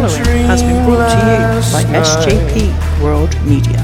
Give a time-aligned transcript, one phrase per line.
[0.00, 3.82] following has been brought to you by SJP World Media.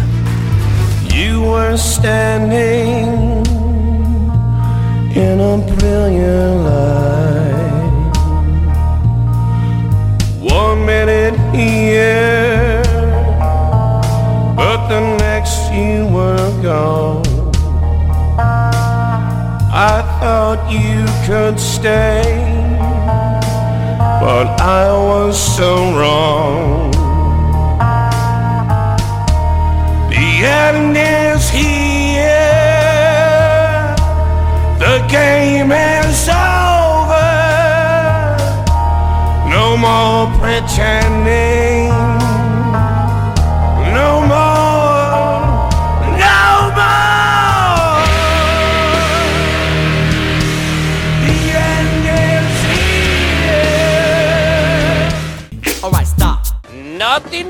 [1.14, 3.44] You were standing
[5.14, 8.12] in a brilliant light.
[10.40, 12.82] One minute here,
[14.56, 17.24] but the next you were gone.
[19.78, 22.45] I thought you could stay
[24.26, 26.90] but I was so wrong.
[30.10, 30.28] The
[30.66, 32.34] end is here,
[34.82, 37.30] the game is over.
[39.48, 41.95] No more pretending,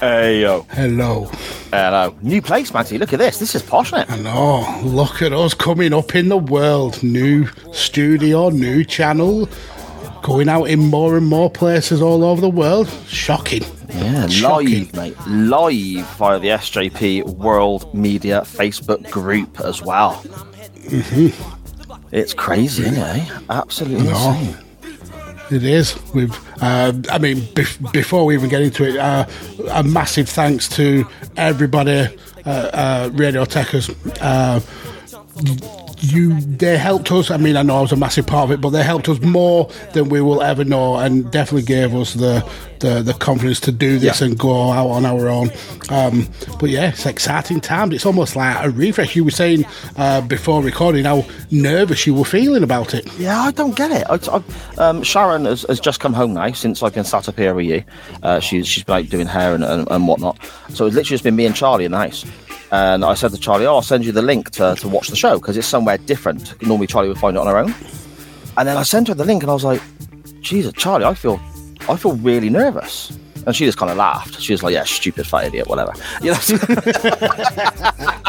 [0.00, 0.62] Hey yo.
[0.70, 1.24] Hello.
[1.72, 2.14] Hello.
[2.22, 2.98] New place, Matty.
[2.98, 3.38] Look at this.
[3.38, 4.32] This is posh, isn't it?
[4.32, 7.02] Oh, look at us coming up in the world.
[7.02, 9.48] New studio, new channel,
[10.22, 12.88] going out in more and more places all over the world.
[13.08, 13.64] Shocking.
[13.88, 14.68] Yeah, Shocking.
[14.68, 15.16] live, mate.
[15.26, 20.22] Live via the SJP World Media Facebook group as well.
[20.86, 21.32] Mhm.
[22.12, 23.00] It's crazy, isn't it?
[23.30, 23.38] eh?
[23.50, 24.30] Absolutely No.
[24.30, 24.56] insane.
[25.50, 25.96] It is.
[26.14, 26.36] We've.
[26.62, 29.26] Uh, I mean, bef- before we even get into it, uh,
[29.70, 32.08] a massive thanks to everybody,
[32.44, 33.88] uh, uh, Radio Techers.
[36.00, 37.30] You, they helped us.
[37.30, 39.20] I mean, I know I was a massive part of it, but they helped us
[39.20, 42.48] more than we will ever know, and definitely gave us the
[42.80, 44.28] the, the confidence to do this Yeah.
[44.28, 45.50] and go out on our own.
[45.90, 46.28] Um,
[46.60, 47.92] but yeah, it's exciting times.
[47.92, 49.16] It's almost like a refresh.
[49.16, 49.64] You were saying
[49.96, 53.12] uh, before recording how nervous you were feeling about it.
[53.18, 54.06] Yeah, I don't get it.
[54.08, 57.36] I, I, um, Sharon has, has just come home now since I've been sat up
[57.36, 57.82] here with you.
[58.22, 60.38] Uh, she's she's been out doing hair and, and, and whatnot.
[60.68, 62.24] So it's literally just been me and Charlie in the house.
[62.70, 65.16] And I said to Charlie, "Oh, I'll send you the link to, to watch the
[65.16, 66.60] show because it's somewhere different.
[66.62, 67.74] Normally, Charlie would find it on her own."
[68.56, 69.80] And then I sent her the link, and I was like,
[70.40, 71.40] "Jesus, Charlie, I feel
[71.88, 74.38] I feel really nervous." And she just kind of laughed.
[74.42, 76.38] She was like, "Yeah, stupid fat idiot, whatever." You know.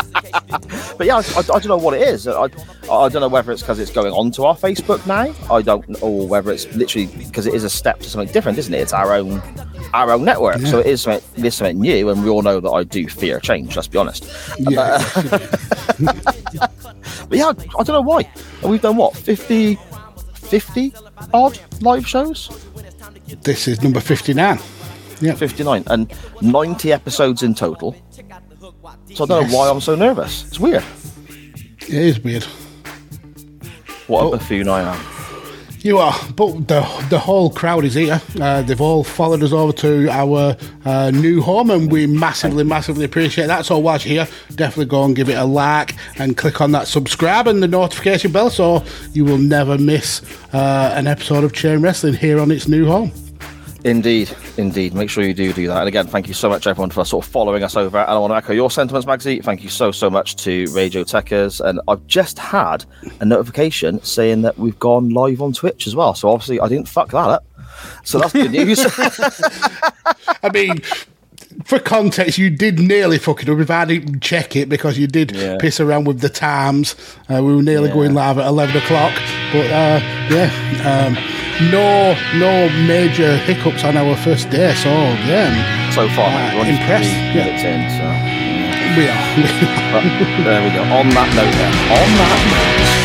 [0.97, 2.27] But yeah, I, I, I don't know what it is.
[2.27, 5.33] I, I don't know whether it's because it's going onto our Facebook now.
[5.53, 8.73] I don't, or whether it's literally because it is a step to something different, isn't
[8.73, 8.79] it?
[8.79, 9.41] It's our own,
[9.93, 10.59] our own network.
[10.59, 13.07] So it is something, it is something new, and we all know that I do
[13.07, 13.77] fear change.
[13.77, 14.29] Let's be honest.
[14.57, 14.79] Yeah.
[14.81, 15.39] Uh,
[17.29, 18.29] but yeah, I, don't know why.
[18.61, 19.77] And we've done what 50,
[20.33, 20.93] 50
[21.33, 22.49] odd live shows,
[23.43, 24.59] this is number fifty nine.
[25.21, 25.33] Yeah.
[25.35, 27.95] fifty nine, and ninety episodes in total.
[29.13, 29.51] So I don't Yes.
[29.51, 30.45] know why I'm so nervous.
[30.47, 30.83] It's weird.
[31.81, 32.45] It is weird.
[34.07, 34.27] What Oh.
[34.33, 34.99] a buffoon I am.
[35.81, 38.21] You are, but the the whole crowd is here.
[38.39, 43.05] Uh, they've all followed us over to our uh, new home, and we massively, massively
[43.05, 43.65] appreciate that.
[43.65, 46.87] So whilst you're here, definitely go and give it a like and click on that
[46.87, 50.21] subscribe and the notification bell, so you will never miss
[50.53, 53.13] uh, an episode of Chain Wrestling here on its new home.
[53.85, 54.93] Indeed, indeed.
[54.93, 55.77] Make sure you do do that.
[55.79, 57.97] And again, thank you so much, everyone, for sort of following us over.
[57.97, 59.41] And I want to echo your sentiments, Magsy.
[59.43, 61.61] Thank you so, so much to Radio Techers.
[61.61, 62.83] And I've just had
[63.21, 66.13] a notification saying that we've gone live on Twitch as well.
[66.13, 67.45] So obviously, I didn't fuck that up.
[68.03, 68.79] So that's good news.
[70.43, 70.81] I mean.
[71.65, 75.07] For context, you did nearly fuck it up if I didn't check it because you
[75.07, 75.57] did Yeah.
[75.59, 76.95] piss around with the times.
[77.29, 77.95] Uh, we were nearly Yeah.
[77.95, 79.13] going live at 11 o'clock.
[79.51, 79.99] But uh,
[80.31, 80.49] yeah,
[80.85, 81.17] um,
[81.71, 84.73] no no major hiccups on our first day.
[84.75, 84.89] So
[85.27, 87.47] yeah, so far, Uh, impressed, yeah.
[87.71, 87.81] in.
[87.97, 88.05] So.
[88.97, 89.25] we are.
[89.91, 90.03] But
[90.45, 90.83] there we go.
[90.83, 91.73] On that note, then.
[91.97, 92.98] On that note.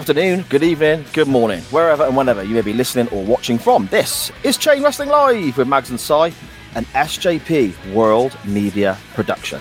[0.00, 3.86] Afternoon, good evening, good morning, wherever and whenever you may be listening or watching from.
[3.88, 6.32] This is Chain Wrestling Live with Mags and Sai,
[6.74, 9.60] an SJP World Media production.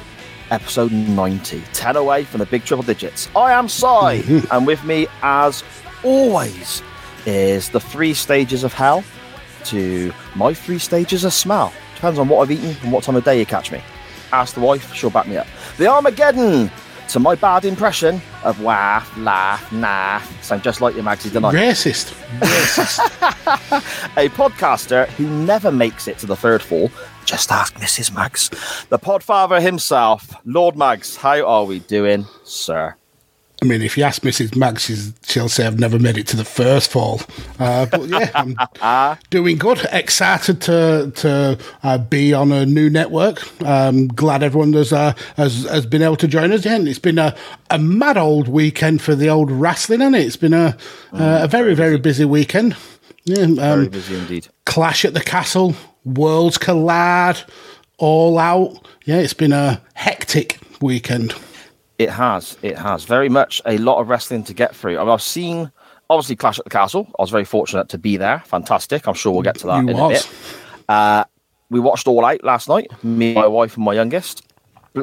[0.49, 3.27] Episode 90, 10 away from the big triple digits.
[3.35, 5.61] I am Sai, and with me, as
[6.05, 6.81] always,
[7.25, 9.03] is the three stages of hell
[9.65, 11.73] to my three stages of smell.
[11.95, 13.81] Depends on what I've eaten and what time of day you catch me.
[14.31, 15.47] Ask the wife, she'll back me up.
[15.77, 16.71] The Armageddon
[17.09, 20.19] to my bad impression of waff, laugh, nah.
[20.41, 21.53] Sound just like your Magsy tonight.
[21.55, 22.13] Racist.
[22.39, 22.99] Racist.
[24.17, 26.91] a podcaster who never makes it to the third fall.
[27.25, 28.13] Just ask Mrs.
[28.13, 28.49] Mags.
[28.89, 31.15] The podfather himself, Lord Mags.
[31.15, 32.95] How are we doing, sir?
[33.61, 34.79] I mean, if you ask Mrs.
[34.79, 37.21] She's, she'll say I've never made it to the first fall.
[37.59, 38.31] Uh, but yeah,
[38.81, 39.85] I'm doing good.
[39.91, 43.61] Excited to to uh, be on a new network.
[43.61, 46.63] Um, glad everyone has, uh, has has been able to join us.
[46.63, 47.35] Yeah, and it's been a,
[47.69, 50.25] a mad old weekend for the old wrestling, and it?
[50.25, 50.77] it's been a
[51.11, 52.77] uh, a very very busy weekend.
[53.25, 54.47] Yeah, Very um, busy indeed.
[54.65, 55.75] Clash at the Castle,
[56.05, 57.43] Worlds Collide,
[57.97, 58.87] All Out.
[59.05, 61.35] Yeah, it's been a hectic weekend.
[61.99, 62.57] It has.
[62.63, 63.03] It has.
[63.03, 64.97] Very much a lot of wrestling to get through.
[64.97, 65.71] I mean, I've seen,
[66.09, 67.07] obviously, Clash at the Castle.
[67.19, 68.39] I was very fortunate to be there.
[68.45, 69.07] Fantastic.
[69.07, 70.25] I'm sure we'll get to that You in was.
[70.25, 70.35] a bit.
[70.87, 71.23] Uh,
[71.69, 74.41] we watched All Out last night, me, my wife, and my youngest.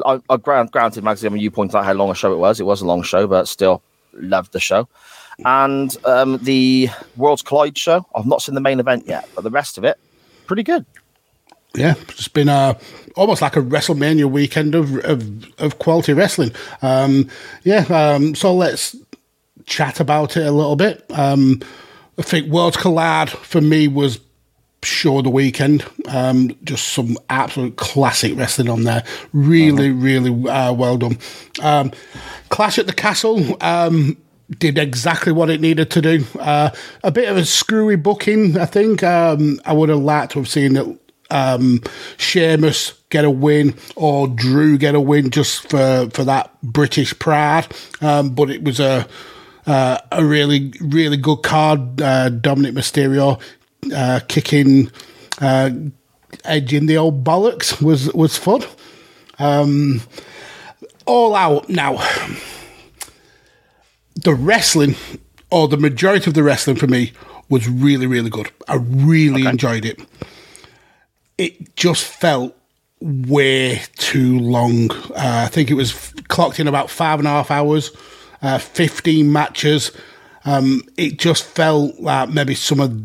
[0.05, 2.39] I, I grant, granted, Maxi, I mean, you pointed out how long a show it
[2.39, 2.59] was.
[2.59, 3.81] It was a long show, but still
[4.13, 4.89] loved the show.
[5.45, 9.51] And um, the Worlds Collide show, I've not seen the main event yet, but the
[9.51, 9.97] rest of it,
[10.47, 10.85] pretty good.
[11.75, 12.75] Yeah, it's been a
[13.17, 16.51] almost like a WrestleMania weekend of of, of quality wrestling.
[16.81, 17.29] Um,
[17.63, 18.95] yeah, um, so let's
[19.65, 21.05] chat about it a little bit.
[21.09, 21.61] Um,
[22.17, 24.19] I think Worlds Collide for me was
[24.83, 25.85] sure the weekend.
[26.07, 29.03] Um, just some absolute classic wrestling on there.
[29.33, 31.17] Really, really uh, well done.
[31.61, 31.91] Um,
[32.49, 33.57] Clash at the Castle.
[33.61, 34.17] Um,
[34.59, 36.23] did exactly what it needed to do.
[36.39, 36.69] Uh,
[37.03, 39.03] a bit of a screwy booking, I think.
[39.03, 41.81] Um, I would have liked to have seen it um,
[42.17, 47.67] Sheamus get a win or Drew get a win just for, for that British pride.
[48.01, 49.07] Um, but it was a
[49.65, 52.01] uh, a really really good card.
[52.01, 53.41] Uh, Dominic Mysterio
[53.93, 54.91] uh, kicking
[55.41, 55.71] uh,
[56.43, 58.63] Edge in the old bollocks was was fun.
[59.39, 60.01] Um,
[61.05, 61.97] all out now.
[64.15, 64.95] The wrestling,
[65.51, 67.11] or the majority of the wrestling for me,
[67.49, 68.49] was really really good.
[68.67, 69.99] I really enjoyed it
[71.37, 72.55] it just felt
[73.01, 74.91] way too long.
[74.91, 77.91] Uh, I think it was f- clocked in about five and a half hours,
[78.41, 79.91] uh, 15 matches.
[80.45, 83.01] Um, it just felt like maybe some of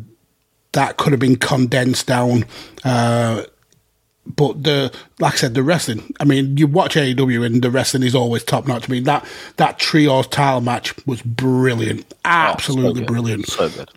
[0.73, 2.47] that could have been condensed down.
[2.85, 3.43] Uh,
[4.25, 6.15] but the like I said, the wrestling.
[6.21, 8.89] I mean, you watch AEW and the wrestling is always top notch.
[8.89, 13.47] I mean that that trios title match was brilliant, absolutely So brilliant.
[13.49, 13.91] So good.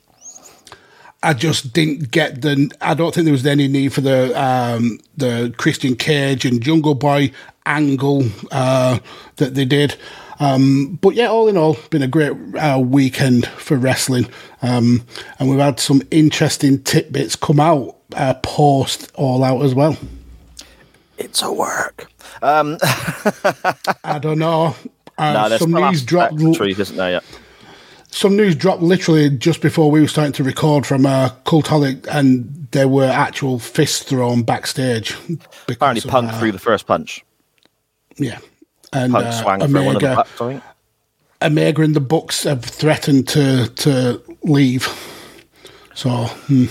[1.26, 2.72] I just didn't get the.
[2.82, 6.94] I don't think there was any need for the um, the Christian Cage and Jungle
[6.94, 7.32] Boy
[7.66, 9.00] angle uh,
[9.38, 9.96] that they did.
[10.40, 14.30] Um, but yeah, all in all, been a great uh, weekend for wrestling,
[14.62, 15.04] um,
[15.40, 19.98] and we've had some interesting tidbits come out uh, post All Out as well.
[21.18, 22.12] It's a work.
[22.44, 22.78] Um,
[24.04, 24.76] I don't know.
[25.18, 26.38] Uh, no, there's some news dropped.
[26.38, 27.24] truth, isn't there yet?
[28.16, 32.68] Some news dropped literally just before we were starting to record from uh, Cultaholic, and
[32.72, 35.16] there were actual fists thrown backstage.
[35.68, 37.26] Apparently, of, Punk uh, threw the first punch.
[38.16, 38.40] Yeah.
[38.94, 40.64] And Punk uh, swang for one of the Omega, I think.
[41.42, 44.88] Omega and the Bucks have threatened to to leave.
[45.94, 46.10] So
[46.48, 46.66] hmm,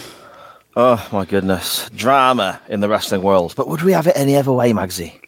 [0.76, 3.54] Oh my goodness, drama in the wrestling world.
[3.54, 5.20] But would we have it any other way, Magsy?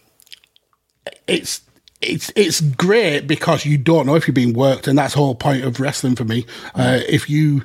[1.27, 1.61] it's
[2.01, 5.35] it's it's great because you don't know if you're being worked, and that's the whole
[5.35, 6.47] point of wrestling for me.
[6.75, 7.63] Uh, if you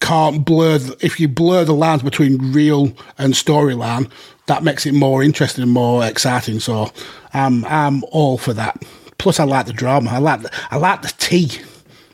[0.00, 4.10] can't blur, if you blur the lines between real and storyline,
[4.46, 6.60] that makes it more interesting and more exciting.
[6.60, 6.90] So
[7.32, 8.82] I'm I'm all for that.
[9.18, 10.10] Plus, I like the drama.
[10.10, 11.50] I like the, I like the tea.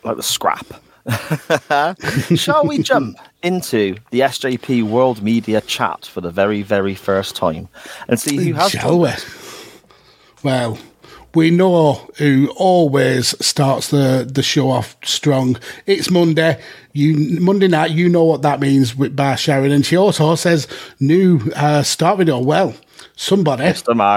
[0.04, 0.66] like the scrap.
[2.36, 7.68] Shall we jump into the SJP World Media chat for the very, very first time
[8.08, 9.10] and see who has Shall we?
[10.44, 10.78] Well,
[11.38, 15.56] we know who always starts the, the show off strong.
[15.86, 16.60] It's Monday.
[16.92, 17.92] You Monday night.
[17.92, 20.66] You know what that means with by Sharon, and she also says
[20.98, 22.40] new uh, start video.
[22.40, 22.74] Well,
[23.14, 23.62] somebody.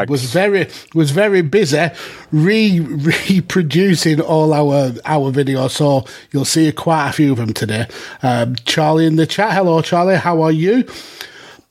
[0.10, 1.90] Was very was very busy
[2.32, 2.80] re
[3.30, 5.72] reproducing all our our videos.
[5.72, 7.86] So you'll see quite a few of them today.
[8.24, 9.54] Um, Charlie in the chat.
[9.54, 10.16] Hello, Charlie.
[10.16, 10.88] How are you?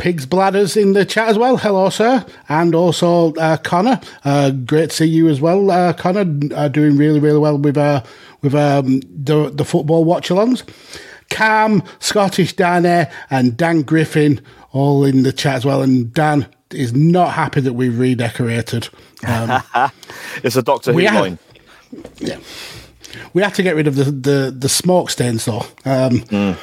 [0.01, 1.59] Pig's Bladders in the chat as well.
[1.59, 2.25] Hello, sir.
[2.49, 4.01] And also uh, Connor.
[4.25, 6.25] Uh, great to see you as well, uh, Connor.
[6.55, 8.03] Uh, doing really, really well with uh,
[8.41, 10.63] with um, the the football watch-alongs.
[11.29, 14.41] Cam, Scottish Danny, and Dan Griffin
[14.73, 15.83] all in the chat as well.
[15.83, 18.89] And Dan is not happy that we've redecorated.
[19.27, 19.63] Um,
[20.43, 21.39] It's a Doctor Who line.
[22.19, 22.39] yeah.
[23.33, 25.67] We had to get rid of the, the, the smoke stains though.
[25.85, 26.21] Um,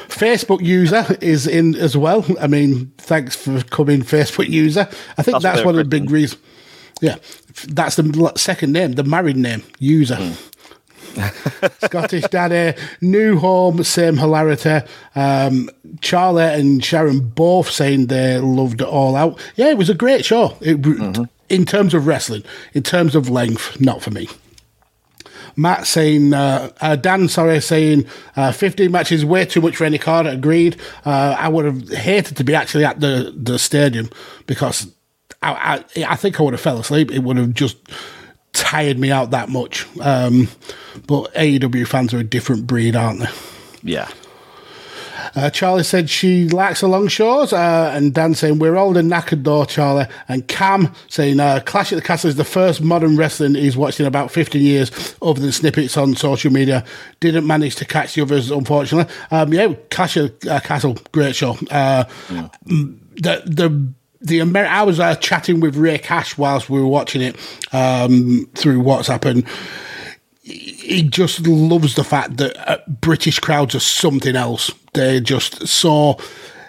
[0.10, 2.26] Facebook user is in as well.
[2.40, 4.88] I mean, thanks for coming, Facebook user.
[5.18, 6.42] I think That's that's, one of the big reasons.
[7.02, 7.18] Yeah,
[7.68, 10.18] that's the second name, the married name, user.
[11.84, 14.80] Scottish Daddy, new home, same hilarity.
[15.16, 15.70] Um,
[16.02, 19.40] Charlie and Sharon both saying they loved it all out.
[19.56, 20.58] Yeah, it was a great show.
[20.62, 24.28] It, In terms of wrestling, in terms of length, not for me.
[25.58, 29.98] Matt saying, uh, uh, Dan, sorry, saying uh, 15 matches way too much for any
[29.98, 30.28] card.
[30.28, 30.78] Agreed.
[31.04, 34.10] Uh, I would have hated to be actually at the, the stadium
[34.46, 34.88] because
[35.42, 37.12] I, I, I think I would have fell asleep.
[37.12, 37.78] It would have just
[38.54, 39.88] tired me out that much.
[40.00, 40.48] Um,
[41.08, 43.30] but AEW fans are a different breed, aren't they?
[43.84, 44.10] Yeah.
[45.38, 49.12] Uh, Charlie said she likes the long shows, uh, and Dan saying we're old and
[49.12, 50.08] knackered though, Charlie.
[50.28, 54.00] And Cam saying uh, Clash at the Castle is the first modern wrestling he's watched
[54.00, 56.84] in about 15 years, other than snippets on social media.
[57.20, 59.14] Didn't manage to catch the others, unfortunately.
[59.30, 61.52] Um, yeah, Clash at the uh, Castle, great show.
[61.70, 62.06] Uh,
[62.66, 66.88] mm, The the the Amer- I was uh, chatting with Ray Cash whilst we were
[66.88, 67.36] watching it
[67.72, 69.46] um, through WhatsApp, and
[70.48, 74.72] he just loves the fact that uh, British crowds are something else.
[74.94, 76.18] They're just so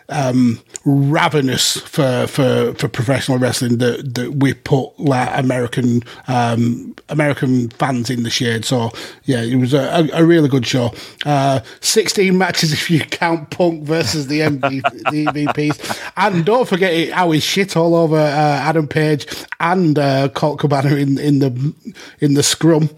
[0.09, 7.69] um, ravenous for, for, for professional wrestling that, that we put like American um, American
[7.71, 8.65] fans in the shade.
[8.65, 8.91] So
[9.25, 10.93] yeah, it was a, a, really good show.
[11.25, 16.93] Uh, Sixteen matches if you count Punk versus the, MVP, the EVPs, and don't forget
[16.93, 19.27] it, how he's shit all over uh, Adam Page
[19.61, 21.75] and uh, Colt Cabana in in the
[22.21, 22.91] in the scrum.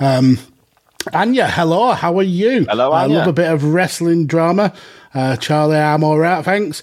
[0.00, 0.38] Um,
[1.12, 2.64] Anya, hello, how are you?
[2.64, 4.72] Hello, I love a bit of wrestling drama.
[5.12, 6.82] Uh, Charlie, I'm all right, thanks.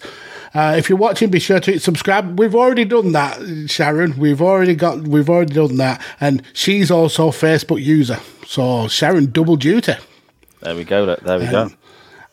[0.53, 2.37] Uh, if you're watching, be sure to hit subscribe.
[2.37, 4.17] We've already done that, Sharon.
[4.17, 8.19] We've already got, we've already done that, and she's also a Facebook user.
[8.45, 9.93] So Sharon, double duty.
[10.61, 11.15] There we go.
[11.15, 11.71] There we go.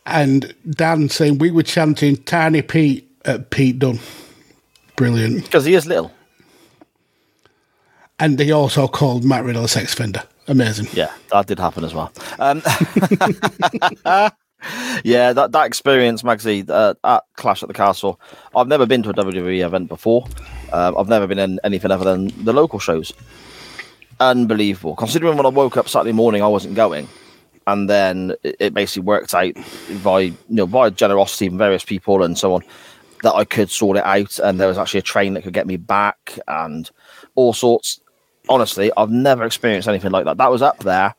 [0.05, 4.01] And Dan saying we were chanting Tiny Pete at Pete Dunne.
[4.97, 5.45] Brilliant.
[5.45, 6.13] Because he is little.
[8.19, 10.25] And they also called Matt Riddle a sex offender.
[10.49, 10.89] Amazing.
[10.93, 12.13] Yeah, that did happen as well.
[12.39, 12.63] Um,
[15.05, 18.21] yeah, that, that experience, Magsy, uh, at Clash at the Castle.
[18.57, 20.27] I've never been to a WWE event before.
[20.73, 23.13] Um, I've never been in anything other than the local shows.
[24.21, 24.97] Unbelievable.
[24.97, 27.09] Considering when I woke up Saturday morning, I wasn't going.
[27.67, 29.55] And then it, it basically worked out
[30.03, 32.63] by you know by generosity from various people and so on
[33.23, 34.39] that I could sort it out.
[34.39, 36.91] And there was actually a train that could get me back and
[37.35, 38.01] all sorts.
[38.49, 40.39] Honestly, I've never experienced anything like that.
[40.39, 41.15] That was up there.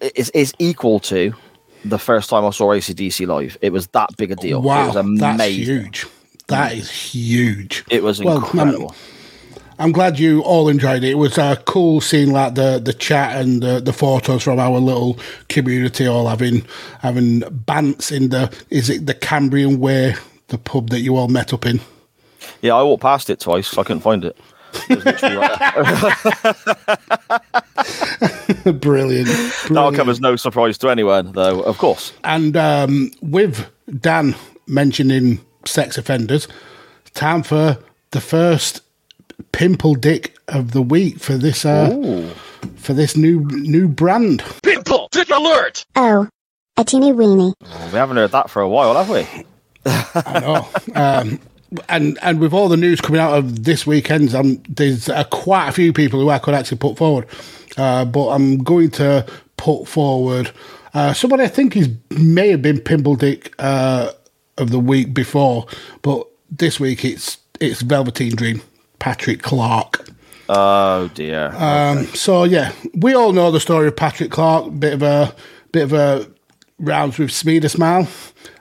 [0.00, 1.32] It is is equal to
[1.84, 3.56] the first time I saw ACDC live.
[3.60, 4.58] It was that big a deal.
[4.58, 6.06] it Wow, was that's huge.
[6.48, 7.84] That is huge.
[7.90, 8.94] It was Well, incredible.
[9.78, 11.10] I'm glad you all enjoyed it.
[11.10, 14.78] It was uh, cool seeing like the, the chat and the, the photos from our
[14.78, 15.18] little
[15.48, 16.64] community all having
[17.00, 20.14] having bants in the is it the Cambrian Way,
[20.48, 21.80] the pub that you all met up in.
[22.60, 23.68] yeah, I walked past it twice.
[23.68, 24.36] So I couldn't find it.
[24.88, 25.58] It was literally right
[28.64, 28.72] there.
[28.72, 29.28] Brilliant.
[29.28, 29.96] That'll brilliant.
[29.96, 31.60] come as no surprise to anyone, though.
[31.62, 32.12] Of course.
[32.24, 33.66] And um, with
[34.00, 34.34] Dan
[34.66, 36.48] mentioning sex offenders,
[37.14, 37.78] time for
[38.10, 38.80] the first
[39.52, 42.32] pimple dick of the week for this uh,
[42.76, 44.42] for this new new brand.
[44.62, 45.84] Pimple dick alert!
[45.96, 46.28] Oh,
[46.76, 47.52] a teeny weeny.
[47.60, 49.26] We haven't heard that for a while, have we?
[49.86, 50.68] I know.
[50.94, 51.40] um,
[51.88, 55.68] and and with all the news coming out of this weekend, um, there's uh, quite
[55.68, 57.26] a few people who I could actually put forward.
[57.76, 59.26] Uh, but I'm going to
[59.56, 60.50] put forward
[60.94, 64.12] uh, somebody I think is may have been Pimple Dick uh,
[64.58, 65.66] of the week before,
[66.02, 68.62] but this week it's it's Velveteen Dream,
[68.98, 70.08] Patrick Clark.
[70.48, 71.52] Oh dear.
[71.54, 74.78] Um, So yeah, we all know the story of Patrick Clark.
[74.78, 75.34] Bit of a
[75.72, 76.26] bit of a
[76.78, 78.06] rounds with Smeeder Smile.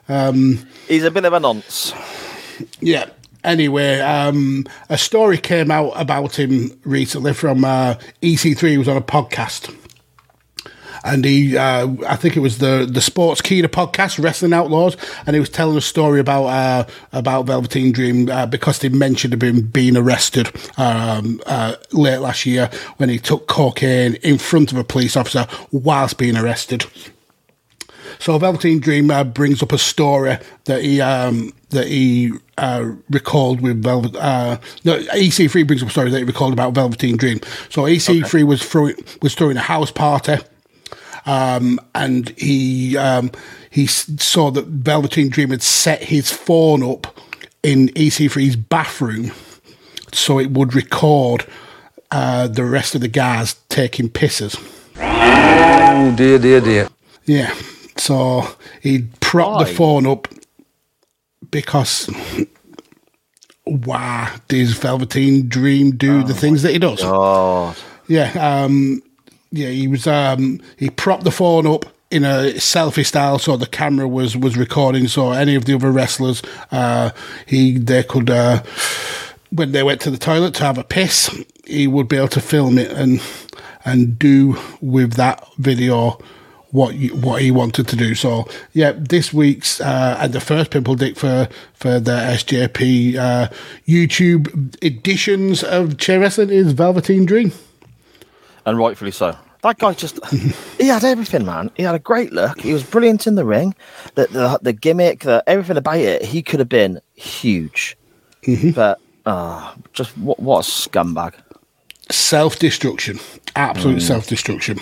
[0.07, 1.93] Um, He's a bit of a nonce.
[2.79, 3.09] Yeah.
[3.43, 8.69] Anyway, um, a story came out about him recently from uh, EC3.
[8.69, 9.75] He was on a podcast,
[11.03, 15.39] and he, uh, I think it was the the Sportskeeda podcast, Wrestling Outlaws, and he
[15.39, 19.97] was telling a story about uh, about Velveteen Dream uh, because they mentioned him being
[19.97, 25.17] arrested um, uh, late last year when he took cocaine in front of a police
[25.17, 26.85] officer whilst being arrested.
[28.21, 33.61] So Velveteen Dream uh, brings up a story that he um, that he uh, recalled
[33.61, 34.15] with Velvet.
[34.15, 37.39] Uh, no, EC3 brings up a story that he recalled about Velveteen Dream.
[37.69, 40.35] So EC3 was throwing was throwing a house party,
[41.25, 43.31] um, and he um,
[43.71, 47.17] he saw that Velveteen Dream had set his phone up
[47.63, 49.31] in EC3's bathroom,
[50.13, 51.47] so it would record
[52.11, 54.55] uh, the rest of the guys taking pisses.
[54.97, 56.87] Oh dear, dear, dear.
[57.25, 57.51] Yeah.
[58.01, 58.47] So
[58.81, 59.63] he propped Why?
[59.63, 60.27] the phone up
[61.51, 62.09] because
[63.67, 67.01] wow, does Velveteen Dream do the things that he does?
[67.03, 67.75] Oh,
[68.07, 69.03] Yeah, um,
[69.51, 69.67] yeah.
[69.67, 74.07] He was um, he propped the phone up in a selfie style, so the camera
[74.07, 75.07] was was recording.
[75.07, 77.11] So any of the other wrestlers, uh,
[77.45, 78.63] he they could uh,
[79.51, 81.29] when they went to the toilet to have a piss,
[81.67, 83.21] he would be able to film it and
[83.85, 86.19] and do with that video
[86.71, 88.15] what you, what he wanted to do.
[88.15, 93.49] So yeah, this week's uh, and the first pimple dick for for the SJP uh,
[93.87, 97.51] YouTube editions of Chain Wrestling is Velveteen Dream.
[98.65, 99.35] and rightfully so.
[99.63, 100.25] That guy just,
[100.79, 101.69] he had everything, man.
[101.75, 102.59] He had a great look.
[102.59, 103.75] He was brilliant in the ring.
[104.15, 107.95] The, the, the gimmick, the, everything about it, he could have been huge.
[108.73, 111.35] But, ah, just what, what a scumbag.
[112.09, 113.19] Self destruction,
[113.55, 114.79] absolute self destruction.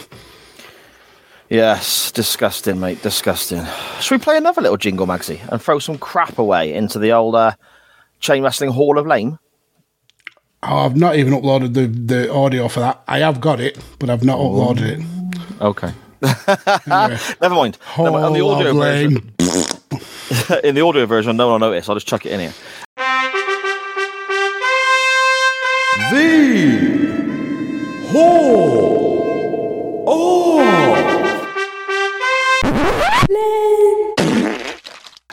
[1.49, 3.01] Yes, disgusting, mate.
[3.01, 3.65] Disgusting.
[3.99, 7.33] Should we play another little jingle, Magsy, and throw some crap away into the old
[7.33, 7.53] uh,
[8.19, 9.39] Chain Wrestling Hall of Lame?
[10.61, 13.01] Oh, I've not even uploaded the, the audio for that.
[13.07, 15.61] I have got it, but I've not uploaded it.
[15.61, 15.91] Okay.
[17.41, 17.77] Never mind.
[17.97, 18.17] Never.
[18.17, 20.59] On the Hall audio of version, Lame.
[20.63, 21.89] in the audio version, no one will notice.
[21.89, 22.53] I'll just chuck it in here.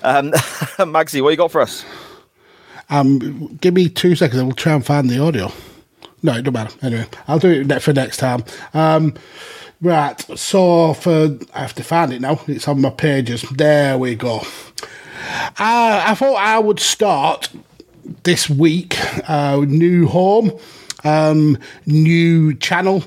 [0.06, 0.30] Um,
[0.92, 1.84] Magsy, what you got for us?
[2.88, 4.40] Um, give me two seconds.
[4.40, 5.50] I will try and find the audio.
[6.22, 6.78] No, it don't matter.
[6.80, 8.44] Anyway, I'll do it for next time.
[8.72, 9.14] Um,
[9.82, 10.20] right.
[10.38, 12.40] So for I have to find it now.
[12.46, 13.42] It's on my pages.
[13.50, 14.42] There we go.
[15.58, 17.48] Uh, I thought I would start
[18.22, 18.96] this week.
[19.28, 20.52] Uh, new home,
[21.02, 23.02] um, new channel.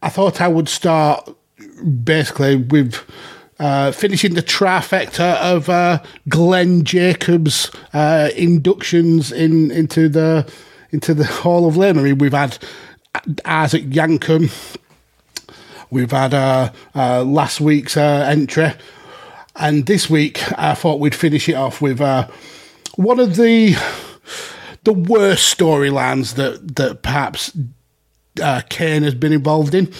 [0.00, 1.28] I thought I would start
[2.04, 2.94] basically with
[3.58, 10.50] uh, finishing the trifecta of uh, Glenn Jacobs' uh, inductions in into the
[10.90, 11.98] into the Hall of Lame.
[11.98, 12.58] I mean, we've had
[13.44, 14.76] Isaac Yankem,
[15.90, 18.72] we've had uh, uh, last week's entry,
[19.56, 22.00] and this week I thought we'd finish it off with
[22.96, 23.74] one of the
[24.84, 27.56] the worst storylines that that perhaps
[28.68, 29.90] Kane has been involved in,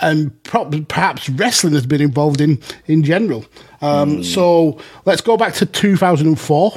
[0.00, 3.44] and perhaps wrestling has been involved in in general.
[3.80, 6.72] Um, So let's go back to 2004,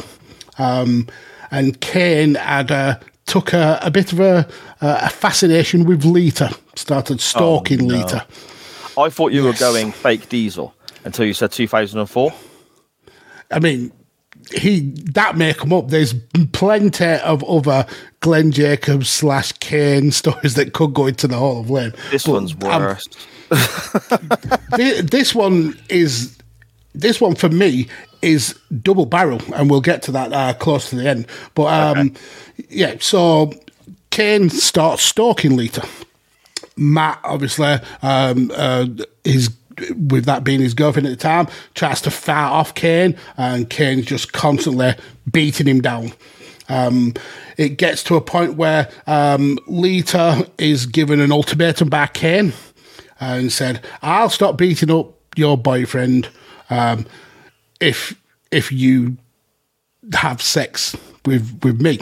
[0.57, 1.07] um,
[1.51, 4.47] and Kane had uh, took a, a bit of a,
[4.81, 8.25] a fascination with Lita, started stalking Lita.
[8.97, 10.73] I thought you were going fake diesel
[11.05, 12.33] until you said 2004.
[13.51, 13.91] I mean,
[14.53, 15.89] he that may come up.
[15.89, 16.13] There's
[16.53, 17.85] plenty of other
[18.19, 21.93] Glenn Jacobs slash Kane stories that could go into the Hall of Fame.
[22.11, 23.15] This But one's worst.
[24.75, 26.37] thi- this one is
[26.93, 27.87] this one for me
[28.21, 31.27] is double barrel, and we'll get to that uh, close to the end.
[31.55, 32.13] But um,
[32.69, 33.51] yeah, so
[34.11, 35.87] Kane starts stalking Lita.
[36.77, 38.85] Matt, obviously, um, uh,
[39.23, 39.49] his
[39.97, 44.05] with that being his girlfriend at the time, tries to fight off Kane, and Kane's
[44.05, 44.93] just constantly
[45.31, 46.13] beating him down.
[46.69, 47.13] Um,
[47.57, 52.53] it gets to a point where um, Lita is given an ultimatum by Kane
[53.19, 56.29] and said, "I'll stop beating up your boyfriend
[56.69, 57.05] um,
[57.79, 58.15] if
[58.51, 59.17] if you
[60.13, 61.99] have sex with with me,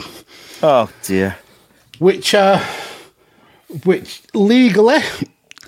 [0.62, 1.36] Oh dear.
[1.98, 2.64] which uh,
[3.84, 4.98] which legally,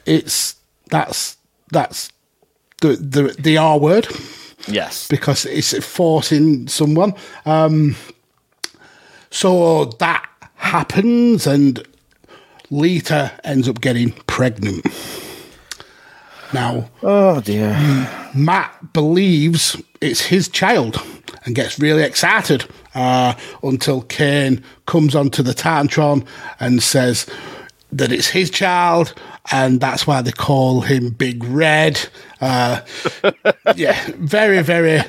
[0.06, 0.56] it's
[0.88, 1.36] that's
[1.72, 2.12] that's
[2.80, 4.06] the the the R word
[4.68, 5.08] Yes.
[5.08, 7.14] because it's forcing someone.
[7.44, 7.96] Um,
[9.30, 10.24] so that
[10.56, 11.82] happens, and
[12.70, 14.86] Lita ends up getting pregnant.
[16.52, 17.72] Now, Oh dear.
[18.34, 21.00] Matt believes it's his child
[21.44, 26.24] and gets really excited uh, until Kane comes onto the Titantron
[26.60, 27.26] and says
[27.92, 29.14] that it's his child,
[29.50, 32.08] and that's why they call him Big Red.
[32.40, 32.80] Uh,
[33.76, 35.02] yeah, very, very,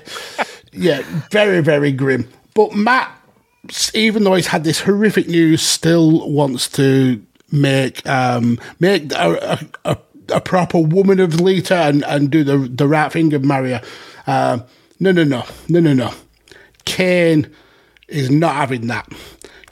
[0.72, 2.28] yeah, very, very grim.
[2.54, 3.12] But Matt,
[3.94, 9.98] even though he's had this horrific news, still wants to make um, make a, a,
[10.30, 13.82] a, proper woman of Lita and, and do the the right thing and marry her.
[14.28, 14.60] Uh,
[15.00, 16.14] no, no, no, no, no, no.
[16.86, 17.50] Kane
[18.08, 19.08] is not having that.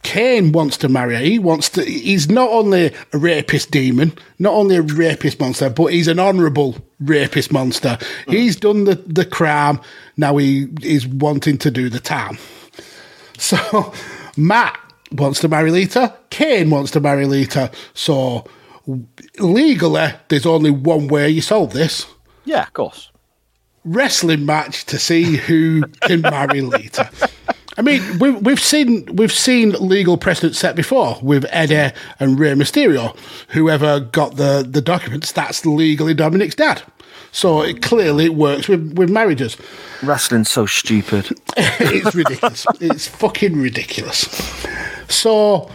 [0.03, 1.21] Kane wants to marry her.
[1.21, 1.83] He wants to.
[1.83, 6.75] He's not only a rapist demon, not only a rapist monster, but he's an honourable
[6.99, 7.97] rapist monster.
[8.27, 9.79] He's done the the crime.
[10.17, 12.37] Now he is wanting to do the time.
[13.37, 13.91] So
[14.37, 14.79] Matt
[15.13, 16.13] wants to marry Lita.
[16.29, 17.71] Kane wants to marry Lita.
[17.95, 18.45] So
[19.39, 22.05] legally, there's only one way you solve this
[22.45, 23.09] Yeah, of course.
[23.83, 27.09] wrestling match to see who can marry Lita.
[27.77, 32.51] I mean, we've, we've seen we've seen legal precedent set before with Eddie and Rey
[32.53, 33.15] Mysterio.
[33.49, 36.83] Whoever got the, the documents, that's legally Dominic's dad.
[37.31, 39.55] So it clearly works with, with marriages.
[40.03, 41.29] Wrestling's so stupid.
[41.57, 42.65] it's ridiculous.
[42.81, 44.21] it's fucking ridiculous.
[45.07, 45.71] So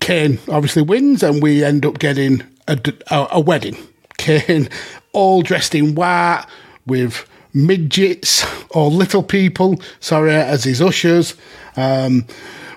[0.00, 2.78] Kane obviously wins, and we end up getting a,
[3.10, 3.76] a, a wedding.
[4.18, 4.68] Kane,
[5.12, 6.44] all dressed in white
[6.86, 11.34] with midgets or little people, sorry, as his ushers.
[11.76, 12.26] Um,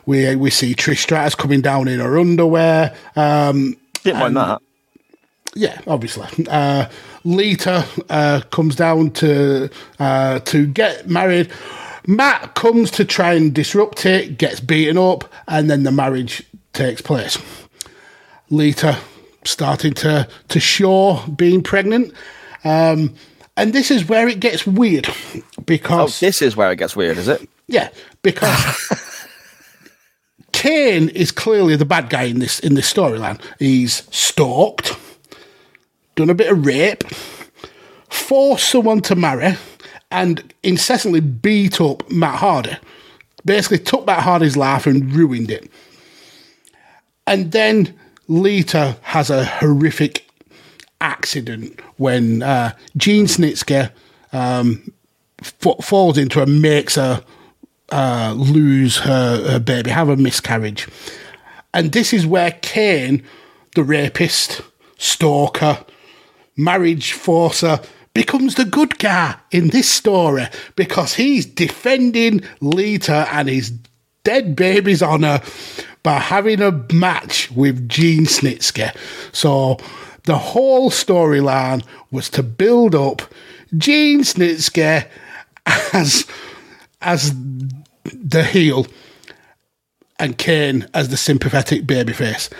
[0.05, 2.95] we we see Trish Stratus coming down in her underwear.
[3.15, 4.61] Um, Didn't mind that.
[5.55, 6.27] yeah, obviously.
[6.47, 6.87] Uh,
[7.23, 11.51] Lita uh, comes down to uh, to get married.
[12.07, 17.01] Matt comes to try and disrupt it, gets beaten up, and then the marriage takes
[17.01, 17.37] place.
[18.51, 18.97] Lita
[19.43, 22.13] starting to to show being pregnant,
[22.63, 23.15] um,
[23.57, 27.17] and this is where it gets weird Oh, because this is where it gets weird,
[27.17, 27.47] is it?
[27.67, 27.89] yeah,
[28.21, 28.91] because
[30.51, 33.39] Kane is clearly the bad guy in this in this storyline.
[33.59, 34.97] He's stalked,
[36.15, 37.03] done a bit of rape,
[38.09, 39.55] forced someone to marry,
[40.11, 42.77] and incessantly beat up Matt Hardy.
[43.43, 45.69] Basically, took Matt Hardy's life and ruined it.
[47.27, 47.93] And then
[48.27, 50.24] Lita has a horrific
[51.01, 53.91] accident when uh, Gene Snitsky
[54.33, 54.91] um,
[55.41, 57.23] f- falls into her, makes her
[57.91, 60.87] uh, lose her, her baby, have a miscarriage.
[61.73, 63.23] And this is where Kane,
[63.75, 64.61] the rapist,
[64.97, 65.83] stalker,
[66.55, 67.79] marriage forcer,
[68.13, 73.71] becomes the good guy in this story because he's defending Lita and his
[74.23, 75.41] dead baby's honour
[76.01, 78.95] by having a match with Gene Snitsky.
[79.33, 79.77] So
[80.25, 83.21] the whole storyline was to build up
[83.77, 85.07] Gene Snitsky
[85.93, 86.25] as
[87.01, 87.33] as
[88.03, 88.87] the heel
[90.19, 92.51] and Kane as the sympathetic babyface.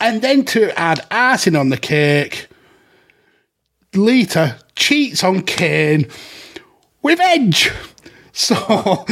[0.00, 2.46] And then to add icing on the cake,
[3.94, 6.06] Lita cheats on Kane
[7.02, 7.70] with Edge.
[8.32, 8.56] So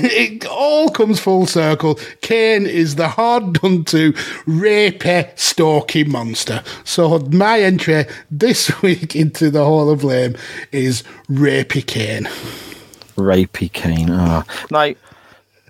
[0.00, 1.98] it all comes full circle.
[2.20, 4.12] Kane is the hard done to,
[4.46, 6.62] rapey, stalky monster.
[6.84, 10.36] So my entry this week into the Hall of Flame
[10.72, 12.28] is Rapey Kane.
[13.16, 14.08] Rapey Kane.
[14.10, 14.44] Ah.
[14.70, 14.92] Now,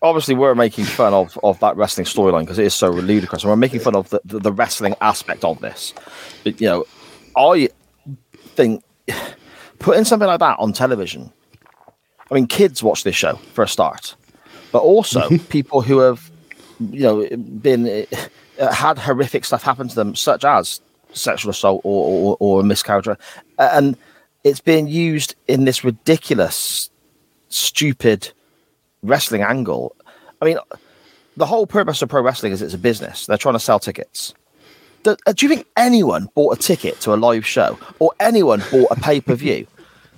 [0.02, 3.50] obviously, we're making fun of, of that wrestling storyline because it is so ludicrous, and
[3.50, 5.94] we're making fun of the, the, the wrestling aspect of this.
[6.44, 6.84] But, you know,
[7.36, 7.68] I
[8.54, 8.84] think
[9.78, 11.32] putting something like that on television.
[12.30, 14.14] I mean, kids watch this show for a start,
[14.72, 16.30] but also people who have,
[16.78, 18.06] you know, been
[18.58, 20.80] uh, had horrific stuff happen to them, such as
[21.12, 23.08] sexual assault or or, or a miscarriage,
[23.58, 23.96] and
[24.44, 26.90] it's being used in this ridiculous,
[27.48, 28.32] stupid
[29.02, 29.94] wrestling angle.
[30.40, 30.58] I mean,
[31.36, 33.26] the whole purpose of pro wrestling is it's a business.
[33.26, 34.34] They're trying to sell tickets.
[35.02, 38.62] Do, uh, do you think anyone bought a ticket to a live show or anyone
[38.70, 39.66] bought a pay per view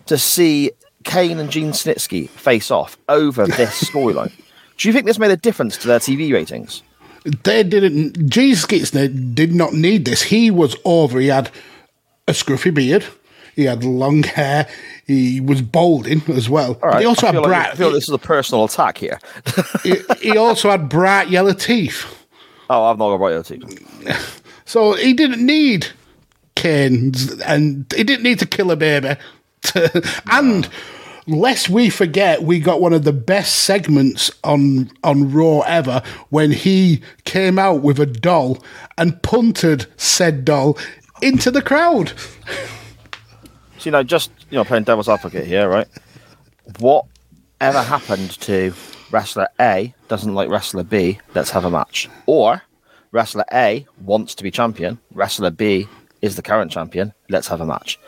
[0.06, 0.72] to see
[1.04, 4.32] Kane and Gene Snitsky face off over this storyline?
[4.76, 6.82] Do you think this made a difference to their TV ratings?
[7.44, 8.28] They didn't.
[8.28, 10.22] Jesus Gitsner did not need this.
[10.22, 11.20] He was over.
[11.20, 11.50] He had
[12.26, 13.04] a scruffy beard.
[13.54, 14.66] He had long hair.
[15.06, 16.74] He was balding as well.
[16.82, 17.00] Right.
[17.00, 17.72] He also I had feel, like, bright.
[17.72, 19.20] I feel this is a personal attack here.
[19.82, 22.06] he, he also had bright yellow teeth.
[22.70, 24.42] Oh, I've not got right teeth.
[24.64, 25.88] So he didn't need
[26.54, 29.16] canes and he didn't need to kill a baby.
[30.30, 30.68] And
[31.26, 36.52] lest we forget, we got one of the best segments on on Raw ever when
[36.52, 38.62] he came out with a doll
[38.98, 40.78] and punted said doll
[41.20, 42.12] into the crowd.
[43.78, 45.88] So, you know, just you know, playing devil's advocate here, right?
[46.78, 47.06] What
[47.60, 48.72] ever happened to
[49.10, 51.18] wrestler A doesn't like wrestler B?
[51.34, 52.08] Let's have a match.
[52.26, 52.62] Or
[53.12, 54.98] wrestler A wants to be champion.
[55.14, 55.88] Wrestler B
[56.20, 57.12] is the current champion.
[57.28, 57.98] Let's have a match.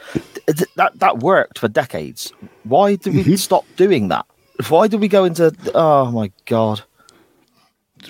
[0.46, 2.32] Th- th- That that worked for decades.
[2.64, 3.34] Why do we mm-hmm.
[3.36, 4.26] stop doing that?
[4.68, 5.54] Why do we go into?
[5.74, 6.82] Oh my god!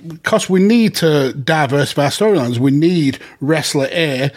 [0.07, 2.59] because we need to diversify storylines.
[2.59, 4.31] We need wrestler A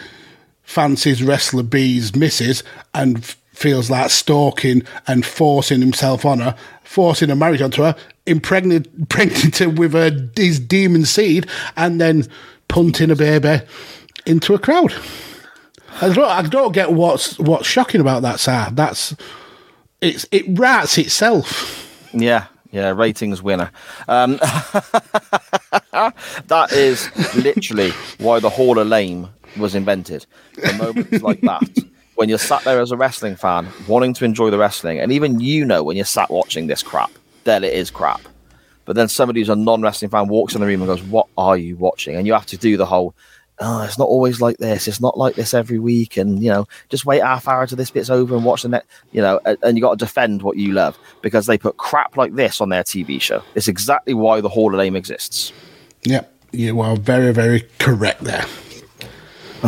[0.62, 2.62] fancies wrestler B's misses
[2.94, 7.96] and f- feels like stalking and forcing himself on her, forcing a marriage onto her,
[8.26, 12.26] impregnate impregnated her with a, his demon seed, and then
[12.68, 13.64] punting a baby
[14.26, 14.94] into a crowd.
[16.00, 18.68] I don't, I don't get what's what's shocking about that, sir.
[18.72, 19.14] That's
[20.00, 22.10] it's it rats itself.
[22.12, 23.70] Yeah, yeah, ratings winner.
[24.06, 24.36] Um,
[26.46, 30.26] that is literally why the Hall of Lame was invented.
[30.52, 31.68] For moments like that,
[32.14, 35.40] when you're sat there as a wrestling fan, wanting to enjoy the wrestling, and even
[35.40, 37.10] you know when you're sat watching this crap,
[37.44, 38.20] that it is crap.
[38.84, 41.56] But then somebody who's a non-wrestling fan walks in the room and goes, "What are
[41.56, 43.14] you watching?" And you have to do the whole.
[43.60, 44.86] Oh, it's not always like this.
[44.86, 47.90] It's not like this every week, and you know, just wait half hour till this
[47.90, 48.88] bit's over and watch the next.
[49.10, 52.16] You know, and, and you got to defend what you love because they put crap
[52.16, 53.42] like this on their TV show.
[53.54, 55.52] It's exactly why the Hall of Fame exists.
[56.04, 58.46] Yep, you are very very correct there.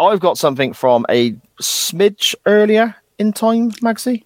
[0.00, 4.24] I've got something from a smidge earlier in time, Magsy.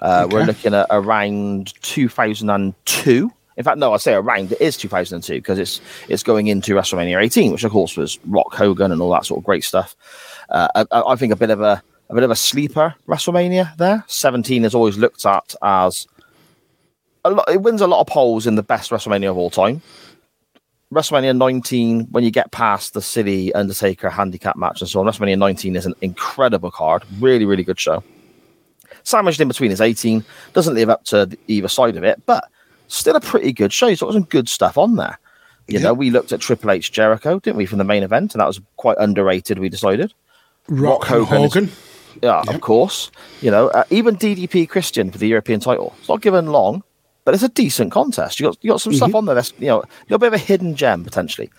[0.00, 3.32] Uh, We're looking at around 2002.
[3.56, 4.52] In fact, no, I say around.
[4.52, 8.54] It is 2002 because it's it's going into WrestleMania 18, which of course was Rock
[8.54, 9.94] Hogan and all that sort of great stuff.
[10.48, 14.04] Uh, I, I think a bit of a a bit of a sleeper WrestleMania there.
[14.06, 16.06] 17 is always looked at as
[17.24, 17.48] a lot.
[17.50, 19.82] It wins a lot of polls in the best WrestleMania of all time.
[20.92, 25.38] WrestleMania 19, when you get past the City Undertaker handicap match and so on, WrestleMania
[25.38, 27.02] 19 is an incredible card.
[27.18, 28.04] Really, really good show.
[29.02, 30.22] Sandwiched in between is 18.
[30.52, 32.44] Doesn't live up to either side of it, but
[32.96, 33.88] still a pretty good show.
[33.88, 35.18] He's got some good stuff on there.
[35.68, 38.40] You know, we looked at Triple H Jericho, didn't we, from the main event, and
[38.40, 40.12] that was quite underrated, we decided.
[40.68, 41.64] Rock, Hogan Hogan.
[41.64, 41.76] is-
[42.22, 43.10] Yeah, of course.
[43.40, 45.94] You know, uh, even DDP Christian for the European title.
[46.00, 46.82] It's not given long,
[47.24, 48.38] but it's a decent contest.
[48.40, 50.34] You got you got some stuff on there that's you know a little bit of
[50.34, 51.50] a hidden gem potentially.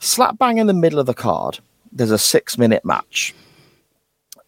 [0.00, 1.60] Slap bang in the middle of the card,
[1.92, 3.34] there's a six minute match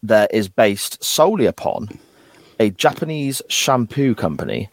[0.01, 1.87] that is based solely upon
[2.59, 4.69] a Japanese shampoo company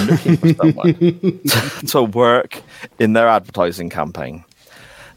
[0.00, 2.62] looking for someone to, to work
[2.98, 4.44] in their advertising campaign.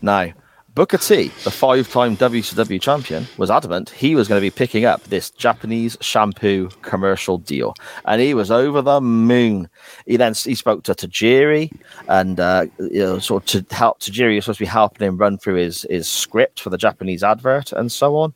[0.02, 0.34] Now,
[0.76, 4.84] Booker T, the five time WCW champion, was adamant he was going to be picking
[4.84, 7.74] up this Japanese shampoo commercial deal.
[8.04, 9.70] And he was over the moon.
[10.06, 11.72] He then he spoke to Tajiri
[12.10, 15.16] and uh, you know, sort of to help Tajiri was supposed to be helping him
[15.16, 18.34] run through his, his script for the Japanese advert and so on.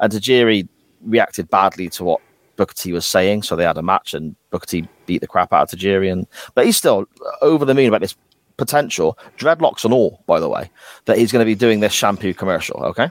[0.00, 0.66] And Tajiri
[1.02, 2.22] reacted badly to what
[2.56, 5.52] Booker T was saying, so they had a match and Booker T beat the crap
[5.52, 6.12] out of Tajiri.
[6.12, 7.06] And but he's still
[7.40, 8.16] over the moon about this
[8.56, 10.70] potential, dreadlocks and all, by the way,
[11.06, 12.82] that he's going to be doing this shampoo commercial.
[12.84, 13.10] Okay.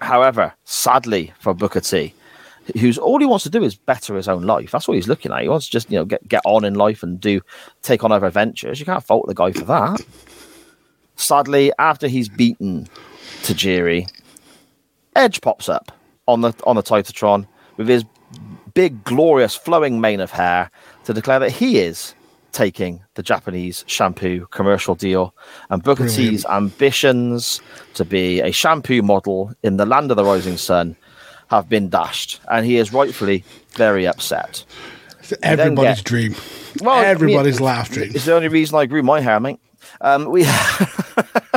[0.00, 2.14] However, sadly for Booker T,
[2.78, 4.70] who's all he wants to do is better his own life.
[4.70, 5.42] That's what he's looking at.
[5.42, 7.40] He wants to just you know get get on in life and do
[7.82, 8.78] take on other adventures.
[8.78, 10.00] You can't fault the guy for that.
[11.16, 12.86] Sadly, after he's beaten
[13.42, 14.08] Tajiri,
[15.16, 15.90] Edge pops up
[16.26, 18.04] on the on the Titantron with his
[18.78, 20.70] big, glorious, flowing mane of hair
[21.02, 22.14] to declare that he is
[22.52, 25.34] taking the Japanese shampoo commercial deal.
[25.68, 27.60] And Booker T's ambitions
[27.94, 30.94] to be a shampoo model in the land of the rising sun
[31.50, 34.64] have been dashed, and he is rightfully very upset.
[35.18, 36.36] It's everybody's get- dream.
[36.80, 38.12] Well, I mean, everybody's life dream.
[38.14, 39.58] It's the only reason I grew my hair, mate.
[40.02, 40.46] Um, we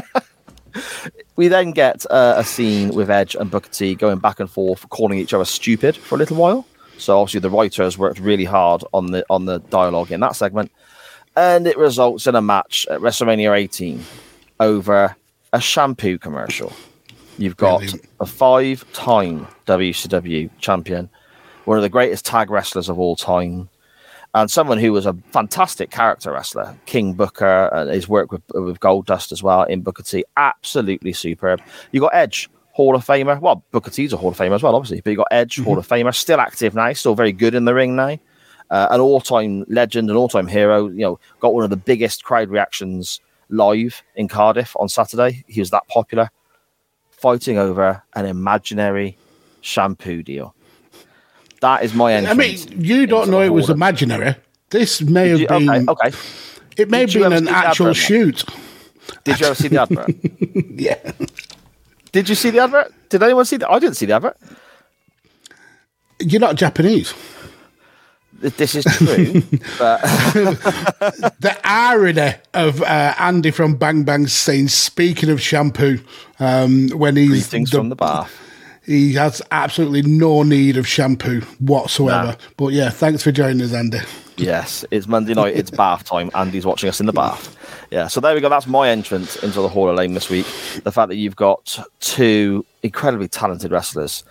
[1.36, 4.90] we then get uh, a scene with Edge and Booker T going back and forth,
[4.90, 6.66] calling each other stupid for a little while.
[7.02, 10.72] So obviously the writers worked really hard on the on the dialogue in that segment,
[11.36, 14.04] and it results in a match at WrestleMania 18
[14.60, 15.16] over
[15.52, 16.72] a shampoo commercial.
[17.38, 18.06] You've got Brilliant.
[18.20, 21.10] a five-time WCW champion,
[21.66, 23.70] one of the greatest tag wrestlers of all time,
[24.36, 28.80] and someone who was a fantastic character wrestler, King Booker, and his work with with
[28.80, 31.62] Goldust as well in Booker T, absolutely superb.
[31.92, 33.40] You got Edge Hall of Famer.
[33.40, 35.02] Well, Booker T's a Hall of Famer as well, obviously.
[35.02, 37.74] But you got Edge, Hall of Famer, still active now, still very good in the
[37.74, 38.18] ring now.
[38.70, 40.88] Uh, an all-time legend, an all-time hero.
[40.88, 45.44] You know, got one of the biggest crowd reactions live in Cardiff on Saturday.
[45.48, 46.30] He was that popular,
[47.10, 49.18] fighting over an imaginary
[49.60, 50.56] shampoo deal.
[51.60, 52.28] That is my end.
[52.28, 54.36] I mean, you don't know it was imaginary.
[54.70, 55.70] This may have You- been.
[55.70, 56.18] okay, okay.
[56.78, 58.46] It may have Did you been an actual shoot.
[59.26, 60.16] Did you ever see the advert?
[60.80, 61.12] Yeah.
[62.12, 62.94] Did you see the advert?
[63.10, 63.70] Did anyone see that?
[63.70, 64.38] I didn't see the advert.
[66.20, 67.14] You're not Japanese.
[68.42, 69.42] This is true,
[69.78, 70.02] but
[71.40, 76.00] The irony of uh, Andy from Bang Bang saying, speaking of shampoo,
[76.40, 78.36] um, when he's greetings from the bath.
[78.84, 82.30] he has absolutely no need of shampoo whatsoever.
[82.30, 82.36] Nah.
[82.58, 84.00] But yeah, thanks for joining us, Andy.
[84.42, 85.56] Yes, it's Monday night.
[85.56, 86.32] It's bath time.
[86.34, 87.56] Andy's watching us in the bath.
[87.92, 88.50] Yeah, so there we go.
[88.50, 90.46] That's my entrance into the Hall of Fame this week.
[90.84, 94.24] The fact that you've got two incredibly talented wrestlers,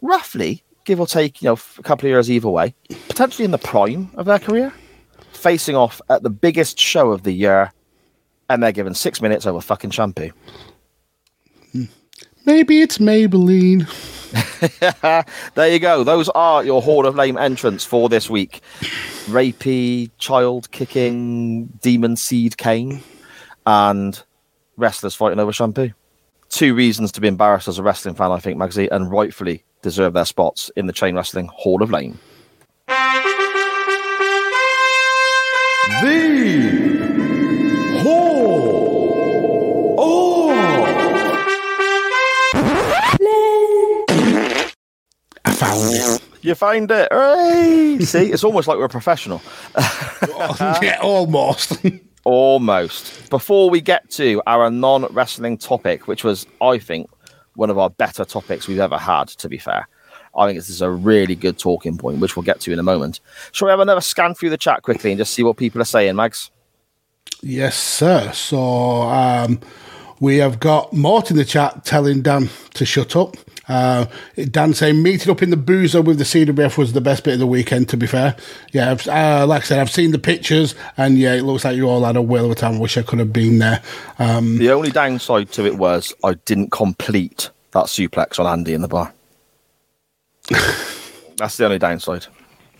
[0.00, 2.74] roughly give or take, you know, a couple of years either way,
[3.08, 4.72] potentially in the prime of their career,
[5.32, 7.72] facing off at the biggest show of the year,
[8.50, 10.30] and they're given six minutes over fucking shampoo.
[11.72, 11.84] Hmm.
[12.44, 13.88] Maybe it's Maybelline.
[15.54, 16.02] There you go.
[16.04, 18.60] Those are your Hall of Fame entrants for this week.
[19.26, 23.02] Rapey, child kicking, demon seed Kane,
[23.66, 24.20] and
[24.76, 25.92] wrestlers fighting over shampoo.
[26.48, 30.12] Two reasons to be embarrassed as a wrestling fan, I think, Magsy, and rightfully deserve
[30.12, 32.18] their spots in the Chain Wrestling Hall of Fame.
[35.86, 36.83] I
[45.54, 46.22] found it.
[46.42, 47.08] You find it.
[47.10, 47.98] Hooray!
[48.00, 49.40] See, it's almost like we're professional.
[50.82, 51.84] yeah, almost.
[52.26, 53.28] Almost.
[53.28, 57.10] Before we get to our non wrestling topic, which was, I think,
[57.54, 59.86] one of our better topics we've ever had, to be fair.
[60.34, 62.82] I think this is a really good talking point, which we'll get to in a
[62.82, 63.20] moment.
[63.52, 65.84] Shall we have another scan through the chat quickly and just see what people are
[65.84, 66.50] saying, Mags?
[67.42, 68.32] yes, sir.
[68.32, 69.60] So um,
[70.20, 73.36] we have got Mort in the chat telling Dan to shut up.
[73.66, 74.06] Uh,
[74.50, 77.40] Dan saying meeting up in the boozer with the CWF was the best bit of
[77.40, 77.88] the weekend.
[77.90, 78.36] To be fair,
[78.72, 81.88] yeah, uh, like I said, I've seen the pictures, and yeah, it looks like you
[81.88, 82.74] all had a whale of a time.
[82.74, 83.82] I wish I could have been there.
[84.18, 88.82] Um, The only downside to it was I didn't complete that suplex on Andy in
[88.82, 89.12] the bar.
[91.36, 92.26] That's the only downside.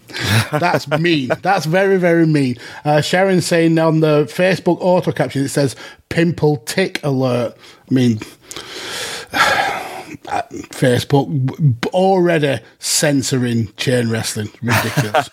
[0.53, 1.31] That's mean.
[1.43, 2.57] That's very, very mean.
[2.85, 5.77] Uh, Sharon saying on the Facebook auto caption, it says
[6.09, 7.57] pimple tick alert.
[7.91, 8.19] I mean,
[9.33, 14.49] uh, Facebook already censoring chain wrestling.
[14.63, 15.31] Ridiculous.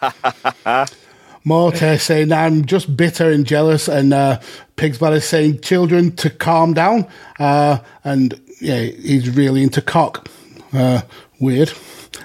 [1.44, 3.88] Morte saying, I'm just bitter and jealous.
[3.88, 4.40] And uh,
[4.76, 7.08] Pigs is saying, children to calm down.
[7.40, 10.30] Uh, and yeah, he's really into cock.
[10.74, 11.02] Uh,
[11.40, 11.74] weird.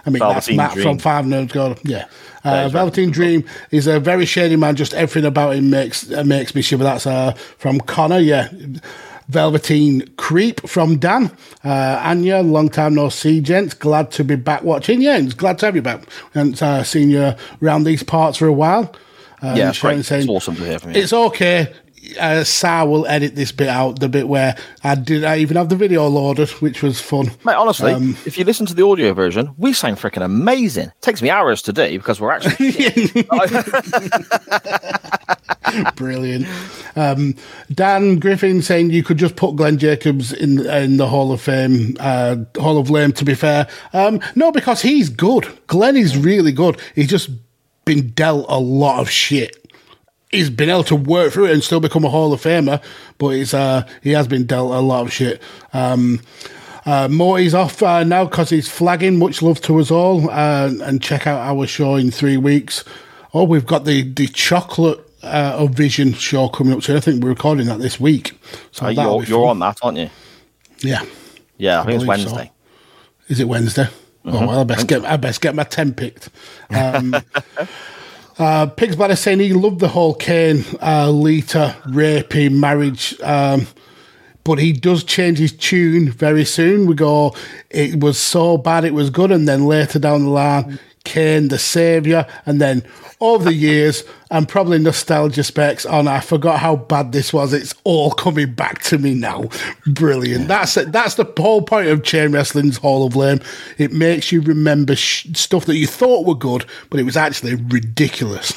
[0.04, 0.84] I mean, that's Velveteen Matt Dream.
[0.84, 1.76] from Five Nerds Go.
[1.82, 2.06] Yeah.
[2.46, 4.76] Uh, Velveteen Dream is a very shady man.
[4.76, 6.84] Just everything about him makes uh, makes me shiver.
[6.84, 8.18] That's uh, from Connor.
[8.18, 8.50] Yeah.
[9.28, 11.36] Velveteen Creep from Dan.
[11.64, 13.74] Uh, Anya, long time no see, gents.
[13.74, 15.02] Glad to be back watching.
[15.02, 16.04] Yeah, it's glad to have you back.
[16.34, 18.94] And uh, seen you around these parts for a while.
[19.42, 21.00] Um, yeah, Sharon saying, it's awesome to hear from you.
[21.00, 21.74] It's okay.
[22.20, 25.24] Uh, Sar will edit this bit out, the bit where I did.
[25.24, 27.30] I even have the video loaded, which was fun.
[27.44, 30.86] Mate, honestly, Um, if you listen to the audio version, we sound freaking amazing.
[30.88, 33.26] It takes me hours to do because we're actually.
[35.96, 36.46] Brilliant.
[36.94, 37.34] Um,
[37.74, 41.96] Dan Griffin saying you could just put Glenn Jacobs in in the Hall of Fame,
[42.00, 43.12] uh, Hall of Lame.
[43.12, 45.46] To be fair, um, no, because he's good.
[45.66, 46.80] Glenn is really good.
[46.94, 47.30] He's just
[47.84, 49.56] been dealt a lot of shit.
[50.30, 52.82] He's been able to work through it and still become a Hall of Famer,
[53.18, 55.40] but it's uh, he has been dealt a lot of shit.
[55.72, 56.20] Um,
[56.84, 59.18] uh, Morty's off uh, now because he's flagging.
[59.18, 62.84] Much love to us all, uh, and check out our show in three weeks.
[63.34, 66.96] Oh, we've got the the chocolate uh, of Vision show coming up soon.
[66.96, 68.38] I think we're recording that this week.
[68.72, 70.10] So Uh, you're, you're on that, aren't you?
[70.80, 71.04] Yeah,
[71.56, 72.34] Yeah, I think it's believe so.
[72.34, 72.52] Wednesday.
[73.28, 73.88] is it Wednesday?
[74.24, 76.30] Oh well, I best get I best get my ten picked.
[76.70, 77.14] Um,
[78.38, 83.18] uh, Pigs Bladder saying he loved the whole Kane uh, Lita rapey marriage.
[83.20, 83.66] Um,
[84.44, 86.86] but he does change his tune very soon.
[86.86, 87.34] We go,
[87.68, 91.58] it was so bad, it was good, and then later down the line, Kane the
[91.58, 92.82] savior, and then
[93.20, 96.08] over the years, and probably nostalgia specs on.
[96.08, 97.54] I forgot how bad this was.
[97.54, 99.44] It's all coming back to me now.
[99.86, 100.48] Brilliant.
[100.48, 100.92] That's it.
[100.92, 103.40] That's the whole point of chain wrestling's Hall of Fame.
[103.78, 107.54] It makes you remember sh- stuff that you thought were good, but it was actually
[107.54, 108.52] ridiculous.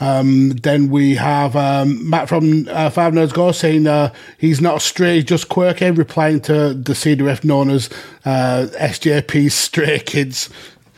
[0.00, 4.78] Um, then we have um, Matt from uh, Five Nerds Go saying uh, he's not
[4.78, 7.88] a stray, just quirky, replying to the CWF known as
[8.24, 10.50] uh, SJP's Stray Kids.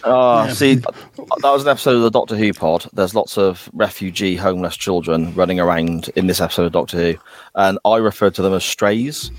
[0.07, 0.94] Oh, see, that
[1.42, 2.86] was an episode of the Doctor Who pod.
[2.92, 7.14] There's lots of refugee, homeless children running around in this episode of Doctor Who,
[7.55, 9.30] and I referred to them as strays.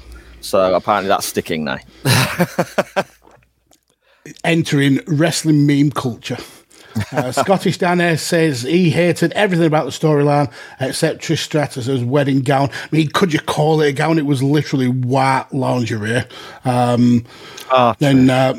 [0.41, 1.77] So apparently that's sticking now.
[4.43, 6.37] Entering wrestling meme culture.
[7.11, 12.41] Uh, Scottish Dan Ayres says he hated everything about the storyline except Trish Stratus's wedding
[12.41, 12.69] gown.
[12.71, 14.17] I mean, could you call it a gown?
[14.17, 16.23] It was literally white lingerie.
[16.63, 17.25] Um,
[17.71, 18.53] Oh, then uh,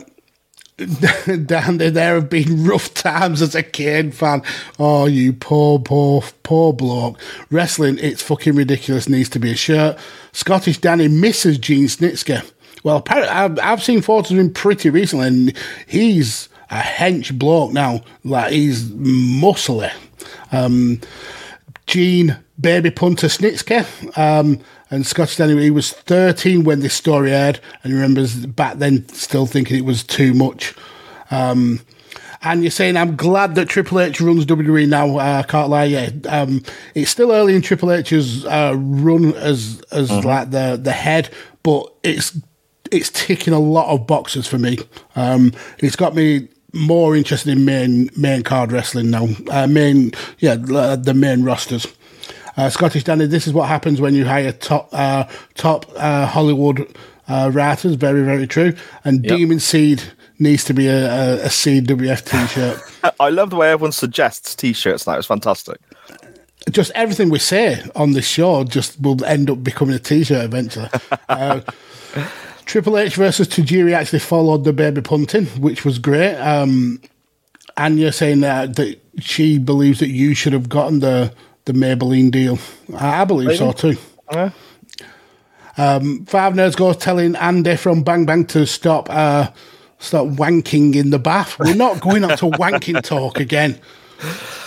[1.46, 4.42] down there, there have been rough times as a Kane fan.
[4.78, 7.18] Oh, you poor, poor, poor bloke.
[7.50, 9.08] Wrestling, it's fucking ridiculous.
[9.08, 9.98] Needs to be a shirt.
[10.32, 12.44] Scottish Danny misses Gene Snitsky.
[12.84, 15.56] Well, apparently, I've, I've seen photos of him pretty recently, and
[15.86, 18.02] he's a hench bloke now.
[18.22, 19.90] Like he's muscly.
[20.52, 21.00] Um,
[21.86, 24.18] Gene Baby Punter Snitsky.
[24.18, 24.60] Um,
[24.90, 29.08] and Scottish Danny, he was 13 when this story aired, and he remembers back then
[29.08, 30.74] still thinking it was too much.
[31.30, 31.80] Um,
[32.42, 35.18] and you're saying, I'm glad that Triple H runs WWE now.
[35.18, 36.10] Uh, I can't lie, yeah.
[36.28, 36.62] Um,
[36.94, 41.30] it's still early in Triple H's uh, run as as like the the head,
[41.64, 42.38] but it's
[42.92, 44.78] it's ticking a lot of boxes for me.
[45.16, 49.28] Um, it's got me more interested in main main card wrestling now.
[49.50, 51.86] Uh, main, yeah, the main rosters.
[52.56, 56.96] Uh, Scottish Danny, this is what happens when you hire top uh, top uh, Hollywood
[57.28, 57.94] uh, writers.
[57.94, 58.74] Very very true.
[59.04, 59.36] And Yep.
[59.36, 60.02] Demon Seed
[60.38, 63.14] needs to be a, a, a CWF t-shirt.
[63.20, 65.14] I love the way everyone suggests t-shirts now.
[65.14, 65.78] It's fantastic.
[66.70, 70.88] just everything we say on this show just will end up becoming a t-shirt eventually.
[71.28, 71.60] uh,
[72.66, 76.34] Triple H versus Tajiri actually followed the baby punting, which was great.
[76.34, 77.00] Um,
[77.76, 81.32] Anya saying that, that she believes that you should have gotten the
[81.66, 82.58] the Maybelline deal.
[82.96, 83.96] I, I believe so too.
[84.32, 84.50] Yeah.
[85.76, 89.50] Um, Five Nerds goes telling Andy from Bang Bang to stop uh,
[89.98, 91.58] stop wanking in the bath.
[91.58, 93.78] We're not going on to wanking talk again.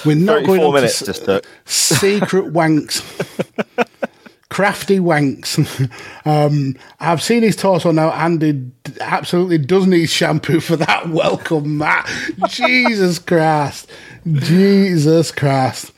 [0.05, 3.01] We're not going 34 on minutes to just to- secret wanks.
[4.49, 5.57] Crafty wanks.
[6.25, 8.11] um, I've seen his torso now.
[8.11, 12.09] Andy absolutely does need shampoo for that welcome, Matt.
[12.49, 13.89] Jesus Christ.
[14.25, 15.91] Jesus Christ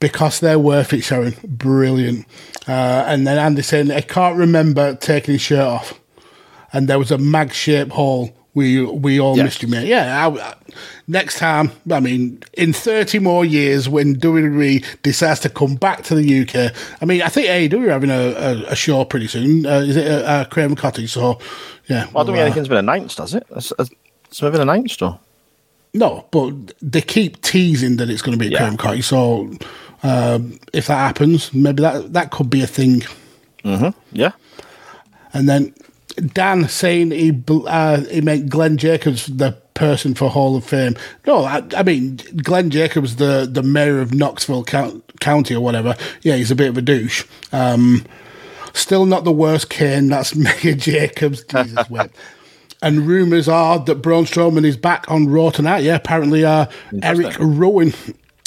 [0.00, 1.34] because they're worth it, Sharon.
[1.44, 2.26] Brilliant.
[2.68, 6.00] Uh, and then Andy saying, I can't remember taking his shirt off.
[6.72, 8.36] And there was a mag shaped hole.
[8.54, 9.86] We we all missed you, mate.
[9.86, 10.26] Yeah.
[10.28, 10.54] I, I-
[11.06, 16.14] next time, I mean, in 30 more years, when WWE decides to come back to
[16.14, 19.64] the UK, I mean, I think AEW are having a, a, a show pretty soon.
[19.66, 21.12] Uh, is it uh, uh, Cottage?
[21.12, 21.38] So,
[21.88, 22.06] yeah.
[22.12, 23.46] Well, I don't think uh, anything's been announced, has it?
[23.54, 25.20] It's, it's been announced, or
[25.96, 28.76] No, but they keep teasing that it's going to be a Yeah.
[28.76, 29.04] Cottage.
[29.04, 29.50] So,
[30.02, 33.02] um, if that happens, maybe that that could be a thing.
[34.12, 34.32] yeah.
[35.32, 35.74] And then
[36.32, 40.96] Dan saying he uh, he meant Glenn Jacobs the person for Hall of Fame.
[41.26, 45.96] No, I, I mean Glenn Jacobs, the the mayor of Knoxville Count, County or whatever.
[46.22, 47.24] Yeah, he's a bit of a douche.
[47.52, 48.04] Um,
[48.74, 50.08] still not the worst Kane.
[50.08, 51.42] That's Mayor Jacobs.
[51.44, 52.14] Jesus wept.
[52.82, 55.82] And rumours are that Braun Strowman is back on Raw tonight.
[55.82, 56.66] Yeah, apparently uh,
[57.02, 57.94] Eric Rowan.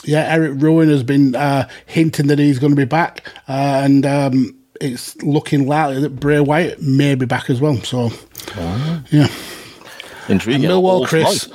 [0.04, 4.06] Yeah, Eric Rowan has been uh, hinting that he's going to be back, uh, and
[4.06, 7.78] um, it's looking likely that Bray Wyatt may be back as well.
[7.78, 8.12] So,
[9.12, 9.28] yeah.
[10.30, 10.66] Intriguing.
[10.66, 11.50] And Millwall Chris.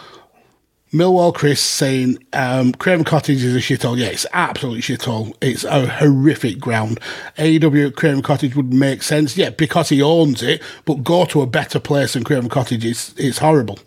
[0.95, 3.99] Millwall Chris saying um, Craven Cottage is a shithole.
[3.99, 5.35] Yeah, it's absolutely shithole.
[5.41, 7.01] It's a horrific ground.
[7.37, 10.63] AEW at Craven Cottage would make sense, yeah, because he owns it.
[10.85, 12.85] But go to a better place than Craven Cottage.
[12.85, 13.81] It's it's horrible.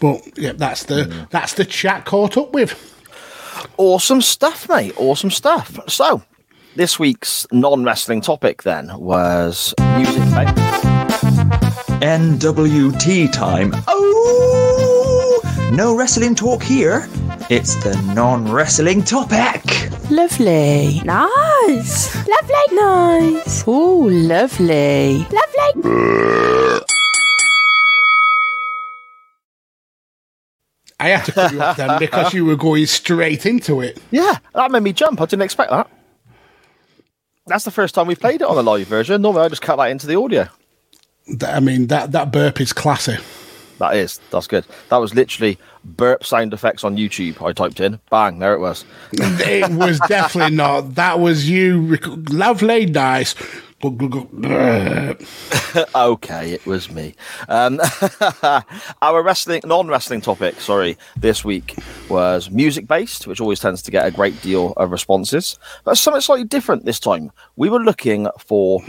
[0.00, 2.76] But yeah, that's the that's the chat caught up with.
[3.76, 4.94] Awesome stuff, mate.
[4.96, 5.78] Awesome stuff.
[5.88, 6.22] So,
[6.74, 10.24] this week's non-wrestling topic then was music.
[10.34, 10.48] Mate.
[12.02, 13.72] NWT time.
[13.86, 14.61] Oh!
[15.72, 17.08] No wrestling talk here.
[17.48, 19.62] It's the non wrestling topic.
[20.10, 21.00] Lovely.
[21.02, 22.14] Nice.
[22.14, 22.76] Lovely.
[22.76, 23.64] Nice.
[23.66, 25.20] Oh, lovely.
[25.30, 26.82] Lovely.
[31.00, 33.98] I had to cut you off then because you were going straight into it.
[34.10, 35.22] Yeah, that made me jump.
[35.22, 35.88] I didn't expect that.
[37.46, 39.22] That's the first time we've played it on a live version.
[39.22, 40.48] Normally, I just cut that into the audio.
[41.46, 43.16] I mean that that burp is classy.
[43.78, 44.64] That is, that's good.
[44.90, 47.44] That was literally burp sound effects on YouTube.
[47.44, 48.84] I typed in, bang, there it was.
[49.12, 50.94] It was definitely not.
[50.94, 51.80] That was you.
[51.82, 53.34] rec- Lovely, nice.
[53.82, 55.16] okay,
[56.52, 57.16] it was me.
[57.48, 57.80] Um,
[59.02, 61.74] our wrestling, non-wrestling topic, sorry, this week
[62.08, 65.58] was music-based, which always tends to get a great deal of responses.
[65.82, 67.32] But something slightly different this time.
[67.56, 68.80] We were looking for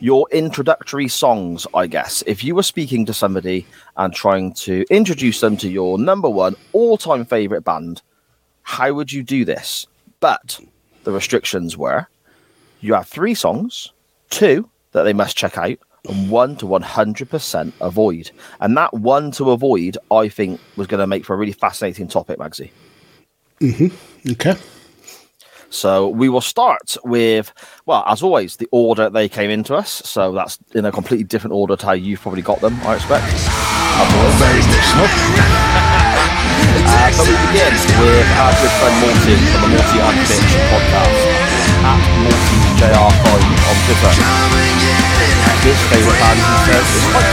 [0.00, 2.22] your introductory songs, I guess.
[2.26, 6.54] If you were speaking to somebody and trying to introduce them to your number one
[6.72, 8.02] all-time favorite band,
[8.62, 9.86] how would you do this?
[10.20, 10.60] But
[11.04, 12.06] the restrictions were
[12.80, 13.92] you have three songs,
[14.30, 15.78] two that they must check out,
[16.08, 18.30] and one to 100% avoid.
[18.60, 22.08] And that one to avoid, I think, was going to make for a really fascinating
[22.08, 22.70] topic, Magsy.
[23.60, 24.32] Mm-hmm.
[24.32, 24.54] Okay.
[25.70, 27.52] So we will start with,
[27.86, 29.90] well, as always, the order they came into us.
[30.04, 33.26] So that's in a completely different order to how you've probably got them, I expect.
[34.38, 34.62] Very
[36.88, 41.20] uh, but we begin with our good friend Morty from the Morty Unfitched podcast
[41.84, 43.26] at MortyJR5
[43.68, 44.12] on Twitter.
[45.66, 47.28] His favourite band, he says, is Fight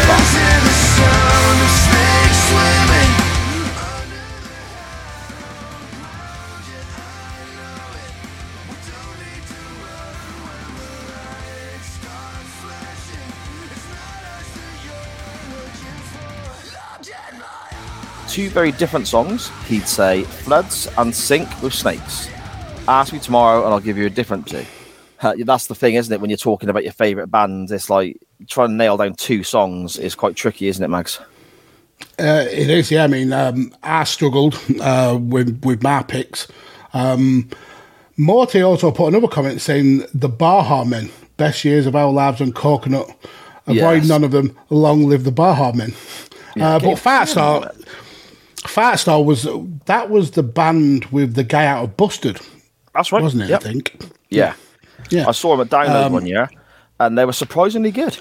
[18.36, 19.50] Two very different songs.
[19.66, 22.28] He'd say Floods and Sink with Snakes.
[22.86, 24.66] Ask me tomorrow and I'll give you a different two.
[25.22, 26.20] Uh, that's the thing, isn't it?
[26.20, 28.20] When you're talking about your favourite bands, it's like
[28.50, 31.22] trying to nail down two songs is quite tricky, isn't it, Mags?
[32.20, 33.06] Uh, it is, yeah.
[33.06, 36.50] I mean, um, I struggled uh, with with my picks.
[36.94, 37.50] Um,
[38.18, 42.52] Morty also put another comment saying the Baha Men, best years of our lives on
[42.52, 43.08] Coconut.
[43.66, 44.10] Avoid Yes.
[44.10, 44.58] none of them.
[44.70, 45.94] Long live the Baha Men.
[46.58, 47.74] Yeah, uh, but Fightstar,
[48.68, 49.48] Fightstar was
[49.86, 52.40] that was the band with the guy out of Busted,
[52.94, 53.22] That's right.
[53.22, 53.50] wasn't it?
[53.50, 53.62] Yep.
[53.62, 53.98] I think.
[54.30, 54.54] Yeah.
[55.10, 55.28] Yeah.
[55.28, 56.50] I saw him at Download Um, one year
[57.00, 58.18] and they were surprisingly good.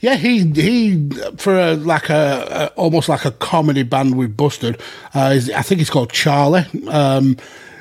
[0.00, 4.80] Yeah, he he for a, like a, a almost like a comedy band with Busted.
[5.14, 6.64] Uh, I think he's called Charlie.
[6.88, 7.36] Um,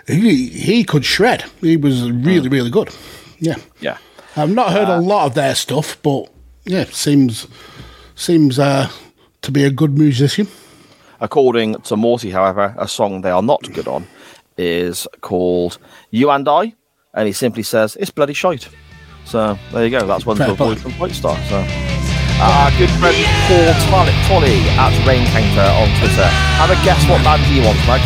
[0.07, 1.43] he he could shred.
[1.61, 2.89] He was really really good.
[3.39, 3.97] Yeah, Yeah.
[4.35, 6.29] I've not heard a lot of their stuff, but
[6.65, 7.47] yeah, seems
[8.15, 8.89] seems uh,
[9.41, 10.47] to be a good musician.
[11.23, 14.05] According to Morty, however, a song they are not good on
[14.57, 15.79] is called
[16.11, 16.75] You and I,
[17.13, 18.67] and he simply says, It's bloody shite.
[19.23, 21.39] So there you go, that's one to avoid from Fightstar.
[21.47, 21.63] So.
[22.43, 23.15] Our good friend
[23.47, 26.27] Paul Tolly, Tolly at Rain Counter on Twitter.
[26.59, 28.03] Have a guess what band he wants, Max.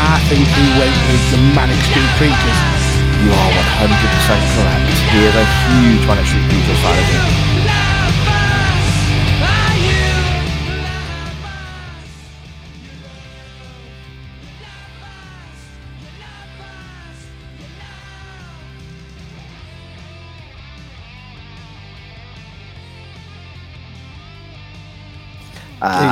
[0.00, 2.60] I think he went with the Manic Street Preachers.
[3.20, 3.52] You are
[3.84, 3.92] 100%
[4.56, 4.88] correct.
[5.12, 7.55] He is a huge Manic Street Preachers fan, isn't he?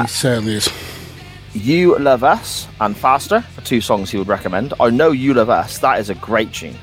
[0.03, 0.68] He certainly is.
[1.53, 4.75] You Love Us and Faster are two songs he would recommend.
[4.81, 6.77] I know You Love Us, that is a great tune.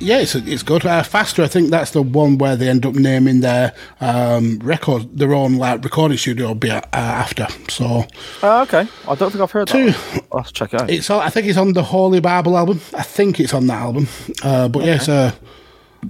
[0.00, 0.84] Yeah, it's, it's good.
[0.84, 5.16] Uh, Faster, I think that's the one where they end up naming their um, record,
[5.16, 7.46] their own like recording studio be uh, after.
[7.70, 8.04] So
[8.42, 8.86] Oh, okay.
[9.08, 9.92] I don't think I've heard Two.
[9.92, 10.24] that.
[10.32, 10.90] I'll check it out.
[10.90, 12.80] it's, on- I think it's on the Holy Bible album.
[12.94, 14.08] I think it's on that album.
[14.42, 15.32] Uh, but yeah, it's uh,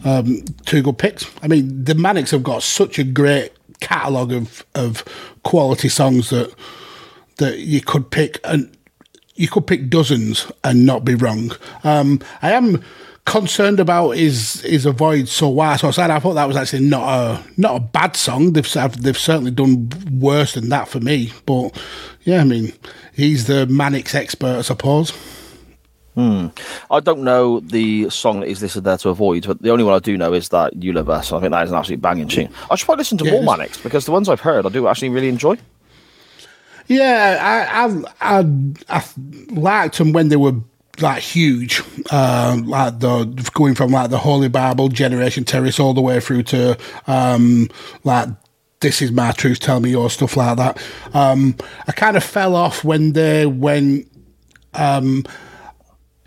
[0.04, 1.30] um, two good picks.
[1.42, 3.52] I mean, the Manics have got such a great
[3.84, 5.04] catalogue of of
[5.42, 6.52] quality songs that
[7.36, 8.76] that you could pick and
[9.34, 11.52] you could pick dozens and not be wrong.
[11.82, 12.82] Um, I am
[13.26, 16.84] concerned about his his avoid so why so I said I thought that was actually
[16.84, 18.52] not a not a bad song.
[18.52, 21.32] They've they've certainly done worse than that for me.
[21.46, 21.70] But
[22.22, 22.72] yeah, I mean
[23.12, 25.12] he's the Manics expert, I suppose.
[26.16, 29.84] I don't know the song that is this listed there to avoid, but the only
[29.84, 31.32] one I do know is that Us.
[31.32, 32.48] I think that is an absolute banging tune.
[32.70, 33.56] I should probably listen to Yeah, more.
[33.56, 35.56] Manics because the ones I've heard I do actually really enjoy.
[36.86, 37.86] Yeah, I
[38.30, 38.44] I I,
[38.88, 39.04] I
[39.50, 40.54] liked them when they were
[41.00, 46.00] like huge, um, like the going from like the Holy Bible, Generation Terrorists, all the
[46.00, 47.68] way through to um,
[48.04, 48.28] like
[48.80, 50.80] this is my truth, tell me your stuff like that.
[51.14, 51.56] Um,
[51.88, 54.08] I kind of fell off when they went.
[54.74, 55.24] Um,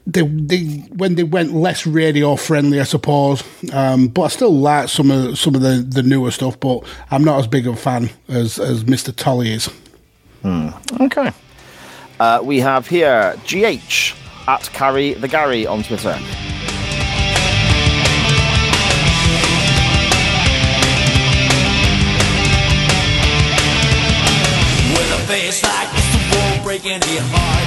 [0.07, 0.63] they, they
[0.95, 3.43] when they went less radio friendly, I suppose.
[3.73, 6.59] Um, but I still like some of some of the, the newer stuff.
[6.59, 9.13] But I'm not as big a fan as as Mr.
[9.13, 9.69] Tolly is.
[11.01, 11.31] Okay.
[12.19, 14.15] Uh, we have here GH
[14.47, 16.17] at Carry the Gary on Twitter.
[24.93, 27.66] With a face like this, the won't break any hearts.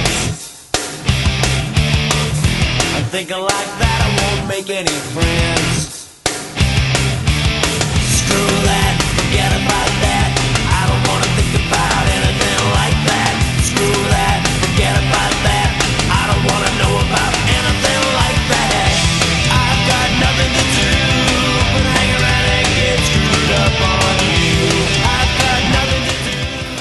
[3.11, 5.70] Thinking like that, I won't make any friends.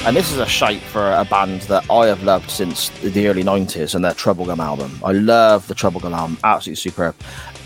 [0.07, 3.45] And this is a shape for a band that I have loved since the early
[3.45, 4.99] 90s and their Troublegum album.
[5.05, 7.15] I love the Troublegum album, absolutely superb.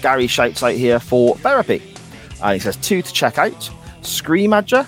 [0.02, 1.80] Gary shouts out here for therapy.
[2.42, 3.70] And he says, two to check out
[4.02, 4.84] Screamager,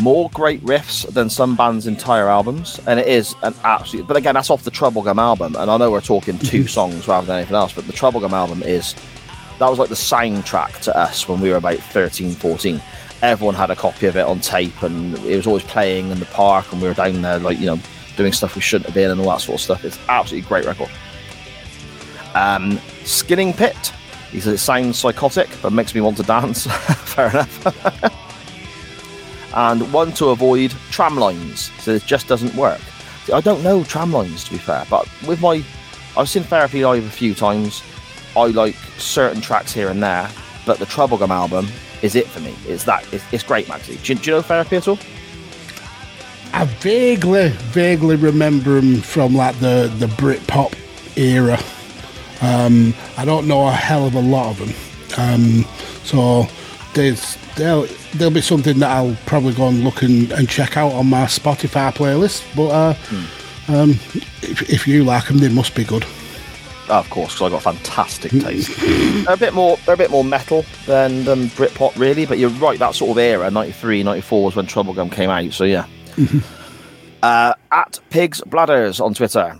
[0.00, 2.80] more great riffs than some bands' entire albums.
[2.88, 5.54] And it is an absolute, but again, that's off the Troublegum album.
[5.54, 8.64] And I know we're talking two songs rather than anything else, but the Troublegum album
[8.64, 8.96] is,
[9.60, 12.82] that was like the soundtrack to us when we were about 13, 14
[13.22, 16.26] everyone had a copy of it on tape and it was always playing in the
[16.26, 17.78] park and we were down there like you know
[18.16, 19.84] doing stuff we shouldn't have been and all that sort of stuff.
[19.84, 20.90] It's absolutely great record.
[22.34, 23.92] Um skinning pit.
[24.30, 26.66] He says it sounds psychotic but makes me want to dance.
[27.14, 28.16] Fair enough.
[29.52, 32.80] And one to avoid tram lines so it just doesn't work.
[33.24, 35.64] See, i don't know tram lines to be fair but with my
[36.16, 37.82] i've seen therapy live a few times.
[38.36, 40.30] I like certain tracks here and there
[40.64, 41.66] but the Troublegum album
[42.02, 42.54] is it for me.
[42.66, 43.04] It's that.
[43.12, 44.02] It's, it's great, Maxi.
[44.02, 44.98] Do, you- do you know therapy at all?
[46.52, 50.74] I vaguely, vaguely remember him from like the the Britpop
[51.16, 51.58] era.
[52.42, 54.74] Um, I don't know a hell of a lot of them,
[55.18, 55.64] um,
[56.04, 56.46] so
[56.94, 60.92] there's there'll, there'll be something that I'll probably go and look and, and check out
[60.92, 62.44] on my Spotify playlist.
[62.56, 63.90] But uh, um,
[64.42, 66.04] if, if you like them, they must be good.
[66.90, 68.70] Oh, of course, because I got fantastic taste.
[69.24, 69.76] they're a bit more.
[69.86, 72.26] They're a bit more metal than than Britpop, really.
[72.26, 72.78] But you're right.
[72.78, 75.52] That sort of era, 93, 94 was when Troublegum came out.
[75.52, 75.86] So yeah.
[77.22, 79.56] uh, at Pigs Bladders on Twitter.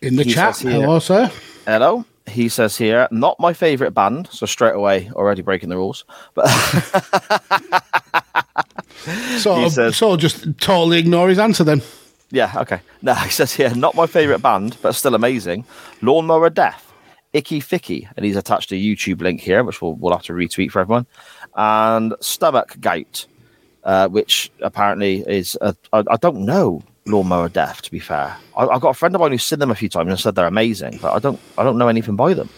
[0.00, 1.30] In the He chat, here- hello, sir.
[1.66, 2.04] Hello.
[2.26, 6.04] He says here, not my favourite band, so straight away already breaking the rules.
[6.34, 6.48] But
[9.38, 11.82] So, says- so just totally ignore his answer then.
[12.34, 12.80] Yeah, okay.
[13.00, 15.64] No, he says here, not my favourite band, but still amazing.
[16.02, 16.82] Lawnmower Deth,
[17.32, 20.72] Icky Ficky, and he's attached a YouTube link here, which we'll, we'll have to retweet
[20.72, 21.06] for everyone.
[21.54, 23.26] And Stomach Gout,
[23.84, 28.36] uh, which apparently is, a, I, I don't know Lawnmower Deth, to be fair.
[28.56, 30.34] I, I've got a friend of mine who's seen them a few times and said
[30.34, 32.48] they're amazing, but I don't, I don't know anything by them.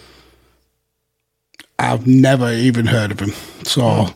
[1.79, 3.33] I've never even heard of him.
[3.65, 4.09] So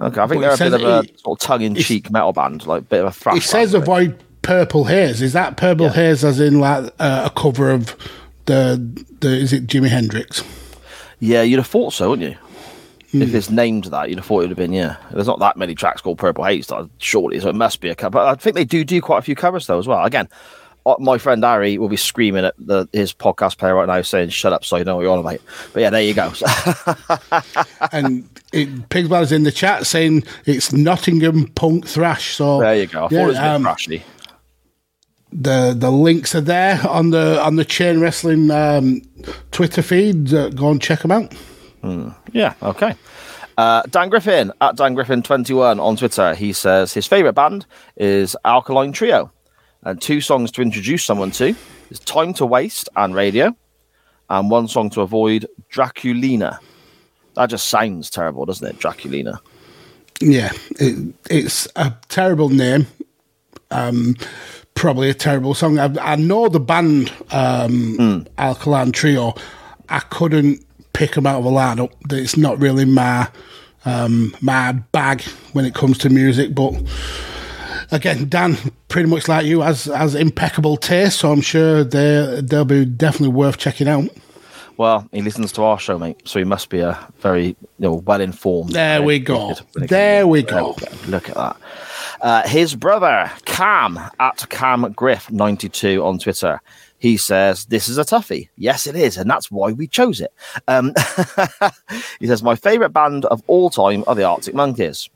[0.00, 2.82] Okay, I think But they're a bit of a sort of tongue-in-cheek metal band, like
[2.82, 3.36] a bit of a thrash.
[3.36, 5.22] it says band, avoid purple haze.
[5.22, 7.96] Is that purple haze as in like uh, a cover of
[8.46, 8.76] the
[9.20, 10.42] the is it Jimi Hendrix?
[11.20, 12.38] Yeah, you'd have thought so, wouldn't you?
[13.22, 14.96] If it's named that, you'd have thought it would have been, yeah.
[15.12, 16.68] There's not that many tracks called Purple Haze,
[16.98, 18.14] surely, so it must be a cover.
[18.14, 20.04] But I think they do do quite a few covers, though, as well.
[20.04, 20.28] Again,
[20.98, 24.52] my friend Harry will be screaming at the, his podcast player right now, saying, shut
[24.52, 25.40] up, so you know what you're on about.
[25.72, 26.26] But yeah, there you go.
[27.92, 32.36] and it, Pigsbladder's in the chat saying it's Nottingham punk thrash.
[32.36, 33.06] So there you go.
[33.06, 34.02] I thought yeah, it was a bit um, thrashy.
[35.32, 39.02] the the links are there on the on the chain wrestling um,
[39.50, 40.32] Twitter feed.
[40.32, 41.34] Uh, go and check them out.
[42.32, 42.94] Yeah, okay.
[43.56, 46.34] Uh, Dan Griffin at Dan Griffin twenty one on Twitter.
[46.34, 47.66] He says his favorite band
[47.96, 49.30] is Alkaline Trio,
[49.84, 51.54] and two songs to introduce someone to
[51.90, 53.56] is "Time to Waste" and "Radio,"
[54.30, 56.58] and one song to avoid "Draculina."
[57.34, 58.78] That just sounds terrible, doesn't it?
[58.78, 59.38] Draculina.
[60.20, 62.86] Yeah, it, it's a terrible name.
[63.70, 64.14] Um,
[64.74, 65.78] probably a terrible song.
[65.78, 69.34] I, I know the band um, Alkaline Trio.
[69.88, 71.92] I couldn't pick them out of a lineup.
[72.10, 73.28] It's not really my
[73.84, 75.22] um, my bag
[75.52, 76.54] when it comes to music.
[76.54, 76.74] But
[77.90, 78.56] again, Dan,
[78.88, 81.20] pretty much like you, has has impeccable taste.
[81.20, 84.08] So I'm sure they they'll be definitely worth checking out.
[84.76, 87.94] Well, he listens to our show, mate, so he must be a very you know
[87.94, 88.70] well informed.
[88.70, 89.54] There we go.
[89.74, 90.76] There we go.
[91.06, 91.56] Look at that.
[92.20, 96.60] Uh, his brother Cam at Cam Griff ninety two on Twitter.
[96.98, 98.48] He says this is a toughie.
[98.56, 100.32] Yes, it is, and that's why we chose it.
[100.66, 100.94] Um,
[102.18, 105.08] he says my favorite band of all time are the Arctic Monkeys.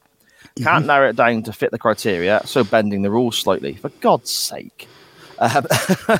[0.62, 3.74] Can't narrow it down to fit the criteria, so bending the rules slightly.
[3.74, 4.88] For God's sake.
[5.38, 5.66] Um,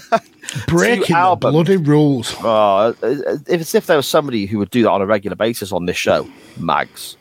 [0.68, 1.52] Breaking albums.
[1.52, 2.34] bloody rules.
[2.38, 5.72] Oh, if it's if there was somebody who would do that on a regular basis
[5.72, 6.28] on this show,
[6.58, 7.16] Mags.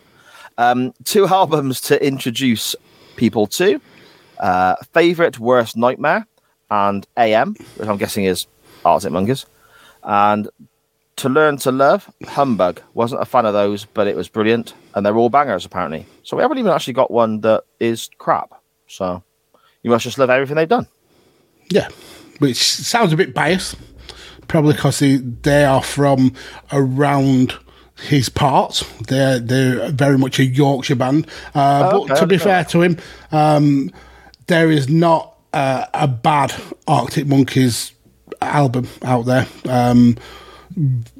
[0.57, 2.75] Um, two albums to introduce
[3.15, 3.81] people to.
[4.39, 6.27] Uh, favorite worst nightmare
[6.69, 8.45] and AM, which I'm guessing is
[8.85, 9.45] Arctic Monkeys,
[10.03, 10.47] and
[11.17, 12.81] to learn to love Humbug.
[12.93, 16.05] Wasn't a fan of those, but it was brilliant, and they're all bangers apparently.
[16.23, 18.53] So we haven't even actually got one that is crap.
[18.87, 19.23] So
[19.83, 20.87] you must just love everything they've done.
[21.69, 21.89] Yeah,
[22.39, 23.75] which sounds a bit biased,
[24.47, 26.33] probably because they, they are from
[26.71, 27.55] around
[27.99, 28.85] his parts.
[29.07, 31.27] They're they're very much a Yorkshire band.
[31.55, 32.97] Uh, Oh, but okay, to be fair to him,
[33.31, 33.91] um,
[34.45, 36.53] there is not uh, a bad
[36.87, 37.91] Arctic Monkeys
[38.41, 39.47] album out there.
[39.67, 40.15] Um,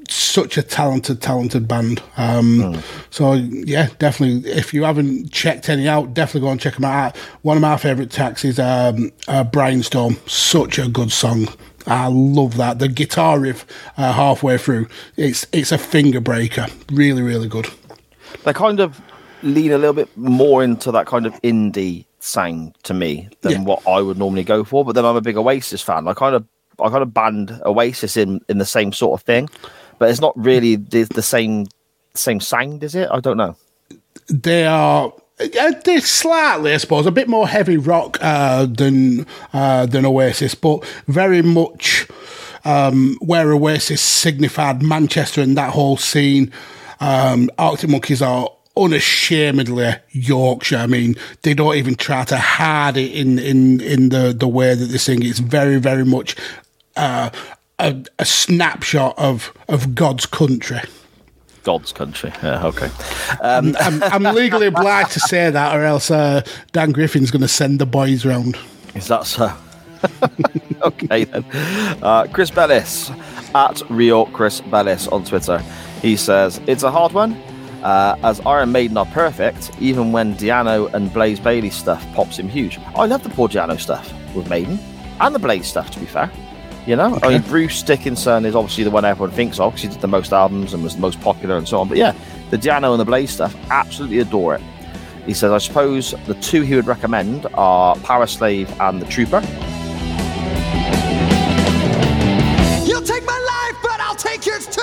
[0.10, 2.02] such a talented, talented band.
[2.18, 4.50] Um, So yeah, definitely.
[4.52, 7.16] If you haven't checked any out, definitely go and check them out.
[7.42, 10.18] One of my favourite tracks is um, uh, Brianstorm.
[10.30, 11.48] Such a good song.
[11.88, 12.80] I love that.
[12.80, 13.66] The guitar riff
[13.98, 16.68] uh, halfway through, it's it's a finger breaker.
[16.92, 17.68] Really, really good.
[18.44, 19.02] They kind of
[19.42, 23.62] lean a little bit more into that kind of indie sound to me than Yeah.
[23.64, 24.84] what I would normally go for.
[24.84, 26.08] But then I'm a big Oasis fan.
[26.08, 26.46] I kind of
[26.80, 29.50] I kind of band Oasis in in the same sort of thing,
[30.00, 31.68] but it's not really the, the same
[32.14, 33.10] same sound, is it?
[33.12, 33.56] I don't know.
[34.30, 39.86] they are uh, they're slightly, I suppose, a bit more heavy rock uh, than uh,
[39.86, 42.08] than Oasis, but very much
[42.66, 46.52] um, where Oasis signified Manchester and that whole scene.
[47.00, 50.78] Um, Arctic Monkeys are unashamedly Yorkshire.
[50.78, 54.74] I mean, they don't even try to hide it in in in the the way
[54.74, 55.24] that they sing.
[55.24, 56.36] It's very very much
[56.98, 57.30] uh,
[57.80, 60.82] a, a snapshot of of God's country.
[61.64, 62.32] God's country.
[62.42, 62.90] Yeah, okay.
[63.42, 66.42] I'm, I'm legally obliged to say that, or else uh,
[66.72, 68.58] Dan Griffin's going to send the boys round.
[68.96, 69.52] Is that so?
[70.82, 71.44] okay then.
[72.02, 73.12] Uh, Chris Bellis
[73.54, 75.60] at Rio Chris Bellis on Twitter.
[76.02, 77.34] He says it's a hard one.
[77.84, 82.50] Uh, as Iron Maiden are perfect, even when Di'Anno and Blaze Bayley stuff pops him
[82.50, 82.80] huge.
[82.96, 84.80] I love the Paul Di'Anno stuff with Maiden
[85.20, 85.92] and the Blaze stuff.
[85.92, 86.32] To be fair,
[86.88, 89.90] you know, I mean Bruce Dickinson is obviously the one everyone thinks of because he
[89.90, 91.90] did the most albums and was the most popular and so on.
[91.90, 92.16] But yeah,
[92.50, 94.62] the Di'Anno and the Blaze stuff, absolutely adore it.
[95.26, 99.42] He says, I suppose the two he would recommend are Powerslave and the Trooper.
[102.88, 104.82] You'll take my life, but I'll take yours too.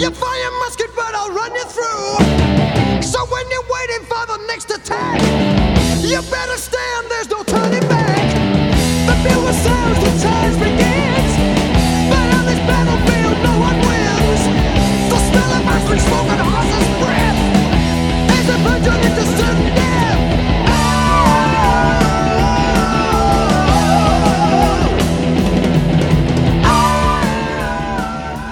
[0.00, 3.02] You fire musket, but I'll run you through.
[3.02, 5.20] So when you're waiting for the next attack,
[6.00, 7.10] you better stand.
[7.10, 8.16] There's no turning back.
[9.06, 9.65] The fuel sounds,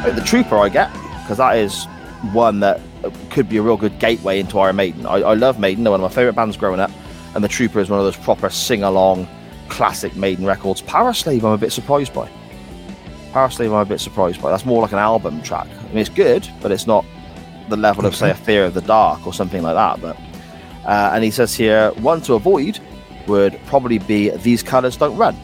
[0.04, 0.92] The Trooper I get
[1.22, 1.86] because that is
[2.32, 2.80] one that
[3.30, 5.06] could be a real good gateway into Iron Maiden.
[5.06, 6.90] I, I love Maiden; they're one of my favorite bands growing up,
[7.34, 9.26] and the Trooper is one of those proper sing-along
[9.68, 10.82] classic Maiden records.
[10.82, 12.30] Powerslave, I'm a bit surprised by.
[13.32, 14.50] Powerslave, I'm a bit surprised by.
[14.50, 15.66] That's more like an album track.
[15.66, 17.04] I mean, it's good, but it's not
[17.68, 20.00] the level of say a Fear of the Dark or something like that.
[20.02, 20.16] But
[20.84, 22.78] uh, and he says here, one to avoid
[23.26, 25.34] would probably be These Colours Don't Run.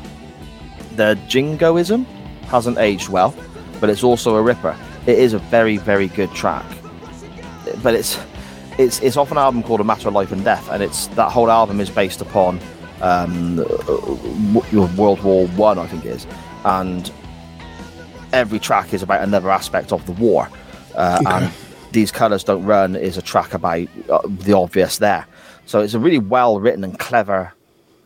[0.97, 2.05] The jingoism
[2.49, 3.35] hasn't aged well,
[3.81, 4.77] but it's also a ripper.
[5.07, 6.65] It is a very, very good track.
[7.83, 8.19] But it's
[8.79, 11.31] it's it's off an album called A Matter of Life and Death, and it's that
[11.31, 12.61] whole album is based upon
[13.03, 13.57] um,
[14.73, 16.27] World War One, I, think it is,
[16.65, 17.11] and
[18.33, 20.49] every track is about another aspect of the war.
[20.95, 21.53] Uh, And
[21.93, 25.27] these colours don't run is a track about uh, the obvious there.
[25.67, 27.53] So it's a really well written and clever,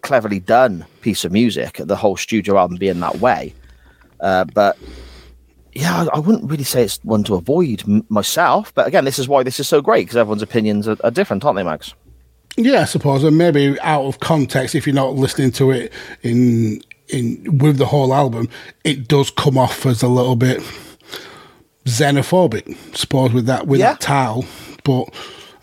[0.02, 1.80] cleverly done piece of music.
[1.82, 3.54] The whole studio album being that way,
[4.20, 4.78] uh, but
[5.74, 8.72] yeah, I, I wouldn't really say it's one to avoid m- myself.
[8.74, 11.44] But again, this is why this is so great because everyone's opinions are, are different,
[11.44, 11.94] aren't they, Max?
[12.56, 16.80] Yeah, I suppose, and maybe out of context, if you're not listening to it in
[17.08, 18.48] in with the whole album,
[18.84, 20.62] it does come off as a little bit
[21.84, 22.70] xenophobic.
[22.70, 23.92] I suppose with that with Yeah.
[23.92, 24.44] that title,
[24.84, 25.08] but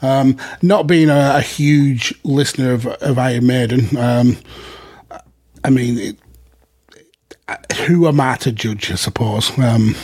[0.02, 4.38] um, not being a, a huge listener of, of Iron Maiden, um,
[5.64, 6.20] I mean, it,
[7.88, 8.92] who am I to judge?
[8.92, 9.58] I suppose.
[9.58, 9.96] Um,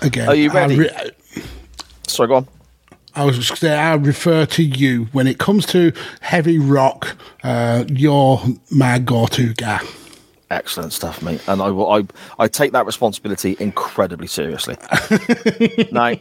[0.00, 0.78] Again, Are you I ready?
[0.80, 1.10] re-
[2.08, 2.48] Sorry, go on.
[3.14, 5.92] I was just going say, I refer to you when it comes to
[6.22, 7.16] heavy rock.
[7.44, 8.40] Uh, you're
[8.70, 9.80] my go-to guy.
[10.50, 11.40] Excellent stuff, mate.
[11.46, 11.90] And I will.
[11.90, 12.04] I
[12.38, 14.76] I take that responsibility incredibly seriously.
[15.92, 16.14] now,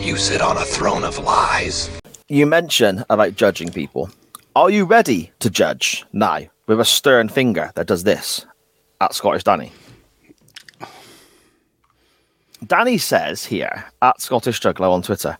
[0.00, 1.90] You sit on a throne of lies.
[2.28, 4.10] you mention about judging people.
[4.56, 8.46] Are you ready to judge now with a stern finger that does this
[9.04, 9.72] at Scottish Danny?
[12.66, 15.36] Danny says here at Scottish Juggler on Twitter,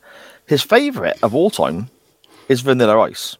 [0.46, 1.88] his favourite of all time
[2.48, 3.36] is Vanilla Ice.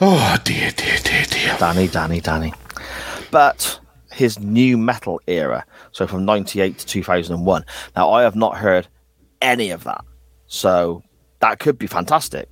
[0.00, 1.56] Oh dear, dear, dear, dear.
[1.58, 2.52] Danny, Danny, Danny.
[3.30, 3.78] But
[4.12, 7.64] his nu metal era, so from 98 to 2001.
[7.96, 8.88] Now, I have not heard
[9.42, 10.02] any of that.
[10.46, 11.02] So
[11.40, 12.48] that could be fantastic.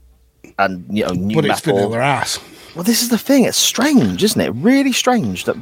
[0.59, 1.89] And, you know, new But it's metal.
[1.89, 2.39] vanilla ass.
[2.77, 3.45] Well, this is the thing.
[3.45, 4.51] It's strange, isn't it?
[4.51, 5.57] Really strange that,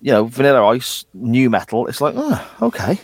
[0.00, 1.86] you know, Vanilla Ice, nu metal.
[1.86, 2.98] It's like, oh, okay.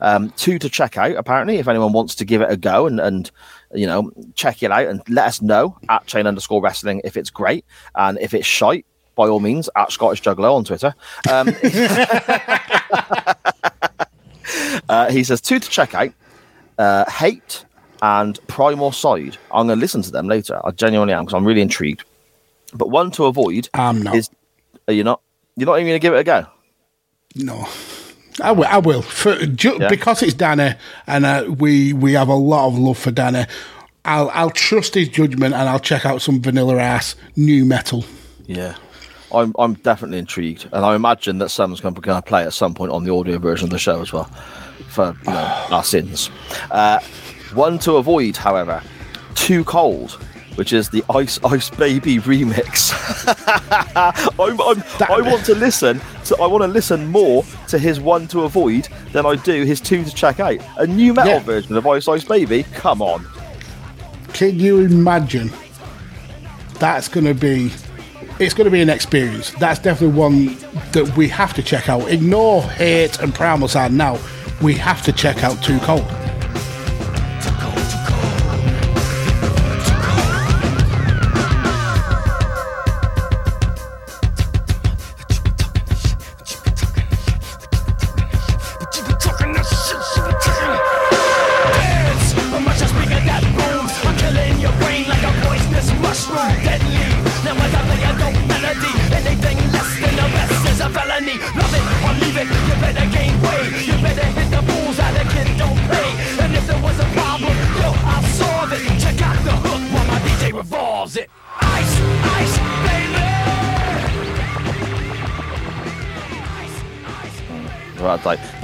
[0.00, 3.00] Um, two to check out, apparently, if anyone wants to give it a go and,
[3.00, 3.32] and,
[3.74, 7.30] you know, check it out and let us know at chain underscore wrestling if it's
[7.30, 7.64] great.
[7.96, 10.94] And if it's shite, by all means, at Scottish Juggler on Twitter.
[11.28, 11.52] Um,
[14.88, 16.12] Uh, he says two to check out:
[16.78, 17.64] uh, Hate
[18.00, 19.36] and Primal Side.
[19.50, 20.60] I'm going to listen to them later.
[20.64, 22.04] I genuinely am because I'm really intrigued.
[22.74, 24.14] But one to avoid I'm not.
[24.16, 24.30] is
[24.86, 25.20] are you not?
[25.56, 26.46] You're not even going to give it a go.
[27.34, 27.66] No.
[28.40, 28.64] I will.
[28.66, 29.02] I will.
[29.02, 29.88] For, ju- Yeah.
[29.88, 30.74] Because it's Danny,
[31.06, 33.46] and uh, we we have a lot of love for Danny.
[34.04, 38.04] I'll I'll trust his judgment, and I'll check out some vanilla ass nu metal.
[38.46, 38.76] Yeah.
[39.30, 42.92] I'm, I'm definitely intrigued, and I imagine that someone's going to play at some point
[42.92, 44.24] on the audio version of the show as well,
[44.88, 46.30] for you know, our sins.
[46.70, 46.98] Uh,
[47.52, 48.82] one to avoid, however,
[49.34, 50.18] Too Cold,
[50.58, 52.90] which is the Ice Ice Baby remix.
[54.40, 56.00] I'm, I'm, I want to listen.
[56.24, 59.80] To, I want to listen more to his one to avoid than I do his
[59.80, 60.58] two to check out.
[60.78, 61.38] A nu metal Yeah.
[61.38, 62.64] version of Ice Ice Baby.
[62.74, 63.24] Come on.
[64.32, 65.52] Can you imagine?
[66.80, 67.70] That's going to be.
[68.40, 69.50] It's going to be an experience.
[69.52, 70.56] That's definitely one
[70.92, 72.08] that we have to check out.
[72.10, 74.18] Ignore hate and primal side now.
[74.60, 76.04] We have to check out Too Cold.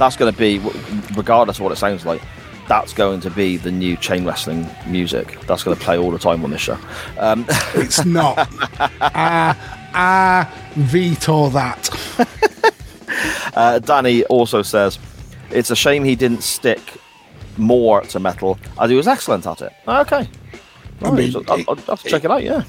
[0.05, 0.59] That's going to be,
[1.15, 2.21] regardless of what it sounds like,
[2.67, 5.39] that's going to be the new chain wrestling music.
[5.47, 6.77] That's going to play all the time on this show.
[7.17, 7.43] Um,
[7.73, 8.47] It's not.
[9.01, 9.55] I,
[9.95, 11.89] I veto that.
[13.55, 14.99] uh, Danny also says
[15.49, 16.81] it's a shame he didn't stick
[17.57, 19.73] more to metal, as he was excellent at it.
[19.87, 20.29] Okay, I
[21.01, 22.43] Right, mean, so I'll, I'll check it out.
[22.43, 22.63] Yeah,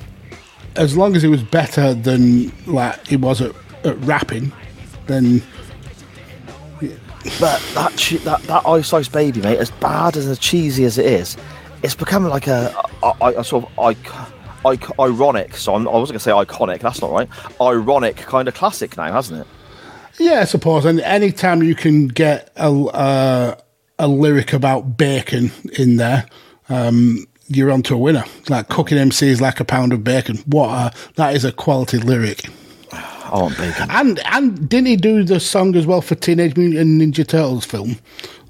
[0.77, 4.53] as long as he was better than like he was at, at rapping,
[5.07, 5.43] then
[7.41, 10.99] but that che- that that Ice Ice Baby, mate, as bad as as cheesy as
[10.99, 11.37] it is,
[11.83, 15.57] it's becoming like a, a, a, sort of ic- ic- ironic.
[15.57, 16.81] So I'm, I wasn't gonna say iconic.
[16.81, 17.29] That's not right.
[17.61, 19.47] Ironic kind of classic now, hasn't it?
[20.19, 20.85] yeah, I suppose.
[20.85, 23.57] And anytime you can get a uh,
[23.99, 26.27] a lyric about bacon in there,
[26.69, 28.25] um, you're onto a winner.
[28.49, 30.39] Like cooking MC is like a pound of bacon.
[30.47, 32.49] What a, that is a quality lyric.
[33.33, 33.91] I want bacon.
[33.91, 37.99] And and didn't he do the song as well for Teenage Mutant Ninja Turtles film?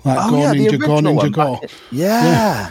[0.05, 1.33] Like Oh Go yeah, Ninja, Go Ninja.
[1.33, 1.57] Go.
[1.61, 2.71] back- Yeah.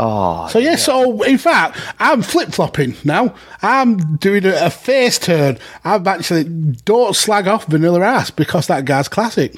[0.00, 3.34] Oh, So yeah, so in fact, I'm flip flopping now.
[3.62, 5.58] I'm doing a, a face turn.
[5.84, 9.56] I'm actually don't slag off Vanilla Ass because that guy's classic.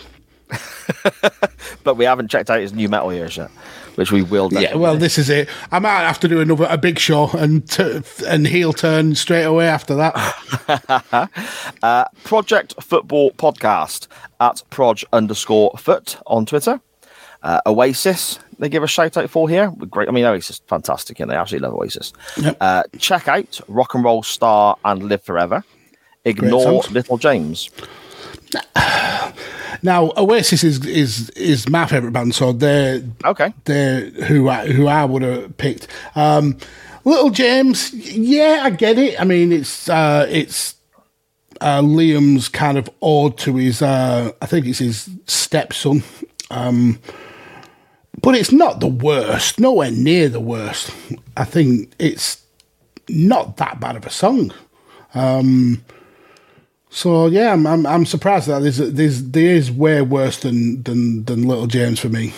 [1.84, 3.50] but we haven't checked out his nu metal years yet,
[3.94, 4.52] which we will.
[4.52, 5.48] Yeah, well, this is it.
[5.70, 9.44] I might have to do another a big show and t- and heel turn straight
[9.44, 11.30] away after that.
[11.82, 14.06] uh, Project Football Podcast
[14.40, 16.80] at proj underscore foot on Twitter.
[17.42, 19.70] Uh, Oasis, they give a shout out for here.
[19.88, 20.08] Great.
[20.08, 22.12] I mean, Oasis, is fantastic, and they absolutely love Oasis.
[22.36, 22.56] Yep.
[22.60, 25.64] Uh, check out Rock and Roll Star and Live Forever.
[26.24, 26.82] Ignore.
[26.90, 27.70] Little James.
[29.82, 33.52] now, Oasis is is is my favorite band, so they're Okay.
[33.64, 35.86] they're who I, who I would have picked.
[36.14, 36.56] Um,
[37.04, 39.18] Little James, yeah, I get it.
[39.20, 40.74] I mean, it's uh, it's
[41.60, 46.02] uh, Liam's kind of ode to his, uh, I think it's his stepson.
[46.50, 46.98] Um,
[48.22, 50.90] but it's not the worst, nowhere near the worst.
[51.36, 52.42] I think it's
[53.08, 54.52] not that bad of a song.
[55.14, 55.82] Um,
[56.90, 61.24] so yeah, I'm, I'm I'm surprised that there's there's there is way worse than than
[61.24, 62.32] than Little James for me.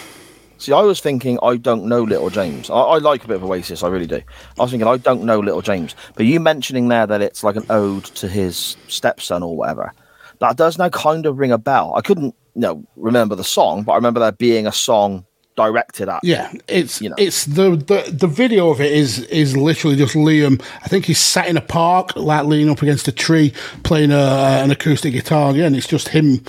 [0.59, 2.71] See, I was thinking I don't know Little James.
[2.71, 4.21] I, I like a bit of Oasis, I really do.
[4.59, 7.57] I was thinking I don't know Little James, but you mentioning there that it's like
[7.57, 9.93] an ode to his stepson or whatever,
[10.39, 11.95] that does now kind of ring a bell.
[11.97, 15.25] I couldn't, you know, remember the song, but I remember there being a song
[15.57, 16.21] directed at.
[16.23, 17.17] Yeah, it's You know.
[17.19, 20.63] it's the, the the video of it is is literally just Liam.
[20.83, 24.61] I think he's sat in a park, like leaning up against a tree, playing a,
[24.63, 25.55] an acoustic guitar.
[25.55, 26.45] Yeah, and it's just him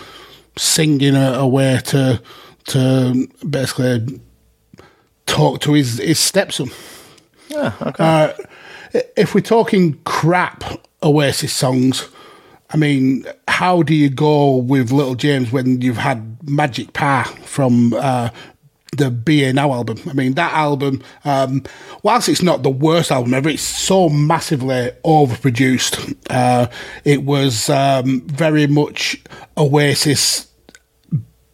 [0.57, 2.21] singing a, a way to
[2.65, 4.21] to basically
[5.25, 6.69] talk to his his stepson.
[7.49, 8.03] Yeah, okay.
[8.03, 8.33] Uh,
[9.17, 10.63] if we're talking crap
[11.01, 12.07] Oasis songs,
[12.69, 17.93] I mean, how do you go with Little James when you've had Magic Pie from
[17.93, 18.29] uh,
[18.97, 19.99] the Be Here Now album?
[20.07, 21.63] I mean, that album, um,
[22.03, 26.15] whilst it's not the worst album ever, it's so massively overproduced.
[26.29, 26.67] Uh,
[27.03, 29.21] it was um, very much
[29.57, 30.47] Oasis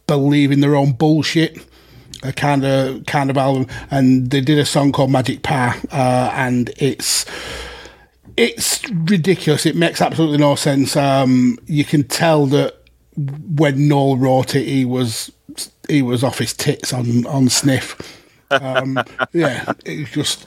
[0.06, 1.58] believing their own bullshit.
[2.22, 6.30] A kind of kind of album, and they did a song called Magic Power, uh,
[6.34, 7.24] and it's
[8.36, 9.64] it's ridiculous.
[9.64, 10.96] It makes absolutely no sense.
[10.96, 12.76] Um, you can tell that
[13.16, 15.32] when Noel wrote it, he was
[15.90, 17.96] he was off his tits on on sniff.
[18.50, 18.98] Um,
[19.32, 20.46] yeah, it's just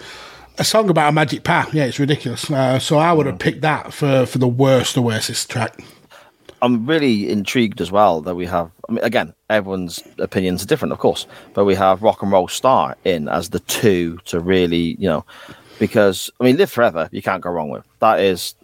[0.58, 1.68] a song about a magic power.
[1.74, 2.50] Yeah, it's ridiculous.
[2.50, 5.80] Uh, so I would have picked that for for the worst Oasis track.
[6.62, 8.72] I'm really intrigued as well that we have.
[8.88, 12.48] I mean, again, everyone's opinions are different, of course, but we have Rock and Roll
[12.48, 15.26] Star in as the two to really, you know,
[15.78, 17.84] because I mean, Live Forever, you can't go wrong with.
[18.00, 18.56] That is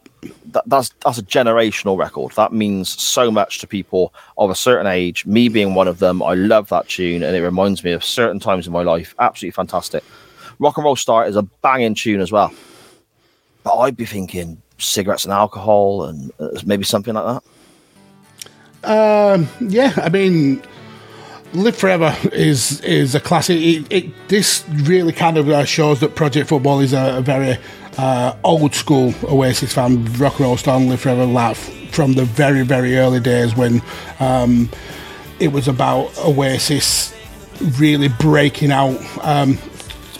[0.47, 2.33] that, that's that's a generational record.
[2.33, 5.25] That means so much to people of a certain age.
[5.25, 8.39] Me being one of them, I love that tune, and it reminds me of certain
[8.39, 9.15] times in my life.
[9.19, 10.03] Absolutely fantastic.
[10.59, 12.53] Rock and Roll Star is a banging tune as well.
[13.63, 17.41] But I'd be thinking cigarettes and alcohol, and uh, maybe something like
[18.83, 19.35] that.
[19.35, 20.61] Um, yeah, I mean,
[21.53, 23.57] Live Forever is is a classic.
[23.57, 27.57] It, it this really kind of uh, shows that Project Football is a, a very
[27.99, 30.05] uh, old school Oasis fan.
[30.13, 31.57] Rock and Roll Live Forever, like
[31.91, 33.81] from the very very early days when
[34.21, 34.69] um,
[35.39, 37.13] it was about Oasis
[37.77, 38.97] really breaking out.
[39.21, 39.57] Um,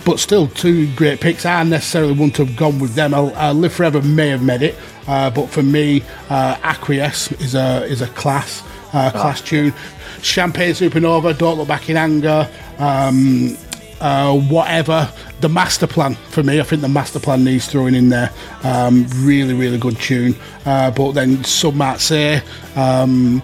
[0.05, 1.45] but still, two great picks.
[1.45, 3.13] I necessarily wouldn't have gone with them.
[3.13, 4.75] Uh, Live Forever may have made it,
[5.07, 8.61] uh, but for me, uh, Acquiesce is a is a class
[8.91, 9.73] uh, class tune.
[10.21, 13.57] Champagne Supernova, Don't Look Back in Anger, um,
[14.01, 15.09] uh, whatever.
[15.41, 18.29] The Master Plan for me, I think the Master Plan needs throwing in there.
[18.63, 20.35] Um, really, really good tune.
[20.65, 22.41] Uh, but then some might say,
[22.75, 23.41] um,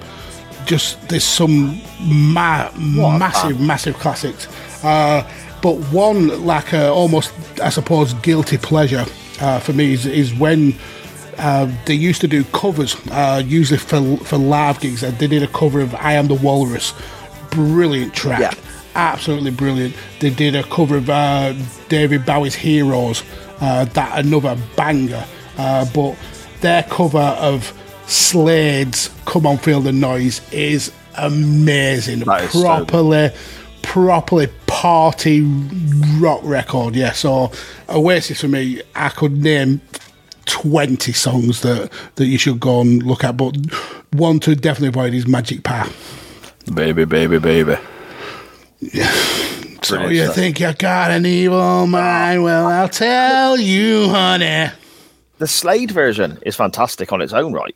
[0.65, 4.47] just there's some ma- massive, massive classics.
[4.83, 5.23] Uh,
[5.61, 7.31] but one like a, almost,
[7.61, 9.05] I suppose, guilty pleasure
[9.39, 10.75] uh, for me is, is when
[11.37, 15.03] uh, they used to do covers, uh, usually for for live gigs.
[15.03, 16.93] Uh, They did a cover of "I Am the Walrus,"
[17.51, 18.53] brilliant track, Yeah.
[18.95, 19.95] Absolutely brilliant.
[20.19, 21.53] They did a cover of uh,
[21.89, 23.23] David Bowie's "Heroes,"
[23.61, 25.25] uh, that another banger.
[25.57, 26.17] Uh, but
[26.61, 27.73] their cover of
[28.07, 32.21] Slade's "Come On Feel the Noise" is amazing.
[32.21, 33.29] Is so properly,
[33.81, 35.41] properly party
[36.19, 36.95] rock record.
[36.95, 37.51] Yeah, so
[37.89, 39.81] Oasis for me, I could name
[40.45, 43.55] 20 songs that, that you should go and look at, but
[44.11, 45.89] one to definitely avoid is Magic Power.
[46.73, 47.77] Baby, baby, baby.
[49.84, 50.36] So Brilliant you stuff.
[50.36, 52.43] think you got an evil mind?
[52.43, 54.71] Well, I'll tell you, honey.
[55.38, 57.76] the Slade version is fantastic on its own right,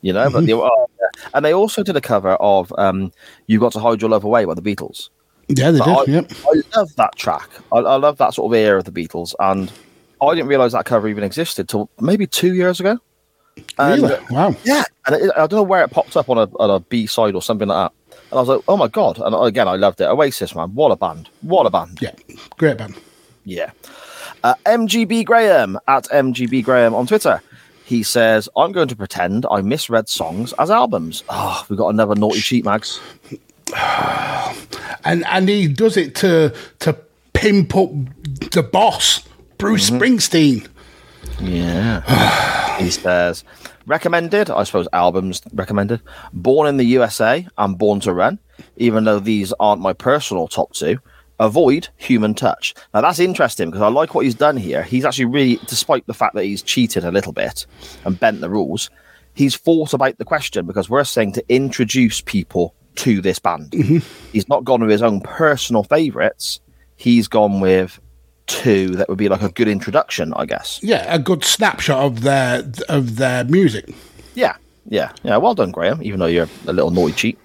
[0.00, 0.30] you know.
[0.30, 0.60] But the, Mm-hmm.
[0.72, 1.28] oh, yeah.
[1.34, 3.10] and they also did a cover of um,
[3.48, 5.08] "You Got to Hide Your Love Away" by the Beatles.
[5.48, 6.14] Yeah, they But did.
[6.14, 6.32] I, Yep.
[6.46, 7.48] I love that track.
[7.72, 9.72] I, I love that sort of era of the Beatles, and
[10.22, 12.96] I didn't realize that cover even existed till maybe two years ago.
[13.76, 14.24] And, Really?
[14.30, 14.54] Wow.
[14.62, 17.06] Yeah, and it, I don't know where it popped up on a on a B
[17.08, 17.96] side or something like that.
[18.30, 19.18] And I was like, oh my god!
[19.18, 20.04] And again, I loved it.
[20.04, 21.28] Oasis, man, what a band!
[21.42, 21.98] What a band!
[22.00, 22.12] Yeah,
[22.56, 22.94] great band.
[23.44, 23.70] Yeah.
[24.44, 27.42] Uh, MGB Graham at MGB Graham on Twitter.
[27.84, 31.24] He says, I'm going to pretend I misread songs as albums.
[31.28, 33.00] Oh, we've got another naughty cheat, Mags.
[35.04, 36.92] And and he does it to to
[37.32, 37.90] pimp up
[38.52, 39.22] the boss,
[39.56, 40.02] Bruce Mm-hmm.
[40.02, 40.68] Springsteen.
[41.40, 42.76] Yeah.
[42.78, 43.44] he says,
[43.86, 46.00] recommended, I suppose albums recommended,
[46.32, 48.38] Born in the USA and Born to Run,
[48.76, 50.98] even though these aren't my personal top two.
[51.38, 52.74] Avoid human touch.
[52.92, 54.82] Now that's interesting because I like what he's done here.
[54.82, 57.64] He's actually really, despite the fact that he's cheated a little bit
[58.04, 58.90] and bent the rules,
[59.32, 63.70] he's thought about the question because we're saying to introduce people to this band.
[63.70, 64.30] Mm-hmm.
[64.32, 66.60] He's not gone with his own personal favourites.
[66.96, 67.98] He's gone with
[68.50, 70.80] two that would be like a good introduction, I guess.
[70.82, 73.94] Yeah, a good snapshot of their of their music.
[74.34, 75.36] Yeah, yeah, yeah.
[75.36, 76.02] Well done, Graham.
[76.02, 77.38] Even though you're a little naughty cheat.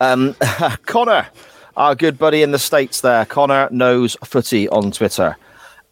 [0.00, 0.34] Um,
[0.86, 1.28] Connor,
[1.76, 3.24] our good buddy in the states, there.
[3.24, 5.36] Connor knows footy on Twitter.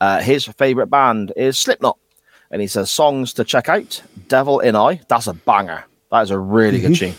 [0.01, 1.99] Uh, his favorite band is Slipknot,
[2.51, 5.84] and he says songs to check out: "Devil in I." That's a banger.
[6.11, 7.14] That is a really good tune.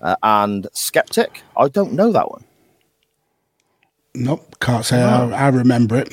[0.00, 2.44] Uh, and "Skeptic." I don't know that one.
[4.14, 6.12] Nope, can't say I, I remember it.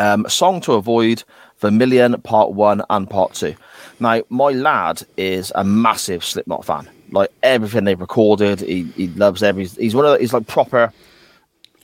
[0.00, 1.22] Um, song to avoid:
[1.58, 3.54] Vermilion Part One and Part Two.
[4.00, 6.88] Now, my lad is a massive Slipknot fan.
[7.10, 9.66] Like everything they've recorded, he, he loves every.
[9.66, 10.92] He's one of the, he's like proper.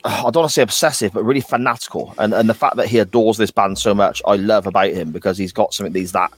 [0.04, 2.14] I don't want to say obsessive, but really fanatical.
[2.16, 5.12] And and the fact that he adores this band so much, I love about him
[5.12, 6.32] because he's got something that he's that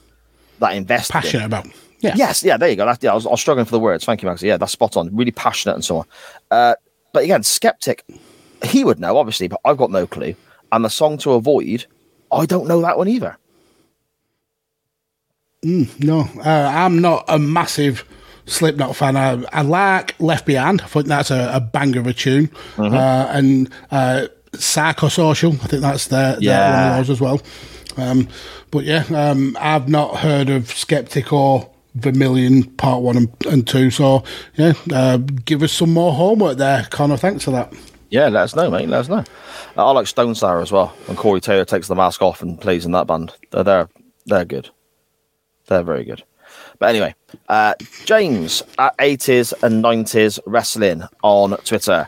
[0.59, 1.15] that invested.
[1.15, 1.21] in.
[1.21, 1.67] Passionate about.
[2.01, 2.15] Yeah.
[2.15, 2.85] Yes, yeah, there you go.
[2.85, 4.05] That, yeah, I was, I was struggling for the words.
[4.05, 4.41] Thank you, Max.
[4.41, 5.15] Yeah, that's spot on.
[5.15, 6.05] Really passionate and so on.
[6.49, 6.75] Uh,
[7.13, 8.03] but again, skeptic,
[8.63, 10.35] he would know obviously, but I've got no clue.
[10.71, 11.85] And the song to avoid,
[12.31, 13.37] I don't know that one either.
[15.63, 18.05] No, uh, I'm not a massive
[18.45, 19.17] Slipknot fan.
[19.17, 20.81] I, I like Left Behind.
[20.81, 22.49] I think that's a, a banger of a tune.
[22.77, 25.53] Uh, and uh, Psychosocial.
[25.63, 26.91] I think that's their, their Yeah.
[26.91, 27.41] one of those as well.
[27.97, 28.29] Um,
[28.71, 33.91] but yeah, um, I've not heard of Skeptic or Vermilion Part One and, and Two.
[33.91, 34.23] So
[34.55, 37.17] yeah, uh, give us some more homework there, Connor.
[37.17, 37.73] Thanks for that.
[38.09, 38.89] Yeah, let us know, mate.
[38.89, 39.23] Let us know.
[39.77, 40.87] Uh, I like Stone Sour as well.
[41.05, 43.89] When Corey Taylor takes the mask off and plays in that band, they're they're,
[44.25, 44.69] they're good.
[45.67, 46.23] They're very good.
[46.79, 47.13] But anyway,
[47.47, 52.07] uh, James at 80s and 90s wrestling on Twitter.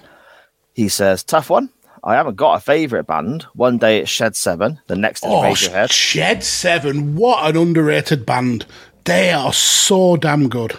[0.73, 1.69] He says, "Tough one.
[2.03, 3.43] I haven't got a favourite band.
[3.53, 5.91] One day it's Shed Seven, the next is Oh, Radiohead.
[5.91, 7.15] Shed Seven.
[7.15, 8.65] What an underrated band.
[9.03, 10.71] They are so damn good.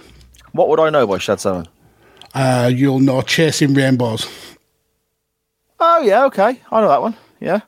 [0.51, 1.69] What would I know by Shed Seven?
[2.35, 4.27] Uh, you'll know Chasing Rainbows.
[5.85, 7.17] Oh yeah, okay, I know that one.
[7.41, 7.61] Yeah, yeah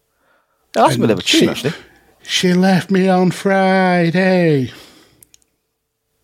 [0.73, 1.73] that's a bit of a tune she- actually.
[2.23, 4.71] She left me on Friday.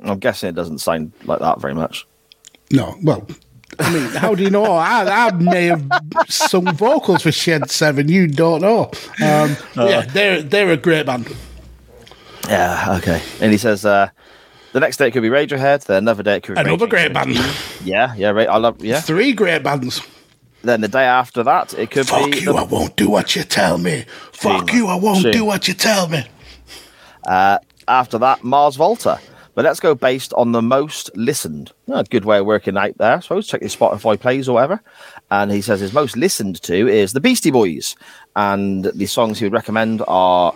[0.02, 2.06] I'm guessing it doesn't sound like that very much.
[2.70, 3.26] No, well,
[3.80, 4.64] I mean, how do you know?
[4.64, 5.84] I, I may have
[6.28, 8.08] sung vocals for Shed Seven.
[8.08, 8.90] You don't know.
[9.22, 11.34] Um, yeah, they're they're a great band.
[12.48, 13.20] Yeah, okay.
[13.40, 14.08] And he says, uh,
[14.72, 16.90] the next day it could be Radiohead, then another day it could be Another Rage
[16.90, 17.34] great band.
[17.84, 18.48] Yeah, yeah, right.
[18.48, 19.00] I love, yeah.
[19.00, 20.00] Three great bands.
[20.62, 22.32] Then the day after that, it could Fuck be.
[22.32, 22.56] Fuck you!
[22.56, 24.04] I won't do what you tell me.
[24.32, 24.88] Fuck you!
[24.88, 26.24] I won't do what you tell me.
[27.26, 27.58] Uh,
[27.88, 29.18] after that, Mars Volta.
[29.54, 31.72] But let's go based on the most listened.
[31.88, 33.46] Oh, good way of working out there, I suppose.
[33.48, 34.80] Check your Spotify plays or whatever.
[35.30, 37.96] And he says his most listened to is the Beastie Boys.
[38.36, 40.54] And the songs he would recommend are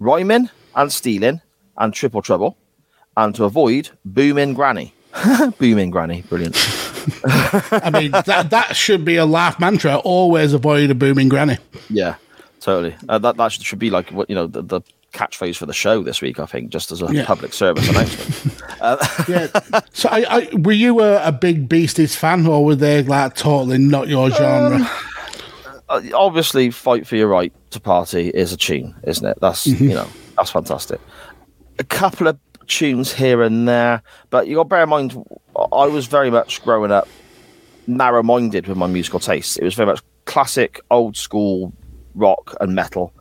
[0.00, 1.40] Rhyming and Stealing
[1.78, 2.56] and Triple Trouble.
[3.16, 4.92] And to avoid Booming Granny.
[5.58, 6.22] Booming Granny.
[6.22, 6.56] Brilliant.
[7.24, 9.96] I mean, that that should be a life mantra.
[9.96, 11.58] Always avoid a booming granny.
[11.90, 12.16] Yeah,
[12.60, 12.94] totally.
[13.08, 14.80] Uh, that that should, should be like what you know the, the
[15.12, 16.38] catchphrase for the show this week.
[16.38, 17.24] I think just as a Yeah.
[17.24, 18.62] public service announcement.
[19.28, 19.48] Yeah.
[19.94, 23.78] so, I, I, were you a, a big Beasties fan, or were they like totally
[23.78, 24.88] not your genre?
[25.88, 29.38] Uh, obviously, "Fight for Your Right to Party" is a tune, isn't it?
[29.40, 31.00] That's you know that's fantastic.
[31.78, 35.16] A couple of tunes here and there, but you got to bear in mind,
[35.56, 37.08] I was very much growing up
[37.86, 39.56] narrow-minded with my musical tastes.
[39.56, 41.72] It was very much classic, old school
[42.14, 43.12] rock and metal.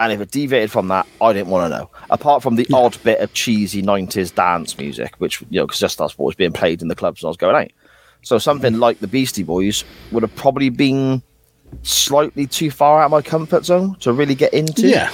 [0.00, 1.90] And if it deviated from that, I didn't want to know.
[2.08, 5.98] Apart from the odd bit of cheesy '90s dance music, which you know, because just
[5.98, 7.70] that's what was being played in the clubs when I was going out.
[8.22, 8.80] So something mm-hmm.
[8.80, 11.22] like the Beastie Boys would have probably been
[11.82, 14.88] slightly too far out of my comfort zone to really get into.
[14.88, 15.10] Yeah.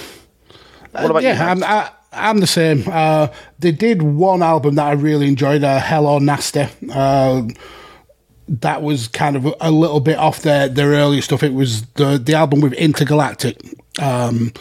[0.91, 1.29] What about you?
[1.29, 2.83] yeah, I, I'm the same.
[2.87, 3.27] Uh,
[3.59, 6.67] they did one album that I really enjoyed, uh, Hello Nasty.
[6.91, 7.43] Uh,
[8.49, 11.43] that was kind of a little bit off their, their earlier stuff.
[11.43, 13.57] It was the, the album with Intergalactic.
[14.01, 14.53] Um,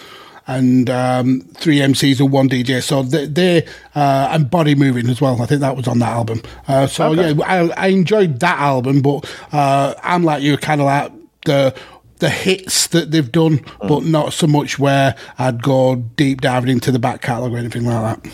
[0.48, 2.80] and um, three MCs and one DJ.
[2.82, 5.42] So they, they uh, and Body Moving as well.
[5.42, 6.40] I think that was on that album.
[6.68, 7.32] Uh, so Okay.
[7.32, 11.12] yeah, I, I enjoyed that album, but uh, I'm like you, kind of like
[11.44, 11.74] the
[12.18, 14.10] the hits that they've done, but mm.
[14.10, 18.22] not so much where I'd go deep diving into the back catalogue or anything like
[18.22, 18.32] that.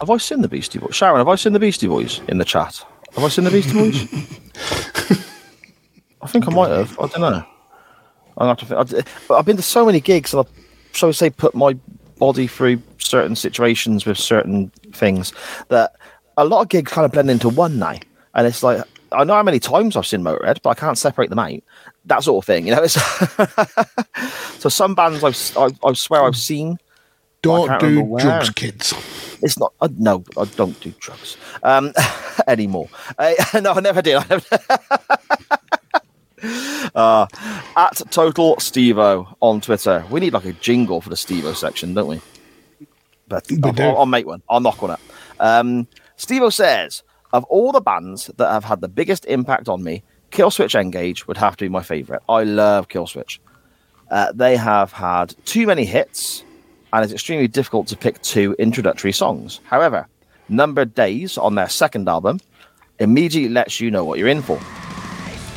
[0.00, 0.94] Have I seen the Beastie Boys?
[0.94, 2.84] Sharon, have I seen the Beastie Boys in the chat?
[3.14, 4.02] Have I seen the Beastie Boys?
[6.22, 6.98] I think I might have.
[6.98, 7.44] I don't know.
[8.38, 8.66] I have to.
[8.66, 9.06] Think.
[9.26, 10.50] But I've been to so many gigs, and I,
[10.92, 11.74] shall we say, put my
[12.18, 15.32] body through certain situations with certain things
[15.68, 15.94] that
[16.36, 17.98] a lot of gigs kind of blend into one now.
[18.34, 18.82] And it's like
[19.16, 21.60] I know how many times I've seen Motorhead, but I can't separate them out.
[22.04, 22.86] That sort of thing, you know.
[24.58, 26.78] So some bands I've, I, I swear I've seen.
[27.42, 28.92] Don't do drugs, kids.
[29.42, 29.72] It's not.
[29.80, 31.92] Uh, no, I don't do drugs um,
[32.48, 32.88] anymore.
[33.18, 34.16] Uh, no, I never did.
[34.16, 34.58] I never,
[36.94, 37.26] uh,
[37.76, 40.04] at Total Stevo on Twitter.
[40.10, 42.20] We need like a jingle for the Stevo section, don't we?
[43.28, 43.46] But.
[43.62, 44.42] I'll, I'll make one.
[44.48, 45.00] I'll knock one up.
[45.38, 45.86] Um,
[46.16, 47.02] Stevo says,
[47.32, 51.36] of all the bands that have had the biggest impact on me, Killswitch Engage would
[51.36, 52.22] have to be my favorite.
[52.28, 53.38] I love Killswitch.
[54.10, 56.44] Uh, they have had too many hits,
[56.92, 59.60] and it's extremely difficult to pick two introductory songs.
[59.64, 60.06] However,
[60.48, 62.40] Numbered Days on their second album
[62.98, 64.58] immediately lets you know what you're in for.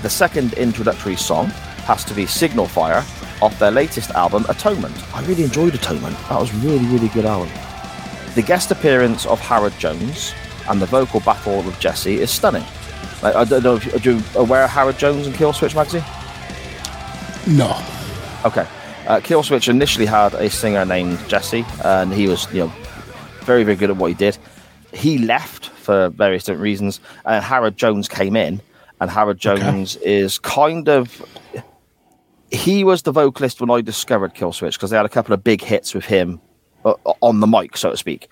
[0.02, 1.48] The second introductory song
[1.86, 3.04] has to be Signal Fire
[3.42, 4.96] off their latest album, Atonement.
[5.16, 6.18] I really enjoyed Atonement.
[6.30, 7.50] That was really, really good album.
[8.36, 10.34] The guest appearance of Howard Jones
[10.70, 12.64] and the vocal battle with Jesse is stunning.
[13.22, 16.04] Like, I don't know if you, are you aware of Howard Jones and Killswitch Engage?
[17.48, 17.72] No.
[18.46, 18.66] Okay.
[19.08, 22.72] Uh, Killswitch initially had a singer named Jesse, and he was, you know,
[23.42, 24.38] very, very good at what he did.
[24.94, 28.62] He left for various different reasons, and Howard Jones came in,
[29.02, 31.26] and Howard Jones is kind of.
[32.52, 35.62] He was the vocalist when I discovered Killswitch because they had a couple of big
[35.62, 36.40] hits with him
[36.86, 38.28] uh, on the mic, so to speak.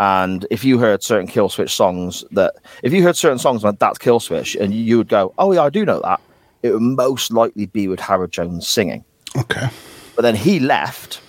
[0.00, 3.78] And if you heard certain Kill Switch songs that, if you heard certain songs like
[3.78, 6.22] that's Kill Switch, and you would go, "Oh yeah, I do know that,"
[6.62, 9.04] it would most likely be with Howard Jones singing.
[9.36, 9.68] Okay.
[10.16, 11.20] But then he left,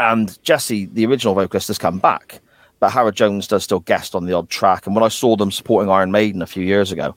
[0.00, 2.40] and Jesse, the original vocalist, has come back.
[2.80, 4.86] But Howard Jones does still guest on the odd track.
[4.86, 7.14] And when I saw them supporting Iron Maiden a few years ago,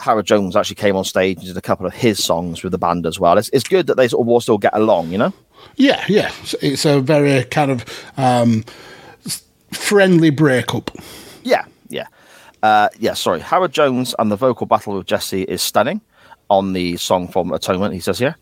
[0.00, 2.78] Howard Jones actually came on stage and did a couple of his songs with the
[2.78, 3.38] band as well.
[3.38, 5.32] It's, it's good that they sort of all still get along, you know?
[5.76, 6.30] Yeah, yeah.
[6.42, 7.84] It's, it's a very kind of
[8.16, 8.64] um,
[9.72, 10.90] friendly breakup.
[11.42, 12.06] Yeah, yeah.
[12.62, 13.40] Uh, yeah, sorry.
[13.40, 16.00] Howard Jones and the vocal battle with Jesse is stunning
[16.50, 18.36] on the song from Atonement, he says here.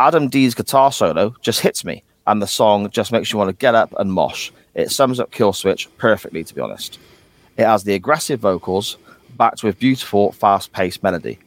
[0.00, 3.56] Adam D's guitar solo just hits me, and the song just makes you want to
[3.56, 4.50] get up and mosh.
[4.74, 6.98] It sums up Kill Switch perfectly, to be honest.
[7.56, 8.96] It has the aggressive vocals
[9.36, 11.38] backed with beautiful, fast paced melody.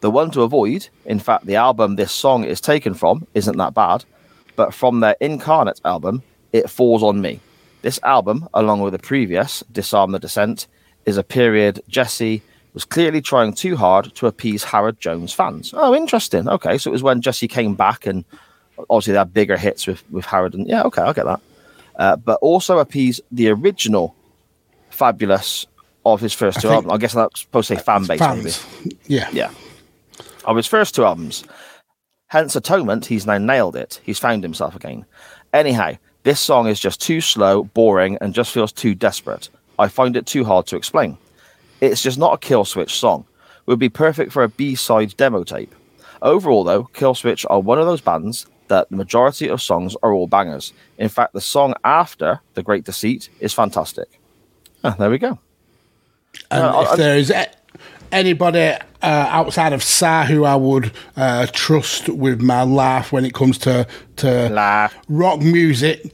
[0.00, 3.74] The one to avoid, in fact, the album this song is taken from isn't that
[3.74, 4.04] bad,
[4.54, 6.22] but from their Incarnate album,
[6.52, 7.40] It Falls on Me.
[7.82, 10.66] This album, along with the previous, Disarm the Descent,
[11.06, 12.42] is a period Jesse
[12.74, 15.72] was clearly trying too hard to appease Howard Jones fans.
[15.74, 16.48] Oh, interesting.
[16.48, 18.24] Okay, so it was when Jesse came back and
[18.90, 20.54] obviously they had bigger hits with, with Howard.
[20.54, 21.40] And yeah, okay, I'll get that.
[21.96, 24.14] Uh, but also appease the original
[24.90, 25.66] Fabulous
[26.04, 26.92] of his first I two think- albums.
[26.92, 28.20] I guess that's supposed to say fan base,
[28.84, 28.96] maybe.
[29.06, 29.28] Yeah.
[29.32, 29.50] Yeah.
[30.44, 31.44] Of his first two albums.
[32.26, 34.00] Hence Atonement, he's now nailed it.
[34.04, 35.06] He's found himself again.
[35.52, 35.92] Anyhow,
[36.24, 39.48] this song is just too slow, boring, and just feels too desperate.
[39.78, 41.16] I find it too hard to explain.
[41.80, 43.24] It's just not a kill switch song.
[43.66, 45.74] Would be perfect for a B-side demo tape.
[46.22, 50.12] Overall, though, Kill Switch are one of those bands that the majority of songs are
[50.12, 50.72] all bangers.
[50.98, 54.08] In fact, the song after The Great Deceit is fantastic.
[54.82, 55.38] Ah, there we go.
[56.50, 57.32] And Uh, if I- there is
[58.10, 63.34] anybody uh, outside of Sa who I would uh, trust with my life when it
[63.34, 64.94] comes to to Laugh.
[65.08, 66.12] rock music,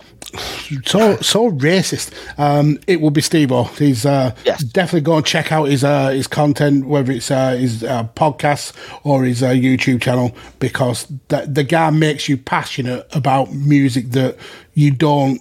[0.85, 2.12] so so racist.
[2.39, 3.65] Um, it will be Steve O.
[3.65, 4.62] He's uh, Yes.
[4.62, 8.73] definitely go and check out his uh, his content, whether it's uh, his uh, podcast
[9.05, 14.36] or his uh, YouTube channel, because the, the guy makes you passionate about music that
[14.74, 15.40] you don't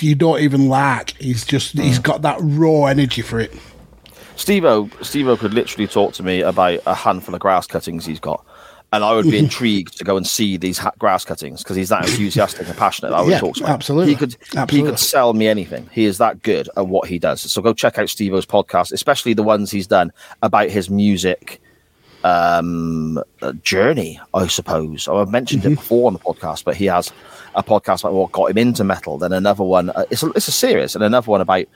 [0.00, 1.16] you don't even like.
[1.18, 3.52] He's just he's got that raw energy for it.
[4.38, 8.44] Steve-O, Steve-O could literally talk to me about a handful of grass cuttings he's got.
[8.90, 11.90] And I would be intrigued to go and see these ha- grass cuttings because he's
[11.90, 13.12] that enthusiastic and passionate.
[13.12, 13.70] I would Yeah, talk to him.
[13.70, 14.14] absolutely.
[14.14, 14.36] He could
[14.70, 15.90] he could sell me anything.
[15.92, 17.42] He is that good at what he does.
[17.42, 20.10] So go check out Steve-O's podcast, especially the ones he's done
[20.42, 21.60] about his music
[22.24, 25.06] um uh, journey, I suppose.
[25.06, 25.72] I've mentioned Mm-hmm.
[25.72, 27.12] it before on the podcast, but he has
[27.54, 29.18] a podcast about what got him into metal.
[29.18, 29.90] Then another one.
[29.90, 31.66] Uh, it's a, it's a series, and another one about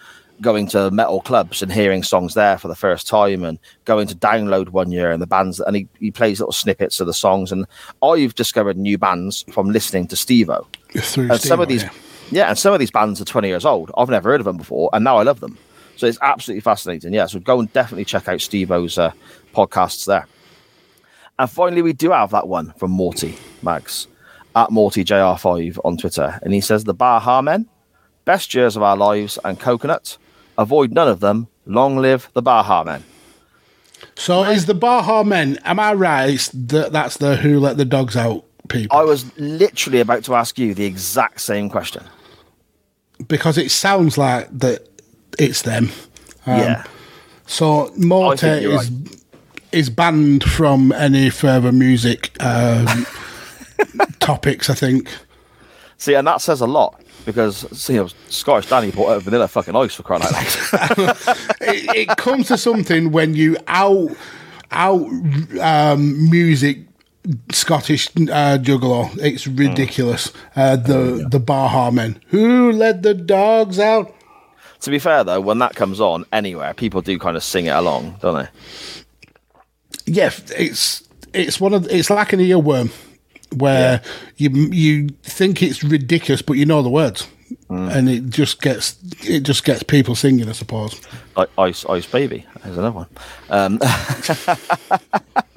[0.42, 4.14] going to metal clubs and hearing songs there for the first time, and going to
[4.14, 5.60] download one year and the bands.
[5.60, 7.50] And he, he plays little snippets of the songs.
[7.52, 7.66] And
[8.02, 10.66] I've discovered new bands from listening to Steve-O.
[10.98, 11.90] Through And some of these, yeah.
[12.30, 13.90] yeah, and some of these bands are 20 years old.
[13.96, 15.56] I've never heard of them before, and now I love them.
[15.96, 17.14] So it's absolutely fascinating.
[17.14, 19.12] Yeah, so go and definitely check out Steve-O's uh,
[19.54, 20.26] podcasts there.
[21.38, 24.06] And finally, we do have that one from Morty Mags
[24.54, 26.38] at MortyJR5 on Twitter.
[26.42, 27.66] And he says, The Baha Men,
[28.24, 30.18] best years of our lives, and coconut.
[30.58, 31.48] Avoid none of them.
[31.66, 33.04] Long live the Baha Men.
[34.14, 35.58] So is the Baha Men?
[35.64, 36.30] Am I right?
[36.30, 38.96] It's the, that's the who let the dogs out people.
[38.96, 42.02] I was literally about to ask you the exact same question.
[43.28, 44.88] because it sounds like that
[45.38, 45.90] it's them.
[46.46, 46.84] Um, yeah.
[47.46, 48.90] So Morte I think you're is
[49.72, 53.06] is banned from any further music um,
[54.18, 54.68] topics.
[54.68, 55.08] I think.
[55.96, 59.48] See, and that says a lot because see, you know, Scottish Danny bought out vanilla
[59.48, 61.16] fucking ice for crying out loud.
[61.60, 64.10] it, it comes to something when you out
[64.70, 65.06] out
[65.60, 66.78] um, music
[67.52, 69.16] Scottish uh, juggalo.
[69.18, 70.32] It's ridiculous.
[70.56, 74.12] Uh, the the Baha men who let the dogs out.
[74.80, 77.76] to be fair though, when that comes on anywhere, people do kind of sing it
[77.76, 80.12] along, don't they?
[80.12, 82.90] Yeah, it's it's one of it's like an earworm
[83.56, 84.02] where
[84.36, 87.28] you you think it's ridiculous, but you know the words,
[87.68, 90.48] and it just gets it just gets people singing.
[90.48, 91.00] I suppose.
[91.36, 92.46] Like Ice Ice Baby.
[92.62, 93.08] There's another one.
[93.50, 93.78] Um,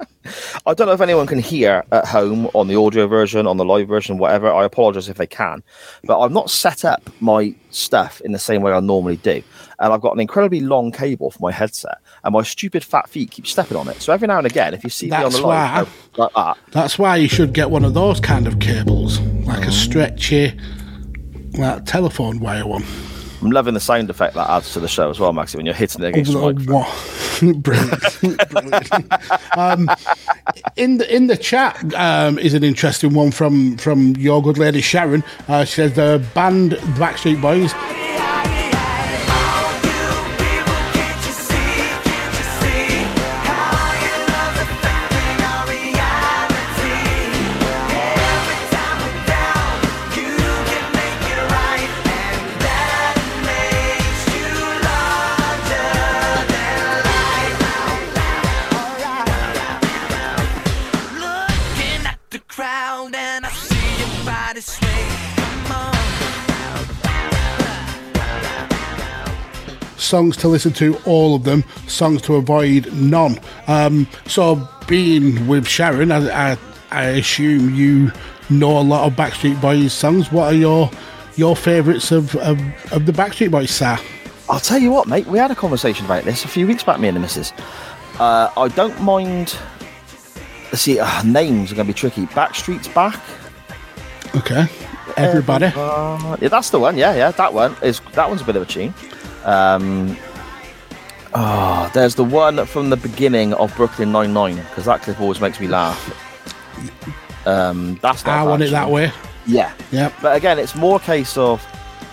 [0.66, 3.64] I don't know if anyone can hear at home on the audio version, on the
[3.64, 4.52] live version, whatever.
[4.52, 5.62] I apologize if they can,
[6.04, 9.42] but I've not set up my stuff in the same way I normally do,
[9.78, 13.30] and I've got an incredibly long cable for my headset, and my stupid fat feet
[13.30, 14.02] keep stepping on it.
[14.02, 15.86] So every now and again, if you see me on That's the why-
[16.16, 19.72] like that, That's why you should get one of those kind of cables, like a
[19.72, 20.58] stretchy,
[21.56, 22.84] like telephone wire one.
[23.42, 25.74] I'm loving the sound effect that adds to the show as well, Maxie, when you're
[25.74, 26.74] hitting it against the Oh, microphone.
[27.52, 28.50] wha- Brilliant.
[28.50, 29.12] Brilliant.
[29.56, 29.90] Um,
[30.76, 34.80] in the in the chat um, is an interesting one from from your good lady
[34.80, 35.22] Sharon.
[35.48, 37.72] Uh, she says the band Backstreet Boys
[70.06, 71.64] songs to listen to, all of them.
[71.86, 73.38] Songs to avoid, none.
[73.66, 76.58] Um, so, being with Sharon, I, I,
[76.90, 78.12] I assume you
[78.48, 80.30] know a lot of Backstreet Boys songs.
[80.30, 80.90] What are your
[81.36, 82.58] your favourites of, of,
[82.92, 83.98] of the Backstreet Boys, sir?
[84.48, 85.26] I'll tell you what, mate.
[85.26, 87.52] We had a conversation about this a few weeks back, me and the missus.
[88.18, 89.58] Uh, I don't mind.
[90.66, 92.26] Let's see, uh, names are going to be tricky.
[92.26, 93.20] Backstreet's back.
[94.34, 94.66] Okay.
[95.16, 95.66] Everybody.
[95.74, 96.96] Uh, yeah, that's the one.
[96.96, 98.94] Yeah, yeah, that one is that one's a bit of a tune.
[99.46, 100.16] Um,
[101.32, 105.40] oh, there's the one from the beginning of Brooklyn Nine Nine because that clip always
[105.40, 106.12] makes me laugh.
[107.46, 109.12] Um, that's not I bad want it that way.
[109.46, 109.72] Yeah.
[109.92, 110.14] Yep.
[110.20, 111.64] But again, it's more a case of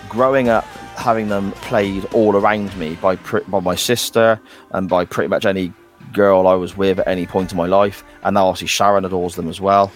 [0.08, 0.64] growing up
[0.96, 4.40] having them played all around me by pr- by my sister
[4.70, 5.72] and by pretty much any
[6.12, 9.34] girl I was with at any point in my life, and now obviously Sharon adores
[9.34, 9.90] them as well.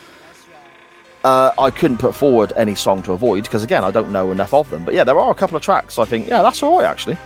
[1.28, 4.54] Uh, I couldn't put forward any song to avoid because again, I don't know enough
[4.54, 4.84] of them.
[4.84, 7.18] But yeah, there are a couple of tracks I think, yeah, that's all right actually.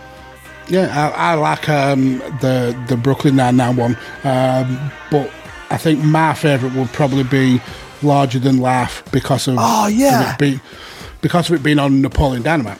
[0.67, 5.29] Yeah, I, I like um, the the Brooklyn Nine Nine one, um, but
[5.69, 7.61] I think my favourite would probably be
[8.01, 10.33] Larger Than Life because of Oh, yeah.
[10.33, 10.59] of be,
[11.21, 12.79] because of it being on Napoleon Dynamite.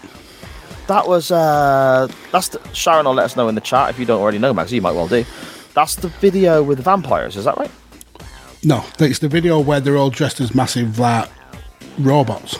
[0.88, 3.06] That was uh, that's the, Sharon.
[3.06, 4.72] will let us know in the chat if you don't already know, Max.
[4.72, 5.24] You might well do.
[5.74, 7.36] That's the video with the vampires.
[7.36, 7.72] Is that right?
[8.64, 11.30] No, it's the video where they're all dressed as massive like
[12.00, 12.58] robots.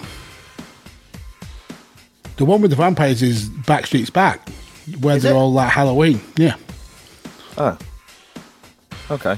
[2.38, 4.48] The one with the vampires is Backstreet's Back,
[5.00, 5.38] where Is they're it?
[5.38, 6.20] all like Halloween.
[6.36, 6.56] Yeah.
[7.58, 7.78] Oh.
[9.12, 9.38] Okay.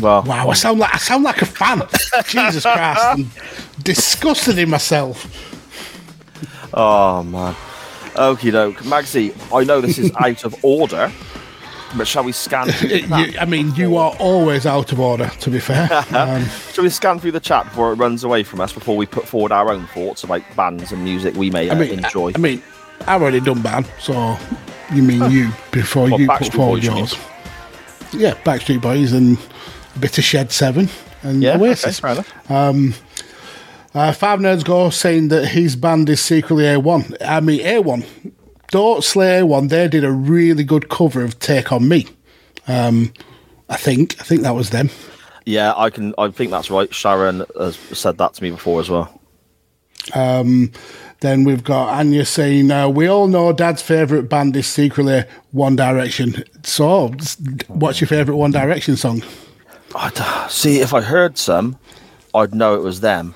[0.00, 0.22] Well.
[0.22, 1.82] Wow, I sound like I sound like a fan.
[2.26, 3.30] Jesus Christ, I'm
[3.82, 5.26] disgusted in myself.
[6.74, 7.54] Oh man.
[8.14, 8.76] Okie doke.
[8.78, 11.12] Magsy, I know this is out of order,
[11.96, 15.28] but shall we scan through the You- I mean, you are always out of order.
[15.40, 18.60] To be fair, um, Shall we scan through the chat before it runs away from
[18.60, 21.74] us before we put forward our own thoughts about bands and music we may uh,
[21.74, 22.32] I mean, enjoy?
[22.34, 22.62] I, mean,
[23.06, 24.36] I've already done ban, so
[24.92, 27.16] you mean you before Well, you Backstreet put forward Boys, you yours?
[28.12, 29.38] Yeah, Backstreet Boys and
[29.96, 30.88] a bit of Shed Seven
[31.22, 32.00] and yeah, okay, Oasis.
[32.00, 32.32] fair enough.
[33.92, 37.16] Uh, Five Nerds Go saying that his band is secretly A1.
[37.24, 38.04] I mean, A1.
[38.70, 39.68] Don't slay A1.
[39.68, 42.06] They did a really good cover of Take On Me.
[42.68, 43.12] Um,
[43.68, 44.20] I think.
[44.20, 44.90] I think that was them.
[45.44, 46.14] Yeah, I can.
[46.18, 46.92] I think that's right.
[46.94, 49.20] Sharon has said that to me before as well.
[50.14, 50.72] Um,
[51.20, 55.76] then we've got Anya saying, uh, We all know Dad's favourite band is secretly One
[55.76, 56.44] Direction.
[56.62, 57.12] So,
[57.68, 59.22] what's your favourite One Direction song?
[59.94, 61.78] I'd, see, if I heard some,
[62.34, 63.34] I'd know it was them.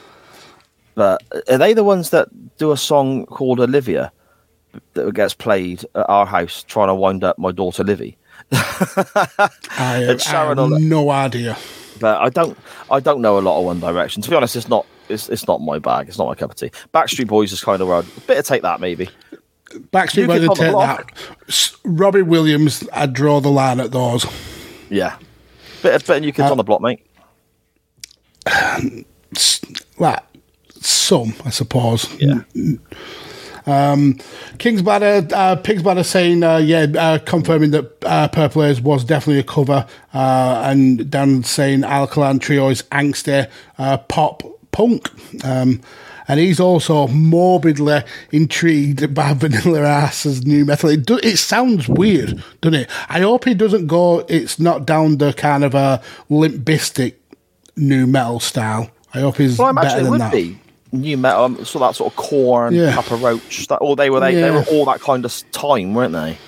[0.95, 4.13] But are they the ones that do a song called Olivia
[4.95, 8.17] that gets played at our house trying to wind up my daughter Livy?
[8.53, 9.49] I,
[9.79, 11.57] I It's Sharon have no idea.
[12.01, 12.59] But I don't,
[12.91, 14.23] I don't know a lot of One Direction.
[14.23, 16.09] To be honest, it's not, it's, it's not my bag.
[16.09, 16.71] It's not my cup of tea.
[16.93, 19.09] Backstreet Boys is kind of where I'd a bit of take that maybe.
[19.93, 21.77] Backstreet Boys take that.
[21.85, 24.27] Robbie Williams, I'd draw the line at those.
[24.91, 25.17] Yeah,
[25.83, 27.05] bit of, bit of new kids Uh, on the block, mate.
[29.99, 30.23] Like,
[30.81, 32.13] some, I suppose.
[32.21, 32.41] Yeah.
[33.67, 34.19] Um,
[34.59, 39.05] King's Bladder, uh, Pig's Bladder saying, uh, yeah, uh, confirming that uh, Purple Haze was
[39.05, 45.11] definitely a cover, uh, and Dan saying Alkaline Trio is angsty uh, pop punk.
[45.45, 45.81] Um,
[46.27, 50.89] and he's also morbidly intrigued by Vanilla Ass's nu metal.
[50.89, 52.91] It, do, it sounds weird, doesn't it?
[53.09, 57.15] I hope he doesn't go, it's not down the kind of a Limp Bizkit
[57.77, 58.91] nu metal style.
[59.13, 60.33] I hope he's Well, I better imagine it than would that.
[60.33, 60.59] be
[61.01, 62.95] nu metal, um, so that sort of Korn, Yeah.
[62.95, 63.67] Papa Roach.
[63.69, 66.39] That all they were, they, they were all that kind of time, weren't they?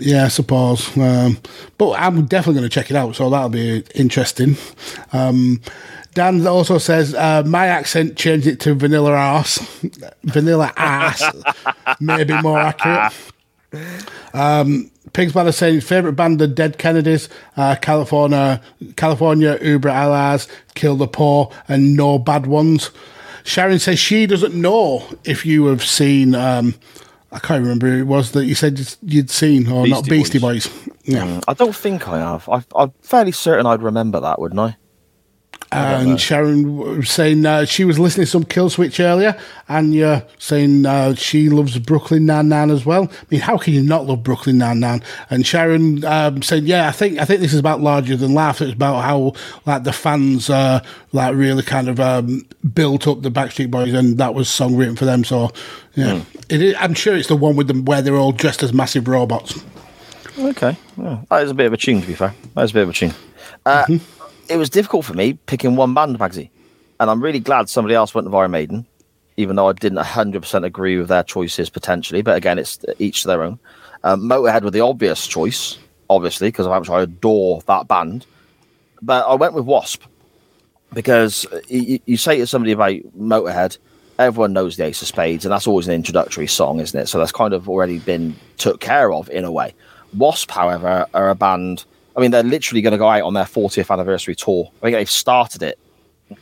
[0.00, 0.96] Yeah, I suppose.
[0.96, 1.38] Um,
[1.78, 4.56] but I'm definitely going to check it out, so that'll be interesting.
[5.12, 5.60] Um,
[6.14, 9.58] Dan also says uh, my accent changed it to vanilla ass.
[10.22, 11.22] vanilla ass,
[12.00, 13.12] maybe more accurate.
[14.32, 18.60] Um, Pigs is saying favorite band the Dead Kennedys, uh, California,
[18.96, 22.90] California, Über Alles, Kill the Poor, and No Bad Ones.
[23.44, 26.34] Sharon says she doesn't know if you have seen.
[26.34, 26.74] Um,
[27.30, 30.38] I can't remember who it was that you said you'd seen, or not Beastie Beastie
[30.38, 30.88] Boys.
[31.04, 31.26] Yeah.
[31.26, 32.48] Mm, I don't think I have.
[32.48, 34.76] I, I'm fairly certain I'd remember that, wouldn't I?
[35.74, 39.36] And Sharon was saying uh, she was listening to some Kill Switch earlier,
[39.68, 43.08] and you're saying uh, she loves Brooklyn Nine Nine as well.
[43.10, 45.02] I mean, how can you not love Brooklyn Nine Nine?
[45.30, 48.60] And Sharon um, saying, "Yeah, I think I think this is about larger than life.
[48.60, 49.32] It's about how
[49.66, 54.18] like the fans uh, like really kind of um, built up the Backstreet Boys, and
[54.18, 55.24] that was song written for them.
[55.24, 55.50] So
[55.94, 58.72] yeah, it is, I'm sure it's the one with them where they're all dressed as
[58.72, 59.62] massive robots.
[60.38, 62.00] Okay, yeah, that is a bit of a tune.
[62.00, 63.14] To be fair, that is a bit of a tune.
[63.66, 63.86] Uh,
[64.48, 66.50] It was difficult for me picking one band, Magsy,
[67.00, 68.86] and I'm really glad somebody else went with Iron Maiden,
[69.36, 72.22] even though I didn't 100% agree with their choices potentially.
[72.22, 73.58] But again, it's each to their own.
[74.02, 75.78] Um, Motorhead were the obvious choice,
[76.10, 78.26] obviously, because I adore that band.
[79.00, 80.02] But I went with Wasp
[80.92, 83.78] because you, you say to somebody about Motorhead,
[84.18, 87.06] everyone knows the Ace of Spades, and that's always an introductory song, isn't it?
[87.06, 89.74] So that's kind of already been took care of in a way.
[90.14, 91.84] Wasp, however, are a band.
[92.16, 94.70] I mean, they're literally going to go out on their 40th anniversary tour.
[94.78, 95.78] I think they've started it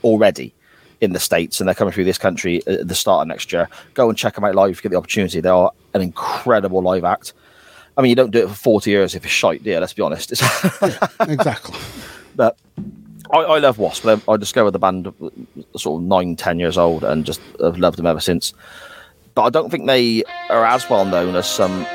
[0.04, 0.54] already
[1.00, 3.68] in the States and they're coming through this country at the start of next year.
[3.94, 5.40] Go and check them out live if you get the opportunity.
[5.40, 7.32] They are an incredible live act.
[7.96, 10.02] I mean, you don't do it for 40 years if it's shite, yeah, let's be
[10.02, 10.30] honest.
[10.82, 11.78] yeah, exactly.
[12.36, 12.56] But
[13.32, 14.06] I, I love Wasp.
[14.06, 15.12] I discovered the band
[15.76, 18.54] sort of nine, ten years old and just have loved them ever since.
[19.34, 21.86] But I don't think they are as well known as some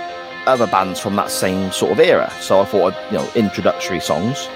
[0.48, 2.32] other bands from that same sort of era.
[2.40, 4.48] So I thought, you know, introductory songs.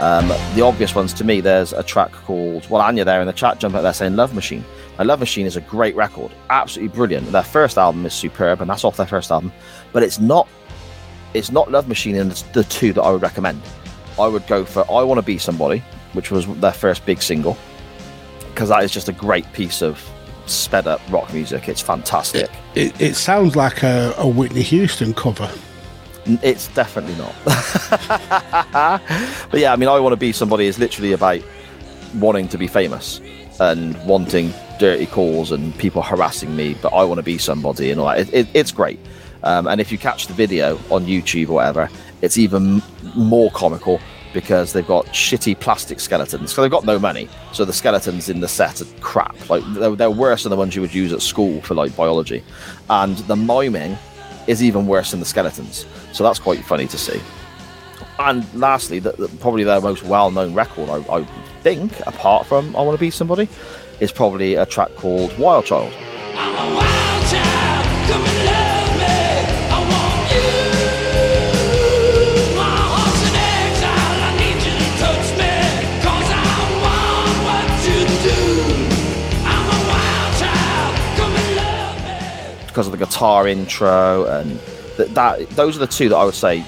[0.00, 3.34] Um, the obvious ones to me, there's a track called, well, Anya there in the
[3.34, 4.64] chat jumped out there saying Love Machine.
[4.98, 7.30] Now, Love Machine is a great record, absolutely brilliant.
[7.30, 9.52] Their first album is superb, and that's off their first album,
[9.92, 10.48] but it's not
[11.34, 13.60] it's not Love Machine and it's the two that I would recommend.
[14.18, 15.82] I would go for I Want to Be Somebody,
[16.12, 17.56] which was their first big single,
[18.48, 20.02] because that is just a great piece of
[20.52, 21.68] sped up rock music.
[21.68, 22.50] It's fantastic.
[22.74, 25.50] It, it, it sounds like a, a Whitney Houston cover.
[26.26, 27.34] It's definitely not.
[29.50, 31.40] but yeah, I mean, I want to be somebody is literally about
[32.14, 33.20] wanting to be famous
[33.58, 38.00] and wanting dirty calls and people harassing me, but I want to be somebody and
[38.00, 38.20] all that.
[38.20, 38.98] It, it, it's great.
[39.42, 41.88] Um, and if you catch the video on YouTube or whatever,
[42.22, 42.82] it's even
[43.14, 44.00] more comical
[44.32, 46.52] because they've got shitty plastic skeletons.
[46.52, 47.28] So they've got no money.
[47.52, 49.50] So the skeletons in the set are crap.
[49.50, 52.42] Like they're, they're worse than the ones you would use at school for like biology.
[52.88, 53.96] And the miming
[54.46, 55.86] is even worse than the skeletons.
[56.12, 57.20] So that's quite funny to see.
[58.18, 61.24] And lastly, the, the, probably their most well-known record, I, I,
[61.62, 63.48] think, apart from "I Want to Be Somebody,"
[64.00, 65.92] is probably a track called "Wild Child."
[82.80, 84.58] Because of the guitar intro and
[84.96, 86.64] that, that those are the two that I would say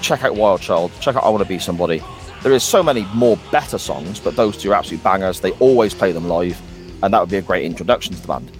[0.00, 2.02] check out Wild Child, check out I Want to Be Somebody.
[2.42, 5.38] There is so many more better songs, but those two are absolute bangers.
[5.38, 6.60] They always play them live,
[7.04, 8.50] and that would be a great introduction to the band.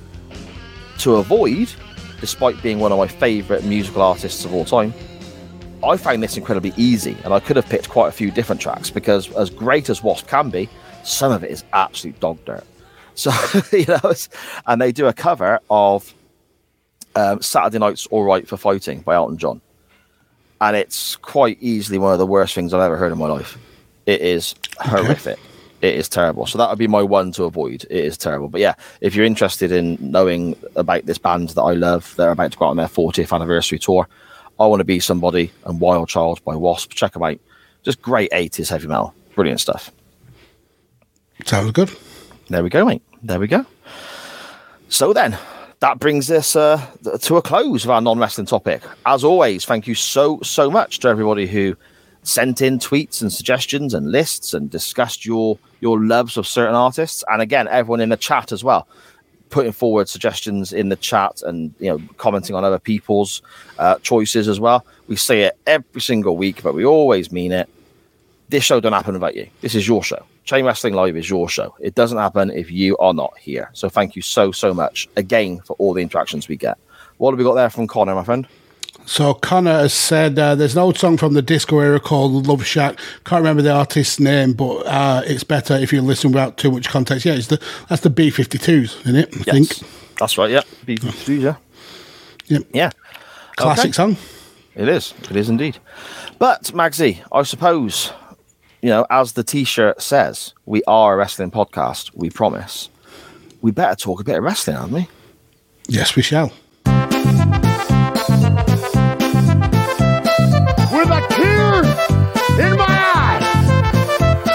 [0.98, 1.72] To avoid,
[2.20, 4.94] despite being one of my favourite musical artists of all time,
[5.82, 8.90] I found this incredibly easy, and I could have picked quite a few different tracks
[8.90, 10.68] because, as great as Wasp can be,
[11.02, 12.64] some of it is absolute dog dirt.
[13.14, 13.32] So,
[13.72, 14.14] you know,
[14.68, 16.14] and they do a cover of
[17.14, 19.60] um, Saturday Night's All Right for Fighting by Elton John.
[20.60, 23.58] And it's quite easily one of the worst things I've ever heard in my life.
[24.06, 25.38] It is horrific.
[25.80, 26.46] It is terrible.
[26.46, 27.84] So that would be my one to avoid.
[27.90, 28.48] It is terrible.
[28.48, 32.52] But yeah, if you're interested in knowing about this band that I love, they're about
[32.52, 34.06] to go out on their 40th anniversary tour.
[34.60, 36.92] I Want to Be Somebody and Wild Child by Wasp.
[36.92, 37.38] Check them out.
[37.82, 39.12] Just great 80s heavy metal.
[39.34, 39.90] Brilliant stuff.
[41.44, 41.90] Sounds good.
[42.48, 43.02] There we go, mate.
[43.24, 43.66] There we go.
[44.88, 45.36] So then,
[45.82, 46.80] that brings us uh,
[47.22, 48.82] to a close of our non wrestling topic.
[49.04, 51.76] As always, thank you so, so much to everybody who
[52.22, 57.24] sent in tweets and suggestions and lists and discussed your your loves of certain artists.
[57.26, 58.86] And again, everyone in the chat as well,
[59.50, 63.42] putting forward suggestions in the chat and you know commenting on other people's
[63.80, 64.86] uh, choices as well.
[65.08, 67.68] We say it every single week, but we always mean it.
[68.50, 69.48] This show don't happen without you.
[69.62, 70.24] This is your show.
[70.44, 71.74] Chain Wrestling Live is your show.
[71.80, 73.70] It doesn't happen if you are not here.
[73.74, 76.78] So thank you so, so much again for all the interactions we get.
[77.18, 78.46] What have we got there from Connor, my friend?
[79.06, 82.64] So Connor has said uh, there's an old song from the disco era called Love
[82.64, 82.98] Shack.
[83.24, 86.88] Can't remember the artist's name, but uh, it's better if you listen without too much
[86.88, 87.24] context.
[87.24, 89.34] Yeah, it's the that's the B52s, isn't it?
[89.34, 89.68] I yes.
[89.78, 90.50] think that's right.
[90.50, 91.42] Yeah, B52s.
[91.42, 91.56] Yeah,
[92.46, 92.62] yep.
[92.72, 92.90] yeah,
[93.56, 93.92] classic okay.
[93.92, 94.16] song.
[94.74, 95.14] It is.
[95.28, 95.78] It is indeed.
[96.38, 98.12] But Magsy, I suppose
[98.82, 102.10] you know, as the T-shirt says, we are a wrestling podcast.
[102.14, 102.88] We promise.
[103.60, 105.08] We better talk a bit of wrestling, aren't we?
[105.86, 106.46] Yes, we shall.
[106.46, 106.90] With
[111.08, 111.84] a tear
[112.66, 113.38] in my eye,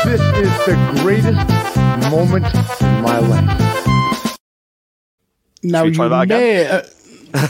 [0.04, 4.38] this is the greatest moment in my life.
[5.64, 5.98] Now you
[6.28, 6.68] may.
[6.68, 6.82] Uh,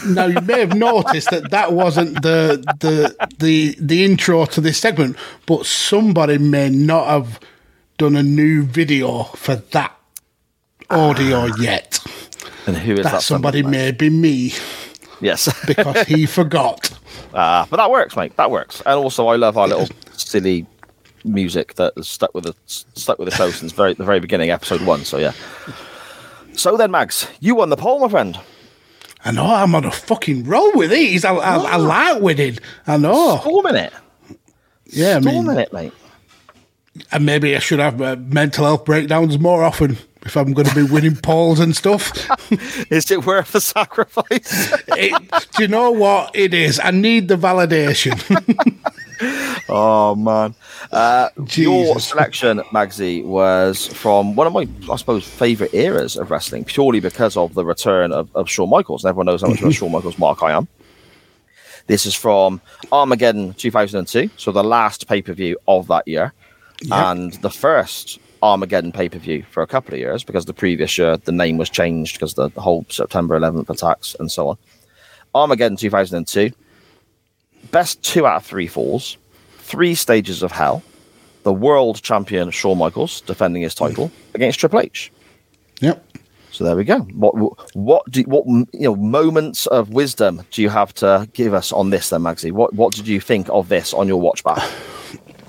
[0.07, 4.77] now you may have noticed that that wasn't the the the the intro to this
[4.77, 7.39] segment, but somebody may not have
[7.97, 9.97] done a new video for that
[10.89, 11.99] audio uh, yet.
[12.65, 13.11] And who is that?
[13.13, 14.53] that somebody may be me.
[15.21, 16.91] Yes, because he forgot.
[17.33, 18.35] Ah, uh, but that works, mate.
[18.37, 18.81] That works.
[18.81, 20.65] And also, I love our little silly
[21.23, 24.81] music that stuck with the stuck with the show since very the very beginning, episode
[24.81, 25.05] one.
[25.05, 25.33] So yeah.
[26.53, 28.39] So then, Mags, you won the poll, my friend.
[29.25, 31.25] I know I'm on a fucking roll with these.
[31.25, 32.59] I, I, I like winning.
[32.85, 33.39] I know.
[33.39, 33.93] Storming it.
[34.85, 35.93] Yeah, I mean, Storming it, mate.
[37.11, 40.75] and maybe I should have uh, mental health breakdowns more often if I'm going to
[40.75, 42.11] be winning polls and stuff.
[42.91, 44.73] Is it worth the sacrifice?
[44.89, 45.13] It-
[45.55, 46.79] do you know what it is?
[46.83, 48.13] I need the validation.
[49.69, 50.55] oh man.
[50.91, 56.63] Uh, your selection, Magsy, was from one of my, I suppose, favourite eras of wrestling,
[56.63, 59.03] purely because of the return of, of Shawn Michaels.
[59.03, 60.67] And everyone knows how much of a Shawn Michaels mark I am.
[61.87, 62.61] This is from
[62.91, 66.33] Armageddon 2002, so the last pay per view of that year,
[66.91, 70.97] and the first Armageddon pay per view for a couple of years because the previous
[70.97, 74.57] year the name was changed because the whole September 11th attacks and so on.
[75.33, 76.51] Armageddon 2002,
[77.71, 79.17] best two out of three falls,
[79.57, 80.83] three stages of hell,
[81.43, 85.11] the world champion Shawn Michaels defending his title against Triple H.
[85.79, 86.03] yep.
[86.51, 87.01] So there we go.
[87.13, 87.35] What
[87.75, 91.91] what do what you know moments of wisdom do you have to give us on
[91.91, 92.51] this then, Magsy?
[92.51, 94.67] What what did you think of this on your watch back?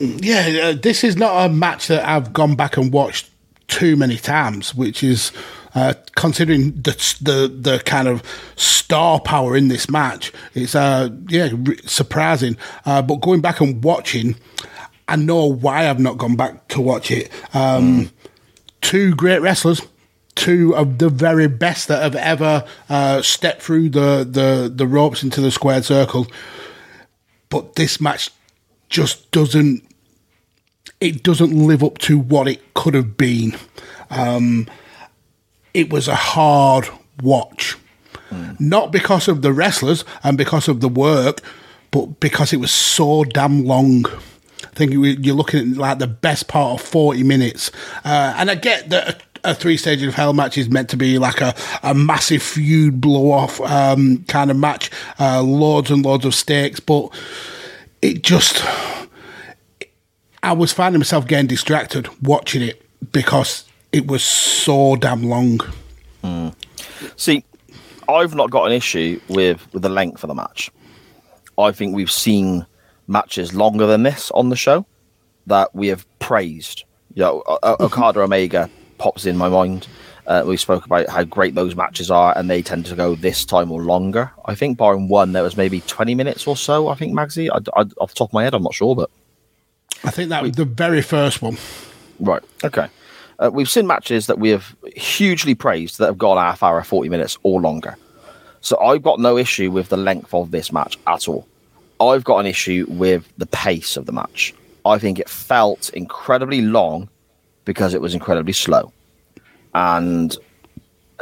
[0.00, 3.30] Yeah, uh, this is not a match that I've gone back and watched
[3.66, 5.32] too many times, which is
[5.74, 8.22] uh, considering the, the the kind of
[8.56, 10.32] star power in this match.
[10.54, 11.50] It's uh yeah
[11.84, 14.36] surprising, uh, but going back and watching,
[15.08, 17.30] I know why I've not gone back to watch it.
[17.54, 18.10] Um,
[18.80, 19.82] Two great wrestlers.
[20.34, 25.22] Two of the very best that have ever uh, stepped through the, the, the ropes
[25.24, 26.28] into the squared circle.
[27.50, 28.30] But this match
[28.88, 29.84] just doesn't
[31.00, 33.56] it doesn't live up to what it could have been.
[34.10, 34.68] Um,
[35.78, 36.88] it was a hard
[37.22, 37.76] watch,
[38.58, 41.40] not because of the wrestlers and because of the work,
[41.90, 44.04] but because it was so damn long.
[44.64, 47.70] I think you- you're looking at like the best part of 40 minutes.
[48.04, 50.96] Uh, and I get that a, a three stage of hell match is meant to
[50.96, 54.90] be like a, a massive feud blow off um, kind of match,
[55.20, 57.08] uh, loads and loads of stakes, but
[58.02, 58.64] it just.
[60.42, 65.60] I was finding myself getting distracted watching it because it was so damn long.
[67.16, 67.44] See,
[68.08, 70.70] I've not got an issue with with the length of the match.
[71.56, 72.66] I think we've seen
[73.06, 74.86] matches longer than this on the show
[75.46, 76.84] that we have praised.
[77.14, 79.88] You know, O- Okada Omega pops in my mind.
[80.26, 83.44] Uh, we spoke about how great those matches are, and they tend to go this
[83.46, 84.30] time or longer.
[84.44, 86.88] I think, barring one, there was maybe twenty minutes or so.
[86.88, 89.10] I think Magsy, I, I, off the top of my head, I'm not sure, but
[90.04, 91.56] I think that was the very first one.
[92.20, 92.42] Right.
[92.62, 92.88] Okay.
[93.38, 97.08] Uh, we've seen matches that we have hugely praised that have gone half hour, 40
[97.08, 97.96] minutes or longer.
[98.60, 101.46] So I've got no issue with the length of this match at all.
[102.00, 104.54] I've got an issue with the pace of the match.
[104.84, 107.08] I think it felt incredibly long
[107.64, 108.92] because it was incredibly slow.
[109.74, 110.36] And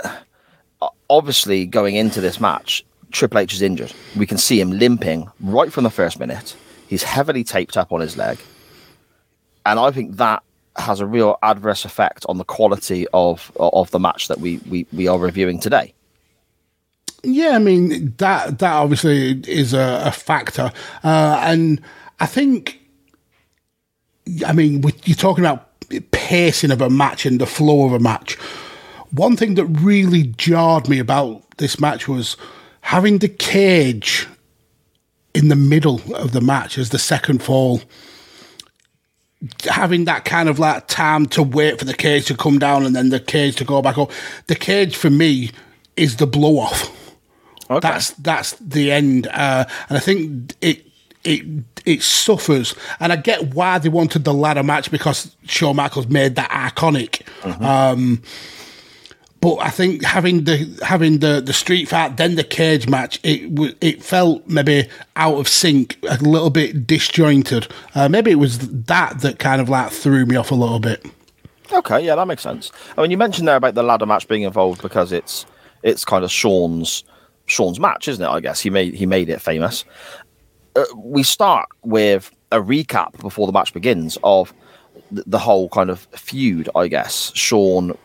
[0.03, 3.93] uh, obviously, going into this match, Triple H is injured.
[4.17, 6.57] We can see him limping right from the first minute.
[6.89, 8.39] He's heavily taped up on his leg
[9.67, 10.43] and I think that
[10.77, 14.87] has a real adverse effect on the quality of of the match that we we,
[14.93, 15.93] we are reviewing today.
[17.23, 20.71] Yeah, I mean that that obviously is a, a factor,
[21.03, 21.81] uh, and
[22.19, 22.81] I think,
[24.47, 25.69] I mean, you're talking about
[26.11, 28.35] pacing of a match and the flow of a match.
[29.11, 32.37] One thing that really jarred me about this match was
[32.81, 34.27] having the cage
[35.35, 37.83] in the middle of the match as the second fall.
[39.65, 42.97] Having that kind of like time to wait for the cage to come down and
[42.97, 44.11] then the cage to go back up.
[44.47, 45.51] The cage for me
[45.97, 46.91] is the blow off.
[47.81, 50.87] That's that's the end, uh, and I think it
[51.25, 51.45] it
[51.85, 52.75] it suffers.
[53.01, 57.23] And I get why they wanted the ladder match because Shawn Michaels made that iconic.
[57.61, 58.23] Um,
[59.41, 63.77] but I think having the having the, the street fight then the cage match it
[63.81, 67.69] it felt maybe out of sync a little bit disjointed.
[67.95, 71.05] Uh, maybe it was that that kind of like threw me off a little bit.
[71.73, 72.71] Okay, yeah, that makes sense.
[72.97, 75.47] I mean, you mentioned there about the ladder match being involved because it's
[75.83, 77.05] it's kind of Shawn's
[77.47, 78.29] Shawn's match, isn't it?
[78.29, 79.85] I guess he made he made it famous.
[80.75, 84.53] Uh, we start with a recap before the match begins of
[85.11, 86.69] the whole kind of feud.
[86.75, 87.97] I guess Shawn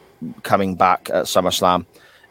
[0.44, 1.86] coming back at SummerSlam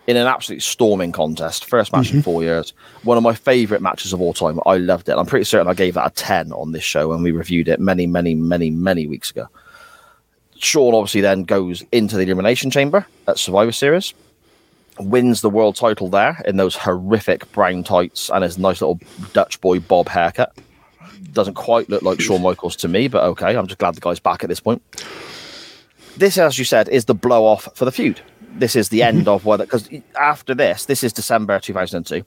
[0.07, 2.23] in an absolute storming contest, first match in mm-hmm.
[2.23, 2.73] four years.
[3.05, 4.59] One of my favourite matches of all time.
[4.67, 5.17] I loved it.
[5.17, 7.79] I'm pretty certain I gave that a ten on this show when we reviewed it
[7.79, 9.47] many, many, many, many weeks ago.
[10.57, 14.12] Shawn obviously then goes into the Elimination Chamber at Survivor Series,
[14.99, 19.01] wins the world title there in those horrific brown tights and his nice little
[19.33, 20.55] Dutch boy bob haircut.
[21.33, 24.19] Doesn't quite look like Shawn Michaels to me, but okay, I'm just glad the guy's
[24.19, 24.83] back at this point.
[26.21, 28.21] This, as you said, is the blow off for the feud.
[28.53, 29.07] this is the mhm.
[29.07, 29.89] end of whether because
[30.21, 32.23] after this, this is December 2002.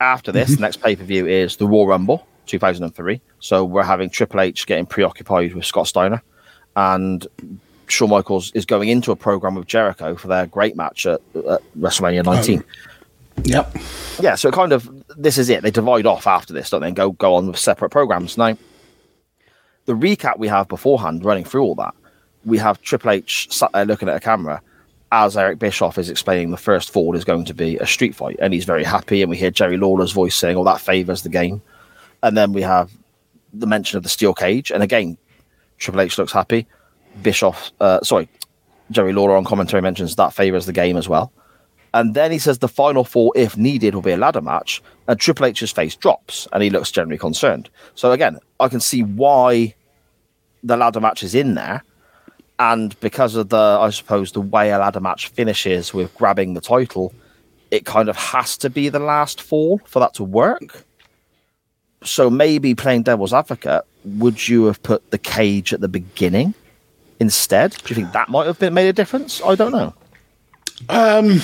[0.00, 3.20] After this, the next pay per view is the Royal Rumble 2003.
[3.40, 6.22] So we're having Triple H getting preoccupied with Scott Steiner,
[6.74, 7.26] and
[7.86, 11.60] Shawn Michaels is going into a program with Jericho for their great match at, at
[11.78, 12.64] WrestleMania 19.
[13.42, 13.76] Yep.
[14.20, 14.88] Yeah, so kind of
[15.18, 15.62] this is it.
[15.62, 16.86] They divide off after this, don't they?
[16.86, 18.38] And go go on with separate programs.
[18.38, 18.56] Now,
[19.84, 21.94] the recap we have beforehand, running through all that,
[22.44, 24.60] we have Triple H sat there looking at a camera
[25.12, 28.36] as Eric Bischoff is explaining the first fall is going to be a street fight,
[28.40, 29.22] and he's very happy.
[29.22, 31.62] And we hear Jerry Lawler's voice saying, "Oh, that favors the game."
[32.22, 32.90] And then we have
[33.52, 35.16] the mention of the steel cage, and again,
[35.78, 36.66] Triple H looks happy.
[37.22, 38.28] Bischoff, uh, sorry,
[38.90, 41.32] Jerry Lawler on commentary mentions that favors the game as well.
[41.92, 44.82] And then he says the final four, if needed, will be a ladder match.
[45.06, 47.70] And Triple H's face drops and he looks generally concerned.
[47.94, 49.74] So again, I can see why
[50.64, 51.84] the ladder match is in there.
[52.58, 56.60] And because of the, I suppose, the way a ladder match finishes with grabbing the
[56.60, 57.12] title,
[57.70, 60.84] it kind of has to be the last fall for that to work.
[62.04, 66.54] So maybe playing devil's advocate, would you have put the cage at the beginning
[67.18, 67.72] instead?
[67.72, 69.40] Do you think that might have been made a difference?
[69.44, 69.94] I don't know.
[70.88, 71.40] Um,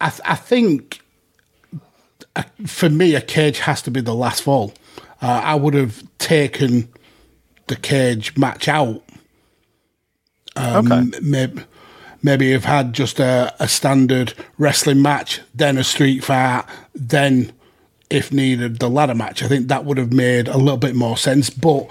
[0.00, 1.00] I, th- I think
[2.36, 4.72] uh, for me, a cage has to be the last fall.
[5.20, 6.88] Uh, I would have taken
[7.66, 9.02] the cage match out.
[10.56, 11.18] Um, Okay.
[11.22, 11.62] Maybe,
[12.22, 16.64] maybe have had just a, a standard wrestling match, then a street fight,
[16.94, 17.52] then,
[18.10, 19.42] if needed, the ladder match.
[19.42, 21.50] I think that would have made a little bit more sense.
[21.50, 21.90] But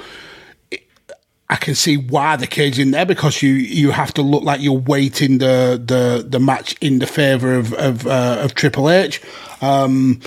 [1.51, 4.43] I can see why the cage is in there because you you have to look
[4.43, 8.89] like you're weighting the the the match in the favor of of, uh, of Triple
[8.89, 9.19] H.
[9.61, 10.19] Um,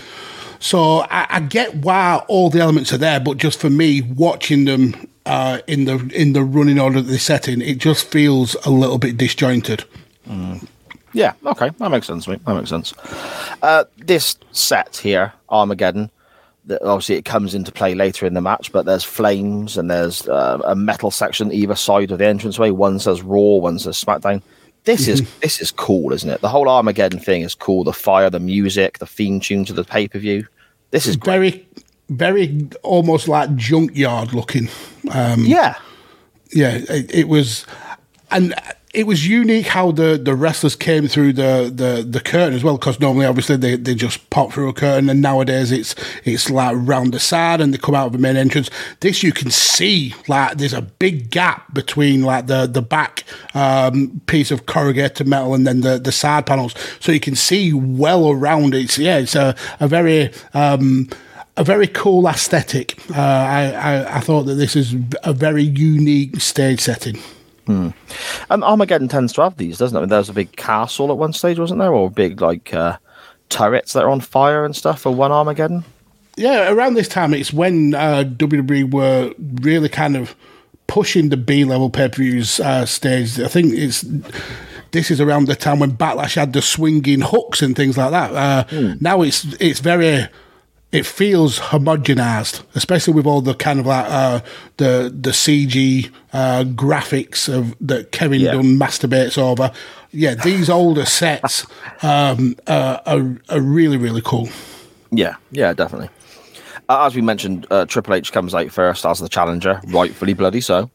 [0.58, 4.64] so I, I get why all the elements are there, but just for me, watching
[4.64, 8.70] them uh, in the in the running order that they're setting, it just feels a
[8.70, 9.84] little bit disjointed.
[11.12, 12.44] Yeah, okay, that makes sense, mate.
[12.44, 12.94] That makes sense.
[13.62, 16.10] Uh, this set here, Armageddon,
[16.66, 20.26] that obviously it comes into play later in the match, but there's flames and there's
[20.28, 22.70] uh, a metal section either side of the entranceway.
[22.70, 24.42] One says Raw, one says SmackDown.
[24.84, 26.40] This is this is cool, isn't it?
[26.40, 27.84] The whole Armageddon thing is cool.
[27.84, 30.46] The fire, the music, the theme tune to the pay per view.
[30.90, 31.66] This is very,
[32.16, 34.68] very almost like junkyard looking.
[35.10, 35.76] Um, yeah,
[36.52, 36.78] yeah.
[36.88, 37.66] It, it was,
[38.30, 38.54] and
[38.94, 42.76] it was unique how the, the wrestlers came through the, the, the curtain as well.
[42.76, 45.94] Because normally, obviously, they, they just pop through a curtain, and nowadays it's
[46.24, 48.68] it's like round the side and they come out of the main entrance.
[49.00, 53.24] This you can see like there's a big gap between like the the back
[53.54, 57.72] um, piece of corrugated metal and then the, the side panels, so you can see
[57.72, 58.90] well around it.
[58.90, 61.08] So, yeah, it's a a very um,
[61.56, 62.98] a very cool aesthetic.
[63.10, 67.18] Uh, I, I I thought that this is a very unique stage setting.
[67.66, 67.90] Hmm.
[68.50, 70.00] Um, Armageddon tends to have these, doesn't it?
[70.00, 72.96] I mean, there's a big castle at one stage, wasn't there, or big like uh,
[73.50, 75.84] turrets that are on fire and stuff for one Armageddon.
[76.36, 80.34] Yeah, around this time, it's when uh, WWE were really kind of
[80.86, 83.38] pushing the B level pay per views uh, stage.
[83.38, 84.04] I think it's
[84.92, 88.32] this is around the time when Backlash had the swinging hooks and things like that.
[88.34, 90.26] Uh, Now it's it's very
[90.92, 94.40] it feels homogenized, especially with all the kind of like uh,
[94.76, 98.52] the the CG uh, graphics of that Kevin Yeah.
[98.52, 99.72] Dunn masturbates over.
[100.10, 101.66] Yeah, these older sets
[102.02, 104.48] um, uh, are are really really cool.
[105.10, 106.10] Yeah, yeah, definitely.
[106.88, 110.90] As we mentioned, uh, Triple H comes out first as the challenger, rightfully bloody so,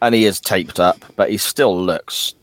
[0.00, 2.34] and he is taped up, but he still looks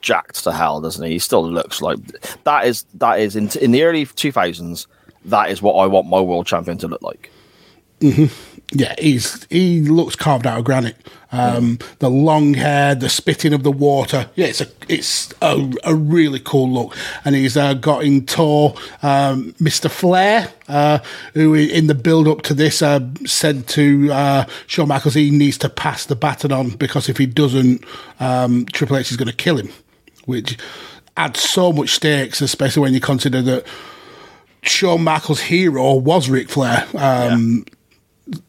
[0.00, 1.12] jacked to hell, doesn't he?
[1.14, 1.98] He still looks like
[2.44, 4.86] that is that is in in the early two thousands.
[5.26, 7.30] That is what I want my world champion to look like.
[8.00, 8.26] hmm
[8.72, 10.96] Yeah, he's he looks carved out of granite.
[11.32, 14.30] Um, The long hair, the spitting of the water.
[14.36, 16.96] Yeah, it's a it's a, a really cool look.
[17.24, 18.68] And he's uh, got in tow
[19.02, 19.90] um, Mr.
[19.90, 20.98] Flair, uh,
[21.34, 25.58] who in the build up to this uh, said to uh, Shawn Michaels he needs
[25.58, 27.84] to pass the baton on because if he doesn't,
[28.20, 29.70] um, Triple H is going to kill him,
[30.24, 30.56] which
[31.16, 33.66] adds so much stakes, especially when you consider that
[34.62, 36.86] Shawn Michaels' hero was Ric Flair.
[36.94, 37.64] Um,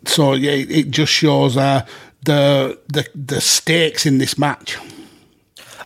[0.06, 1.86] So yeah, it it just shows uh,
[2.26, 4.78] the the the stakes in this match.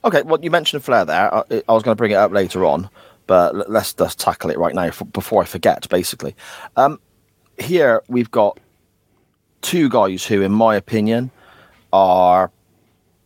[0.04, 1.34] Okay, well, you mentioned Flair there.
[1.34, 2.90] I, I was going to bring it up later on,
[3.28, 6.36] but let's just tackle it right now f- before I forget, basically.
[6.76, 7.00] Um,
[7.60, 8.60] here we've got
[9.62, 11.30] two guys who, in my opinion,
[11.94, 12.50] are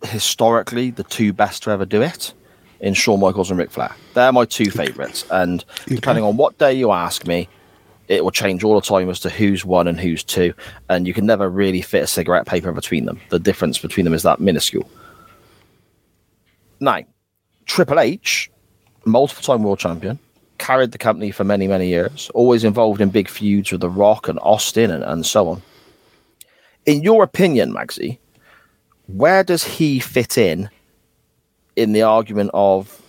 [0.04, 2.34] historically the two best to ever do it
[2.80, 3.96] in Shawn Michaels and Ric Flair.
[4.14, 5.26] They're my two favourites.
[5.32, 7.48] And depending on what day you ask me,
[8.08, 10.54] it will change all the time as to who's one and who's two.
[10.90, 13.20] And you can never really fit a cigarette paper between them.
[13.30, 14.90] The difference between them is that minuscule.
[16.80, 17.00] Now,
[17.66, 18.52] Triple H
[19.06, 20.20] multiple time world champion,
[20.58, 24.28] carried the company for many, many years, always involved in big feuds with The Rock
[24.28, 25.62] and Austin and, and so on.
[26.86, 28.18] In your opinion, Magsy,
[29.08, 30.70] where does he fit in
[31.76, 33.02] in the argument of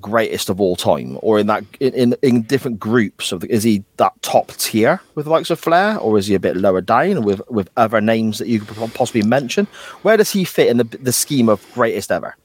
[0.00, 3.62] greatest of all time, or in that in, in, in different groups of the, is
[3.62, 6.80] he that top tier with the likes of Flair, or is he a bit lower
[6.80, 9.66] down with with other names that you could possibly mention?
[10.02, 12.36] Where does he fit in the the scheme of greatest ever?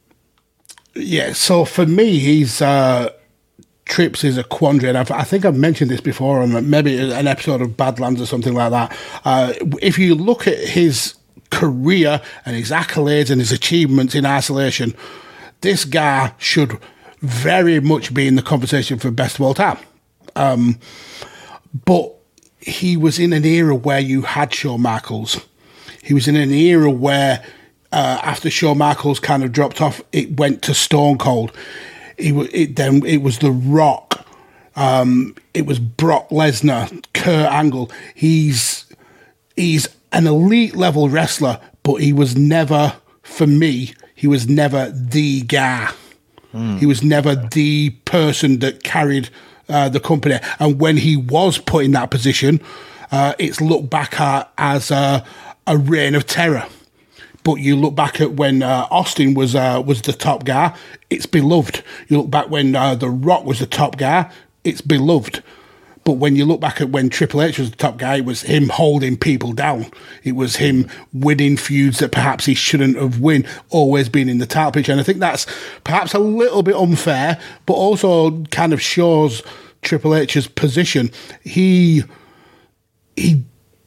[0.96, 3.12] Yeah, so for me, he's uh,
[3.88, 7.28] Trips is a quandary, and I've, i think I've mentioned this before on maybe an
[7.28, 8.98] episode of Badlands or something like that.
[9.24, 11.16] Uh, if you look at his
[11.52, 14.94] career and his accolades and his achievements in isolation,
[15.62, 16.80] this guy should
[17.20, 19.78] very much be in the conversation for best of all time.
[20.36, 20.80] Um,
[21.86, 22.14] but
[22.60, 25.40] he was in an era where you had Shawn Michaels.
[26.04, 27.44] He was in an era where
[27.92, 31.52] uh, after Shawn Michaels kind of dropped off, it went to Stone Cold.
[32.18, 34.26] It, it then it was The Rock.
[34.76, 37.92] Um, it was Brock Lesnar, Kurt Angle.
[38.14, 38.86] He's
[39.56, 43.94] he's an elite level wrestler, but he was never for me.
[44.18, 45.92] He was never the guy.
[46.52, 46.80] Mm.
[46.80, 49.30] He was never the person that carried
[49.70, 50.40] uh, the company.
[50.60, 52.60] And when he was put in that position,
[53.12, 55.24] uh, it's looked back at as a,
[55.68, 56.66] a reign of terror.
[57.44, 60.76] But you look back at when uh, Austin was uh, was the top guy,
[61.12, 61.84] it's beloved.
[62.08, 64.32] You look back when uh, The Rock was the top guy,
[64.64, 65.44] it's beloved.
[66.08, 68.44] But when you look back at when Triple H was the top guy, it was
[68.44, 69.88] him holding people down.
[70.24, 74.46] It was him winning feuds that perhaps he shouldn't have win, always being in the
[74.46, 74.94] title picture.
[74.94, 75.46] And I think that's
[75.84, 79.44] perhaps a little bit unfair, but also kind of shows
[79.82, 81.12] Triple H's position.
[81.44, 82.06] He
[83.18, 83.44] he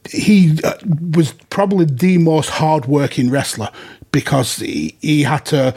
[0.07, 0.73] he uh,
[1.15, 3.71] was probably the most hardworking wrestler
[4.11, 5.73] because he, he had to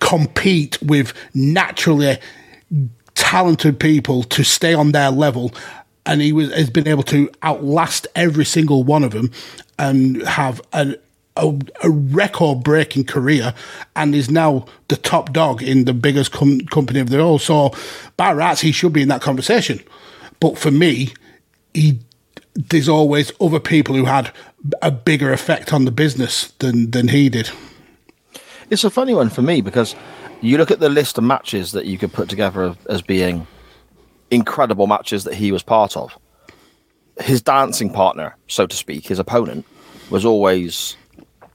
[0.00, 2.16] compete with naturally
[3.28, 5.52] talented people to stay on their level
[6.06, 9.30] and he was has been able to outlast every single one of them
[9.78, 10.96] and have a,
[11.36, 13.52] a, record breaking career
[13.94, 17.42] and is now the top dog in the biggest com- company of the world.
[17.42, 17.74] So,
[18.16, 19.80] by rights, he should be in that conversation.
[20.40, 21.12] But for me,
[21.74, 21.98] he
[22.54, 24.32] there's always other people who had
[24.80, 27.50] a bigger effect on the business than than he did.
[28.70, 29.94] It's a funny one for me because
[30.40, 33.46] you look at the list of matches that you could put together as being
[34.30, 36.16] incredible matches that he was part of.
[37.20, 39.66] His dancing partner, so to speak, his opponent,
[40.10, 40.96] was always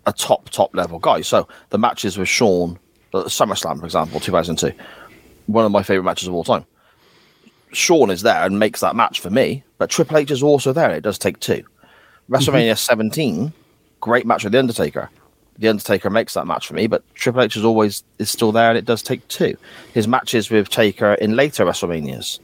[0.06, 1.22] a top, top level guy.
[1.22, 2.78] So the matches with Shawn,
[3.14, 4.74] SummerSlam, for example, 2002,
[5.48, 6.66] one of my favorite matches of all time.
[7.72, 10.92] Shawn is there and makes that match for me, but Triple H is also there.
[10.92, 11.64] It does take two.
[12.30, 12.76] WrestleMania mm-hmm.
[12.76, 13.54] 17,
[14.00, 15.10] great match with The Undertaker.
[15.58, 18.70] The Undertaker makes that match for me, but Triple H is always is still there,
[18.70, 19.56] and it does take two.
[19.94, 22.40] His matches with Taker in later WrestleManias,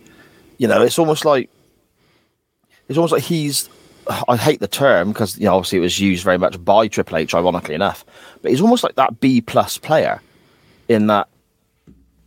[0.57, 1.49] you know, it's almost like
[2.87, 3.69] it's almost like he's.
[4.27, 7.17] I hate the term because you know obviously it was used very much by Triple
[7.17, 8.05] H, ironically enough,
[8.41, 10.21] but he's almost like that B plus player
[10.87, 11.27] in that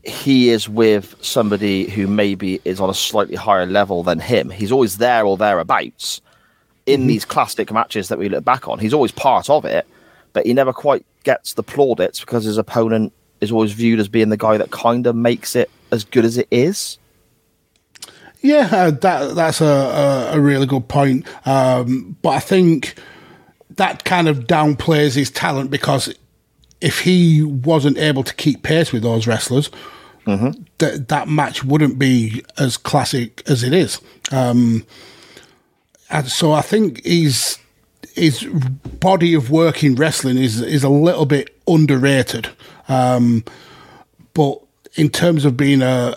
[0.04, 4.50] he is with somebody who maybe is on a slightly higher level than him.
[4.50, 6.20] He's always there or thereabouts
[6.86, 7.08] in mm-hmm.
[7.08, 8.78] these classic matches that we look back on.
[8.78, 9.86] He's always part of it,
[10.32, 14.28] but he never quite gets the plaudits because his opponent is always viewed as being
[14.28, 16.98] the guy that kind of makes it as good as it is.
[18.40, 21.26] Yeah, uh, that that's a, a, a, really good point.
[21.46, 22.96] Um, but I think
[23.70, 26.12] that kind of downplays his talent because
[26.80, 29.70] if he wasn't able to keep pace with those wrestlers,
[30.26, 30.60] mm-hmm.
[30.78, 34.00] that that match wouldn't be as classic as it is.
[34.32, 34.84] Um,
[36.10, 37.58] and so I think he's
[38.14, 38.44] his
[39.00, 42.48] body of work in wrestling is is a little bit underrated.
[42.88, 43.44] Um,
[44.34, 44.60] but
[44.94, 46.16] in terms of being a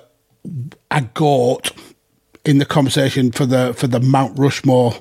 [0.91, 1.72] a goat
[2.43, 4.93] in the conversation for the for the Mount Rushmore,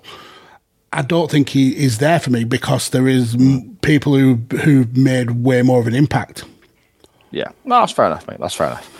[0.93, 4.87] I don't think he is there for me because there is m- people who who
[4.95, 6.45] made way more of an impact.
[7.31, 8.39] Yeah, no, that's fair enough, mate.
[8.39, 8.91] That's fair enough.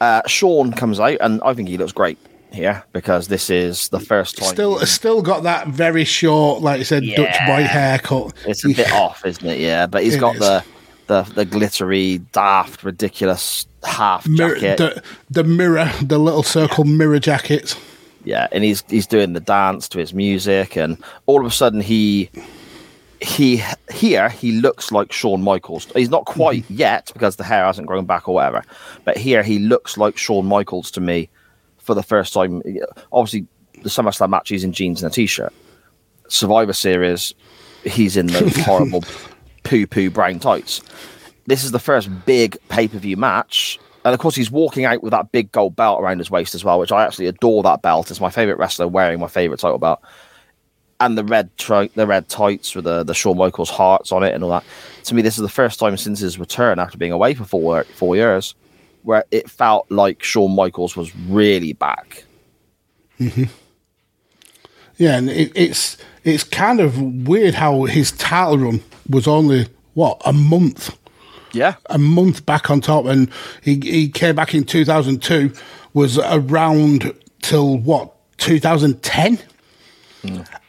[0.00, 2.18] Uh, Shawn comes out, and I think he looks great
[2.52, 4.48] here because this is the first time.
[4.48, 7.16] Still, still got that very short, like you said, yeah.
[7.16, 8.32] Dutch boy haircut.
[8.46, 9.60] It's a bit off, isn't it?
[9.60, 10.40] Yeah, but he's it got is.
[10.40, 10.64] the
[11.06, 14.78] the the glittery, daft, ridiculous half mirror, jacket.
[14.78, 17.78] The, the mirror, the little circle mirror jacket.
[18.24, 21.80] Yeah, and he's he's doing the dance to his music, and all of a sudden
[21.80, 22.30] he
[23.20, 23.62] he
[23.92, 25.86] here he looks like Shawn Michaels.
[25.94, 26.74] He's not quite mm-hmm.
[26.74, 28.64] yet because the hair hasn't grown back or whatever,
[29.04, 31.28] but here he looks like Shawn Michaels to me
[31.86, 32.62] for the first time.
[33.12, 33.46] Obviously,
[33.82, 35.52] the SummerSlam match he's in jeans and a t-shirt.
[36.28, 37.34] Survivor Series,
[37.84, 39.04] he's in those horrible
[39.62, 40.82] poo poo brown tights.
[41.46, 45.02] This is the first big pay per view match And of course, he's walking out
[45.02, 47.64] with that big gold belt around his waist as well, which I actually adore.
[47.64, 50.00] That belt it's my favorite wrestler wearing my favorite title belt,
[51.00, 54.32] and the red tri- the red tights with the the Shawn Michaels hearts on it
[54.32, 54.64] and all that.
[55.04, 57.82] To me, this is the first time since his return after being away for four
[57.94, 58.54] four years,
[59.06, 62.24] where it felt like Shawn Michaels was really back.
[63.18, 63.44] hmm
[64.98, 70.20] Yeah, and it, it's it's kind of weird how his title run was only what
[70.24, 70.96] a month.
[71.52, 73.30] Yeah, a month back on top, and
[73.62, 75.52] he he came back in two thousand two,
[75.92, 77.12] was around
[77.42, 79.38] till what two thousand ten,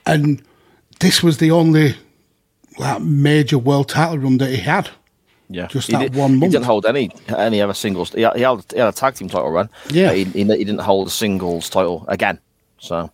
[0.05, 0.41] and
[0.99, 1.95] this was the only
[2.77, 4.89] like major world title run that he had.
[5.49, 6.52] Yeah, Just He that did- one He month.
[6.52, 8.11] didn't hold any any other singles.
[8.14, 9.69] He had, he had, he had a tag team title run.
[9.90, 10.11] Yeah.
[10.11, 12.40] he, he, he didn't hold a singles title again.
[12.80, 13.10] So,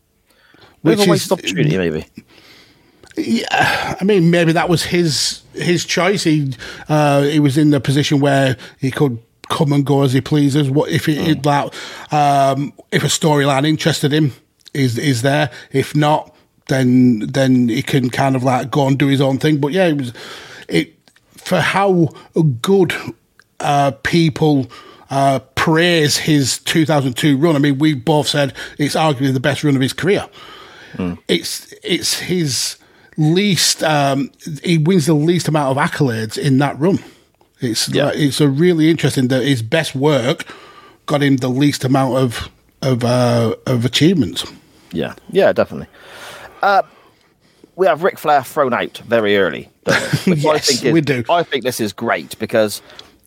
[0.82, 2.06] Which bit of a is- opportunity, maybe.
[3.16, 6.24] Yeah, I mean, maybe that was his his choice.
[6.24, 6.54] He
[6.90, 9.20] uh, he was in the position where he could
[9.50, 10.70] come and go as he pleases.
[10.72, 11.72] What if it, it like
[12.12, 14.34] um, if a storyline interested him
[14.74, 15.52] is is there?
[15.72, 16.36] If not,
[16.70, 19.60] then then he can kind of like go and do his own thing.
[19.62, 20.12] But yeah, it was
[20.68, 20.96] it
[21.44, 22.10] for how
[22.62, 22.94] good
[23.60, 24.68] uh, people.
[25.10, 27.56] Uh, praise his 2002 run.
[27.56, 30.28] I mean, we both said it's arguably the best run of his career
[31.28, 32.78] it's it's his
[33.18, 34.32] least um,
[34.64, 37.00] he wins the least amount of accolades in that run.
[37.60, 40.46] It's like, it's a really interesting that his best work
[41.06, 42.50] got him the least amount of
[42.82, 44.46] of uh, of achievements.
[44.92, 45.88] Yeah, yeah, definitely.
[46.62, 46.84] Uh,
[47.76, 49.70] we have Ric Flair thrown out very early.
[49.86, 49.94] we?
[49.94, 51.24] I Yes, think is, we do.
[51.30, 52.82] I think this is great because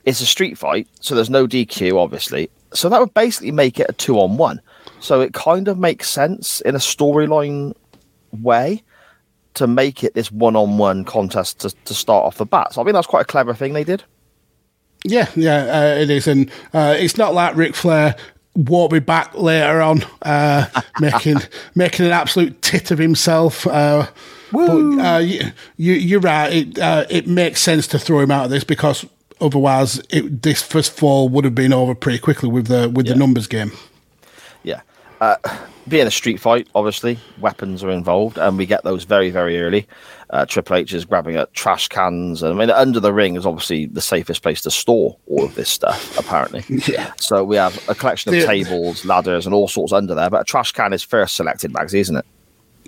[0.04, 2.50] it's a street fight, so there's no DQ, obviously.
[2.72, 4.60] So that would basically make it a two on one.
[5.00, 7.74] So it kind of makes sense in a storyline
[8.32, 8.82] way
[9.54, 12.74] to make it this one on one contest to, to start off the bat.
[12.74, 14.04] So I think that's quite a clever thing they did.
[15.04, 18.16] Yeah, yeah, uh, it is, and uh, it's not like Ric Flair
[18.54, 20.66] won't be back later on, uh,
[21.00, 21.38] making
[21.74, 23.66] making an absolute tit of himself.
[23.66, 24.06] Uh,
[24.52, 25.40] but uh, you,
[25.76, 26.52] you, you're right.
[26.52, 29.04] It uh, it makes sense to throw him out of this because
[29.40, 33.14] otherwise, it, this first fall would have been over pretty quickly with the with the
[33.14, 33.72] numbers game.
[34.62, 34.80] Yeah.
[35.20, 35.36] Uh,
[35.88, 39.86] being a street fight, obviously, weapons are involved, and we get those very, very early.
[40.30, 43.46] Uh, Triple H is grabbing at trash cans, and I mean, under the ring is
[43.46, 46.64] obviously the safest place to store all of this stuff, apparently.
[46.92, 47.12] Yeah.
[47.20, 50.40] So we have a collection of The- tables, ladders, and all sorts under there, but
[50.40, 52.26] a trash can is first selected, Magsy, isn't it?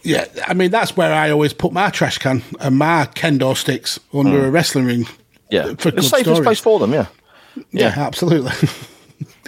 [0.03, 3.99] Yeah, I mean that's where I always put my trash can and my kendo sticks
[4.13, 5.07] under a wrestling ring.
[5.51, 5.75] Yeah.
[5.79, 6.41] for the safest stories.
[6.41, 7.07] place for them, yeah.
[7.71, 8.53] Yeah, absolutely.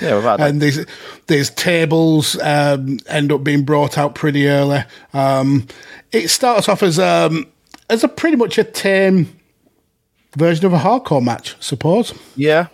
[0.01, 0.85] Yeah, without and these
[1.27, 4.83] there's tables um, end up being brought out pretty early.
[5.13, 5.67] Um,
[6.13, 7.47] it starts off as um,
[7.89, 9.39] as a pretty much a tame
[10.37, 12.15] version of a hardcore match, I suppose.
[12.37, 12.69] Yeah.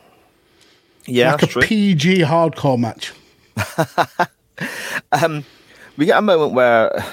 [1.07, 1.63] Yeah, like a true.
[1.63, 3.13] PG hardcore match.
[5.13, 5.45] um,
[5.97, 7.05] we get a moment where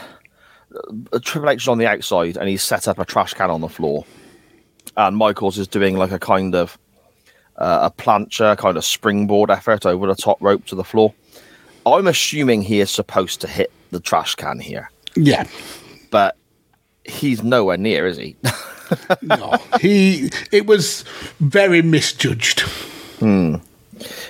[1.21, 3.69] Triple H is on the outside and he's set up a trash can on the
[3.69, 4.05] floor,
[4.97, 6.77] and Michaels is doing like a kind of
[7.57, 11.13] uh, a plancha, kind of springboard effort over the top rope to the floor.
[11.85, 15.45] I'm assuming he is supposed to hit the trash can here, Yeah,
[16.09, 16.37] but
[17.05, 18.35] he's nowhere near, is he?
[19.21, 21.03] no, he it was
[21.39, 22.61] very misjudged.
[23.19, 23.55] Hmm.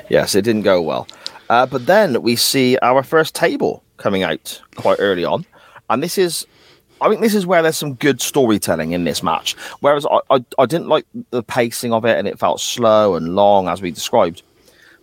[0.09, 1.07] Yes, it didn't go well.
[1.49, 5.45] Uh, but then we see our first table coming out quite early on,
[5.89, 6.45] and this is,
[7.01, 9.55] I think this is where there's some good storytelling in this match.
[9.79, 13.35] Whereas I, I, I didn't like the pacing of it, and it felt slow and
[13.35, 14.43] long as we described.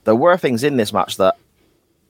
[0.05, 1.36] There were things in this match that,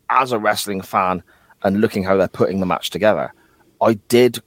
[0.08, 1.22] as a wrestling fan
[1.62, 3.32] and looking how they're putting the match together,
[3.80, 4.40] I did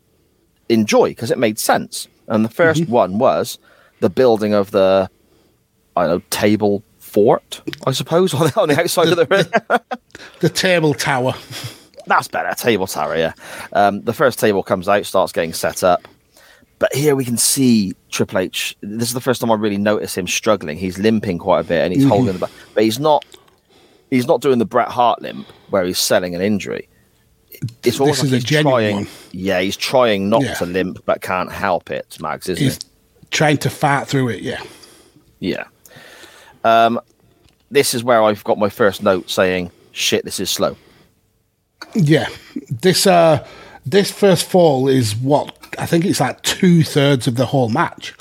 [0.70, 2.08] enjoy because it made sense.
[2.28, 2.92] And the 1st mm-hmm.
[2.92, 3.60] one was
[4.00, 5.10] the building of the,
[5.96, 9.80] I don't know, table fort, I suppose, on the, on the outside of the ring.
[10.40, 11.34] The table tower.
[12.08, 12.54] That's better.
[12.56, 13.34] Table yeah.
[13.72, 16.08] Um, the first table comes out, starts getting set up.
[16.80, 18.76] But here we can see Triple H.
[18.82, 20.78] This is the first time I really notice him struggling.
[20.78, 22.10] He's limping quite a bit, and he's Mhm.
[22.10, 22.52] holding the back.
[22.74, 23.24] But he's not.
[24.10, 26.88] He's not doing the Bret Hart limp where he's selling an injury.
[27.84, 28.96] It's almost This is like a he's genuine trying.
[28.96, 29.08] one.
[29.32, 30.54] Yeah, he's trying not Yeah.
[30.56, 32.18] to limp, but can't help it.
[32.20, 32.86] Mags, isn't He's it?
[33.32, 34.42] trying to fight through it.
[34.42, 34.62] Yeah.
[35.40, 35.64] Yeah.
[36.64, 37.00] Um,
[37.72, 40.76] this is where I've got my first note saying, "Shit, this is slow."
[41.96, 42.28] Yeah,
[42.70, 43.46] this uh,
[43.86, 48.14] this first fall is what I think it's like two thirds of the whole match.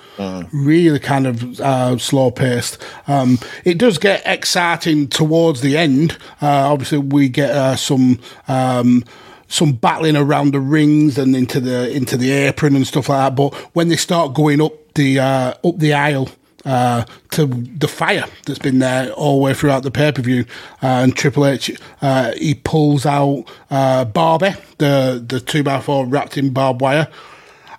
[0.52, 2.78] Really kind of uh, slow paced.
[3.08, 6.18] Um, it does get exciting towards the end.
[6.40, 9.04] Uh, obviously, we get uh, some um,
[9.48, 13.36] some battling around the rings and into the into the apron and stuff like that.
[13.36, 16.28] But when they start going up the uh, up the aisle
[16.64, 20.44] uh, to the fire that's been there all the way throughout the pay per view.
[20.82, 21.70] Uh, and Triple H,
[22.00, 27.08] uh, he pulls out uh, Barbie, the, the 2x4 wrapped in barbed wire,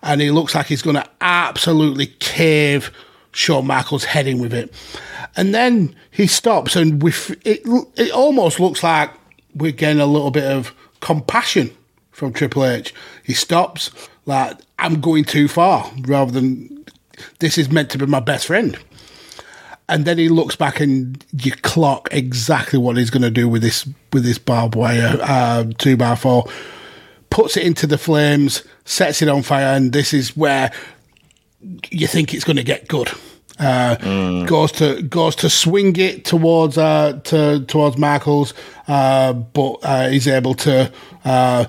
[0.01, 2.91] and he looks like he's going to absolutely cave
[3.31, 4.73] Shawn Michaels' head in with it.
[5.35, 7.61] And then he stops, and with it,
[7.95, 9.11] it almost looks like
[9.55, 11.71] we're getting a little bit of compassion
[12.11, 12.93] from Triple H.
[13.23, 13.91] He stops,
[14.25, 16.72] like, I'm going too far, rather than
[17.39, 18.77] this is meant to be my best friend.
[19.89, 23.61] And then he looks back and you clock exactly what he's going to do with
[23.61, 26.45] this with this barbed wire uh, two by four.
[27.29, 30.71] Puts it into the flames, sets it on fire, and this is where
[31.89, 33.09] you think it's going to get good.
[33.59, 34.47] Uh, Mm.
[34.47, 38.53] Goes to goes to swing it towards uh, to towards Michaels,
[38.87, 40.91] uh, but uh, he's able to
[41.25, 41.65] uh,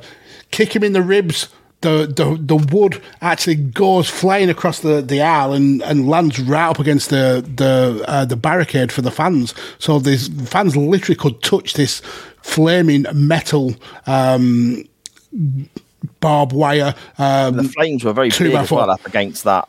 [0.50, 1.48] kick him in the ribs.
[1.84, 6.68] The, the the wood actually goes flying across the, the aisle and, and lands right
[6.70, 9.54] up against the the uh, the barricade for the fans.
[9.78, 12.00] So these fans literally could touch this
[12.42, 13.74] flaming metal
[14.06, 14.84] um,
[16.20, 16.94] barbed wire.
[17.18, 19.68] Um, the flames were very big as well up against that.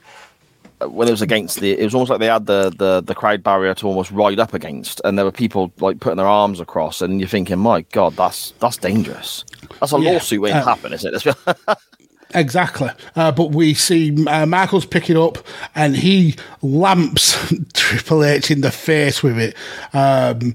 [0.81, 3.15] uh, When it was against the, it was almost like they had the, the the
[3.15, 6.59] crowd barrier to almost ride up against, and there were people like putting their arms
[6.59, 9.45] across, and you're thinking, my God, that's that's dangerous.
[9.79, 11.35] That's a Yeah, lawsuit waiting to uh, happen, isn't it?
[12.35, 12.89] Exactly.
[13.15, 15.37] Uh, but we see uh, Michaels pick it up
[15.73, 17.35] and he lamps
[17.73, 19.55] Triple H in the face with it.
[19.93, 20.53] Um,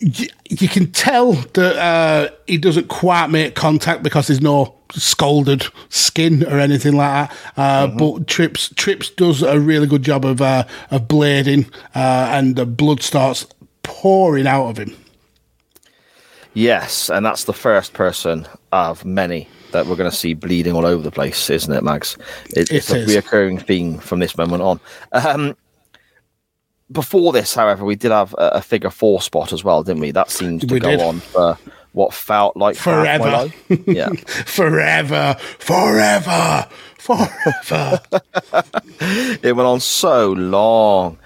[0.00, 5.66] y- you can tell that uh, he doesn't quite make contact because there's no scalded
[5.90, 7.36] skin or anything like that.
[7.56, 12.54] Uh, But Trips Trips does a really good job of uh, of blading, uh, and
[12.56, 13.46] the blood starts
[13.82, 14.94] pouring out of him.
[16.54, 20.86] yes, and that's the first person of many that we're going to see bleeding all
[20.86, 22.16] over the place, isn't it, Max?
[22.50, 23.16] It, it's It a is.
[23.16, 24.80] reoccurring theme from this moment on.
[25.12, 25.56] Um,
[26.90, 30.10] before this, however, we did have a, a figure four spot as well, didn't we?
[30.10, 31.00] That seems to We go did.
[31.00, 31.58] on for
[31.92, 33.52] what felt like Forever.
[33.86, 34.08] Yeah.
[34.46, 36.66] forever, forever,
[36.98, 38.00] forever.
[39.42, 41.18] it went on so long.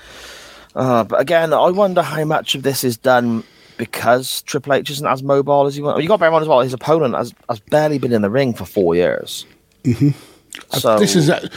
[0.75, 3.45] Uh, but again, I wonder how much of this is done
[3.77, 6.01] because Triple H isn't as mobile as he wants.
[6.03, 8.23] You got to bear in mind as well, his opponent has, has barely been in
[8.23, 9.47] the ring for four years.
[9.85, 10.11] hmm
[10.71, 11.49] So this is, uh,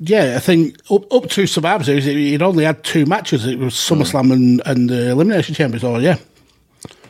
[0.00, 3.46] yeah, I think up, up to Survivor Series, he'd only had two matches.
[3.46, 5.78] It was SummerSlam and, and the Elimination Chamber.
[5.78, 6.18] So, yeah.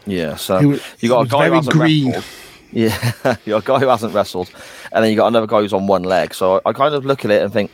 [0.06, 0.36] yeah.
[0.36, 2.12] So was- you got a guy who hasn't green.
[2.12, 2.24] wrestled.
[2.74, 4.50] Yeah, you got a guy who hasn't wrestled,
[4.92, 6.32] and then you got another guy who's on one leg.
[6.32, 7.70] So I, I kind of look at it and think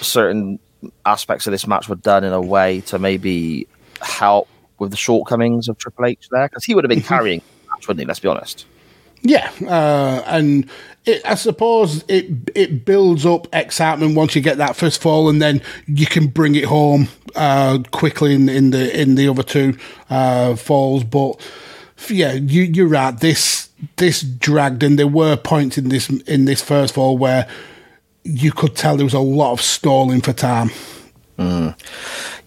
[0.00, 0.58] certain
[1.04, 3.66] aspects of this match were done in a way to maybe
[4.00, 4.48] help
[4.78, 7.88] with the shortcomings of Triple H there, because he would have been carrying the match,
[7.88, 8.06] wouldn't he?
[8.06, 8.66] Let's be honest.
[9.22, 10.68] Yeah, uh, and
[11.04, 15.42] it, I suppose it it builds up excitement once you get that first fall, and
[15.42, 19.76] then you can bring it home uh, quickly in, in the in the other two
[20.08, 21.02] uh, falls.
[21.02, 21.40] But
[22.08, 23.18] yeah, you you're right.
[23.18, 27.48] This this dragged, and there were points in this in this first fall where
[28.22, 30.70] you could tell there was a lot of stalling for time.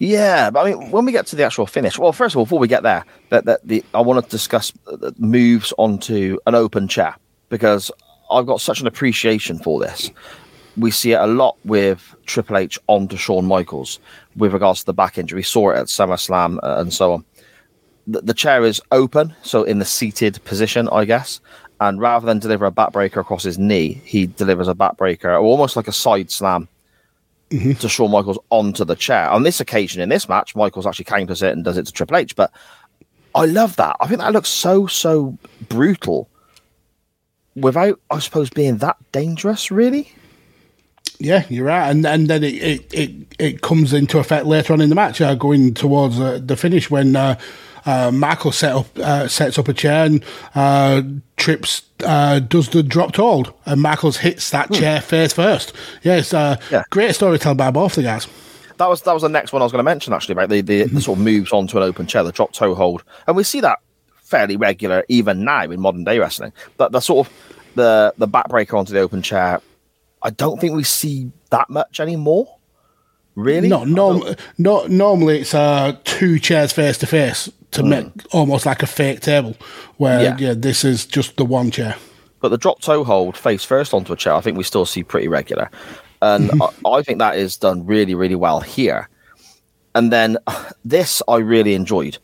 [0.02, 2.44] Yeah, but I mean, when we get to the actual finish, well, first of all,
[2.44, 4.72] before we get there, that, that the I want to discuss
[5.16, 7.14] moves onto an open chair
[7.48, 7.90] because
[8.30, 10.10] I've got such an appreciation for this.
[10.76, 14.00] We see it a lot with Triple H onto Shawn Michaels
[14.36, 15.36] with regards to the back injury.
[15.36, 17.24] We saw it at SummerSlam uh, and so on.
[18.06, 21.40] The, the chair is open, so in the seated position, I guess.
[21.80, 25.88] And rather than deliver a backbreaker across his knee, he delivers a backbreaker, almost like
[25.88, 26.68] a side slam
[27.80, 29.28] to Shawn Michaels onto the chair.
[29.30, 32.16] On this occasion, in this match, Michaels actually counters it and does it to Triple
[32.16, 32.34] H.
[32.34, 32.52] But
[33.34, 33.96] I love that.
[34.00, 35.36] I think that looks so so
[35.68, 36.28] brutal,
[37.54, 39.70] without I suppose being that dangerous.
[39.70, 40.12] Really,
[41.18, 44.80] Yeah, you're right, and and then it it, it, it comes into effect later on
[44.80, 47.38] in the match, uh, going towards uh, the finish when uh,
[47.86, 51.02] uh, Michael set up uh, sets up a chair and uh,
[51.36, 55.72] Trips uh, does the drop toe hold, and Michaels hits that chair face first.
[56.02, 58.28] Yes, Yeah, it's uh, great storytelling by both the guys.
[58.78, 60.60] that was that was the next one I was going to mention actually about the,
[60.60, 63.42] the, the sort of moves onto an open chair, the drop toe hold, and we
[63.44, 63.78] see that
[64.22, 66.52] fairly regular even now in modern day wrestling.
[66.76, 67.32] But the sort of
[67.74, 69.60] the the backbreaker onto the open chair,
[70.22, 72.58] I don't think we see that much anymore.
[73.34, 73.68] Really?
[73.68, 74.22] No, norm,
[74.58, 79.20] no, normally it's uh, two chairs face to face to make almost like a fake
[79.20, 79.56] table.
[79.96, 80.22] Where.
[80.22, 80.36] Yeah.
[80.38, 80.54] yeah.
[80.56, 81.96] this is just the one chair.
[82.40, 85.02] But the drop toe hold face first onto a chair, I think we still see
[85.02, 85.70] pretty regular.
[86.20, 89.08] And I, I think that is done really, really well here.
[89.94, 90.36] And then
[90.84, 92.18] this I really enjoyed.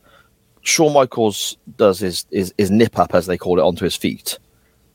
[0.61, 4.37] Shawn Michaels does his, his, his nip up, as they call it, onto his feet.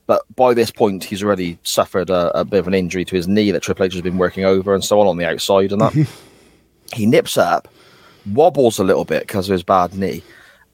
[0.06, 3.26] But by this point, he's already suffered a, a bit of an injury to his
[3.26, 5.80] knee that Triple H has been working over and so on on the outside and
[5.80, 6.08] that.
[6.92, 7.66] He nips up,
[8.30, 10.22] wobbles a little bit because of his bad knee,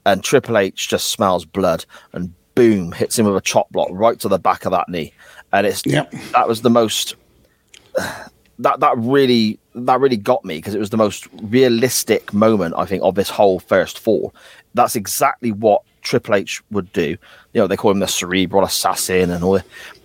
[0.05, 4.19] and Triple H just smells blood and boom hits him with a chop block right
[4.19, 5.13] to the back of that knee,
[5.53, 6.13] and it's Yep.
[6.33, 7.15] that was the most
[8.59, 12.85] that that really that really got me because it was the most realistic moment I
[12.85, 14.35] think of this whole first fall.
[14.73, 17.17] That's exactly what Triple H would do.
[17.53, 19.59] You know, they call him the cerebral assassin and all.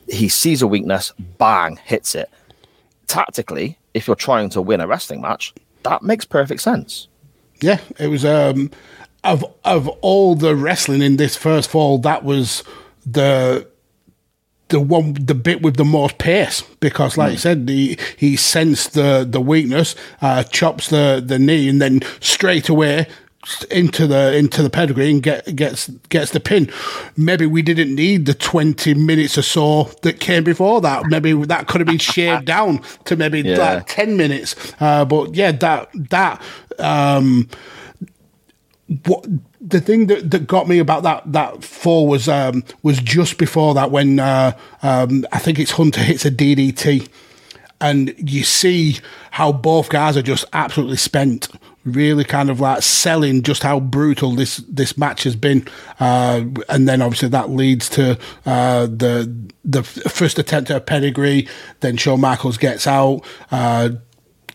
[0.08, 2.30] He sees a weakness, bang, hits it.
[3.06, 7.08] Tactically, if you're trying to win a wrestling match, that makes perfect sense.
[7.60, 8.70] Yeah, it was um
[9.24, 12.62] of of all the wrestling in this first fall, that was
[13.04, 13.66] the
[14.68, 18.94] the one the bit with the most pace because like I said he he sensed
[18.94, 23.06] the the weakness uh chops the the knee and then straight away
[23.70, 26.70] into the into the pedigree and get gets gets the pin.
[27.16, 31.06] Maybe we didn't need the 20 minutes or so that came before that.
[31.06, 33.56] Maybe that could have been shaved down to maybe Yeah.
[33.58, 34.54] like 10 minutes.
[34.80, 36.42] Uh but yeah that that
[36.78, 37.48] um
[39.04, 39.26] what
[39.60, 43.74] the thing that, that got me about that that fall was um, was just before
[43.74, 47.08] that when uh, um, I think it's Hunter hits a DDT,
[47.80, 48.98] and you see
[49.32, 51.48] how both guys are just absolutely spent,
[51.86, 55.66] really kind of like selling just how brutal this this match has been,
[56.00, 59.32] uh, and then obviously that leads to uh, the
[59.64, 61.48] the first attempt at a pedigree,
[61.80, 63.22] then Shawn Michaels gets out.
[63.50, 63.90] Uh,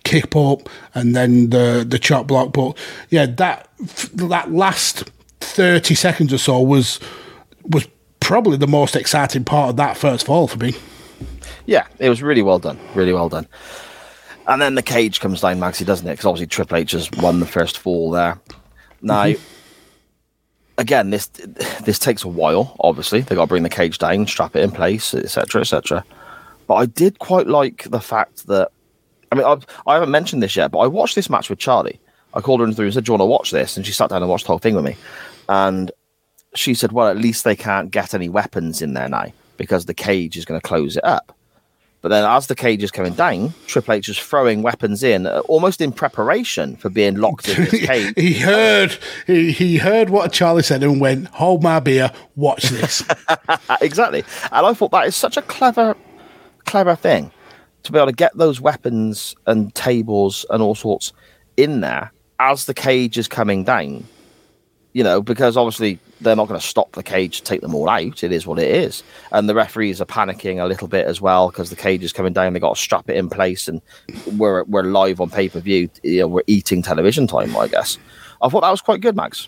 [0.03, 2.53] kick up and then the the chop block.
[2.53, 2.77] But
[3.09, 3.69] yeah, that
[4.13, 5.09] that last
[5.39, 6.99] thirty seconds or so was
[7.63, 7.87] was
[8.19, 10.73] probably the most exciting part of that first fall for me.
[11.65, 12.79] Yeah, it was really well done.
[12.95, 13.47] Really well done.
[14.51, 16.11] And then the cage comes down, Maxi, doesn't it?
[16.11, 18.37] Because obviously Triple H has won the first fall there.
[19.01, 19.39] Now, mhm.
[20.77, 21.27] again, this
[21.85, 22.75] this takes a while.
[22.81, 26.03] Obviously, they got to bring the cage down, strap it in place, etc., etc.
[26.67, 28.73] But I did quite like the fact that
[29.31, 32.01] I mean, I've, I haven't mentioned this yet, but I watched this match with Charlie.
[32.33, 33.93] I called her in through and said, "Do you want to watch this?" And she
[33.93, 34.97] sat down and watched the whole thing with me.
[35.47, 35.93] And
[36.55, 39.93] she said, "Well, at least they can't get any weapons in there now because the
[39.93, 41.33] cage is going to close it up."
[42.01, 45.41] But then, as the cage is coming down, Triple H is throwing weapons in, uh,
[45.47, 48.13] almost in preparation for being locked in this cage.
[48.17, 48.97] he heard
[49.27, 53.03] he, he heard what Charlie said and went, "Hold my beer, watch this."
[53.81, 54.23] exactly.
[54.51, 55.95] And I thought that is such a clever,
[56.65, 57.31] clever thing
[57.83, 61.13] to be able to get those weapons and tables and all sorts
[61.57, 64.05] in there as the cage is coming down.
[64.93, 67.89] You know, because obviously they're not going to stop the cage to take them all
[67.89, 68.23] out.
[68.23, 69.03] It is what it is.
[69.31, 72.33] And the referees are panicking a little bit as well because the cage is coming
[72.33, 72.53] down.
[72.53, 73.81] They got to strap it in place, and
[74.37, 75.89] we're we're live on pay per view.
[76.03, 77.97] You know, we're eating television time, I guess.
[78.41, 79.47] I thought that was quite good, Max.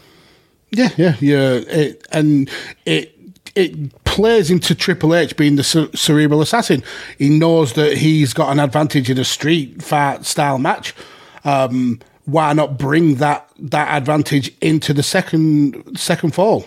[0.71, 1.51] Yeah, yeah, yeah.
[1.67, 2.49] It, and
[2.85, 3.13] it
[3.55, 6.83] it plays into Triple H being the cer- cerebral assassin.
[7.17, 10.95] He knows that he's got an advantage in a street fight style match.
[11.43, 16.65] Um, why not bring that that advantage into the second second fall?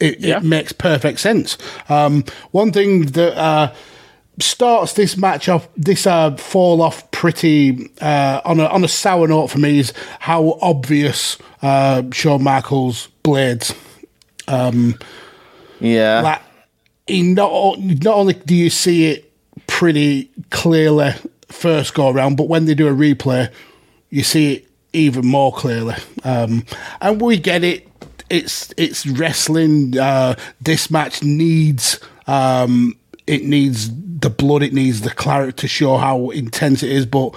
[0.00, 0.36] It, Yeah.
[0.38, 1.58] it makes perfect sense.
[1.88, 3.72] Um, one thing that uh,
[4.38, 9.26] starts this match off, this uh, fall off pretty uh, on a on a sour
[9.26, 13.74] note for me is how obvious uh, Shawn Michaels blades.
[14.46, 14.96] Um,
[15.80, 16.20] Yeah.
[16.20, 16.42] like
[17.08, 19.32] he not not only do you see it
[19.66, 21.12] pretty clearly
[21.48, 23.50] first go around, but when they do a replay,
[24.10, 24.67] you see it
[24.98, 25.94] even more clearly.
[26.24, 26.64] Um,
[27.00, 27.88] and we get it.
[28.28, 29.98] It's it's wrestling.
[29.98, 34.62] Uh, this match needs um, it needs the blood.
[34.62, 37.06] It needs the claret to show how intense it is.
[37.06, 37.34] But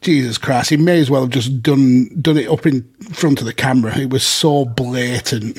[0.00, 3.46] Jesus Christ, he may as well have just done done it up in front of
[3.46, 3.96] the camera.
[3.98, 5.58] It was so blatant.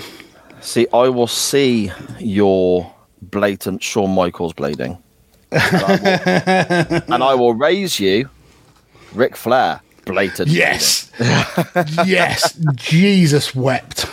[0.62, 2.92] See, I will see your
[3.22, 4.98] blatant Shawn Michaels blading.
[5.52, 8.30] And I will, and I will raise you
[9.14, 10.50] Ric Flair blatant.
[10.50, 11.12] Yes.
[12.06, 12.54] yes.
[12.76, 14.06] Jesus wept.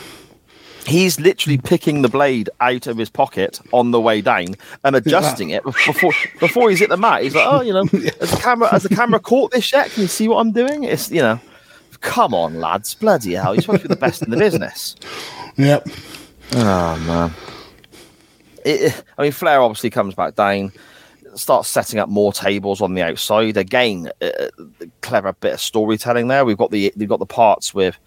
[0.86, 5.50] He's literally picking the blade out of his pocket on the way down and adjusting
[5.50, 7.22] it before before he's hit the mat.
[7.22, 7.84] He's like, "Oh, you know,
[8.20, 9.90] has the camera has the camera caught this yet?
[9.90, 11.38] Can you see what I'm doing?" It's you know,
[12.00, 13.54] come on, lads, bloody hell!
[13.54, 14.96] You're supposed to be the best in the business.
[15.56, 15.86] Yep.
[16.54, 17.34] Oh man.
[18.64, 20.72] It- I mean, Flair obviously comes back down,
[21.40, 23.56] starts setting up more tables on the outside.
[23.56, 24.48] Again, uh,
[25.00, 26.44] clever bit of storytelling there.
[26.44, 27.98] We've got the we've got the parts with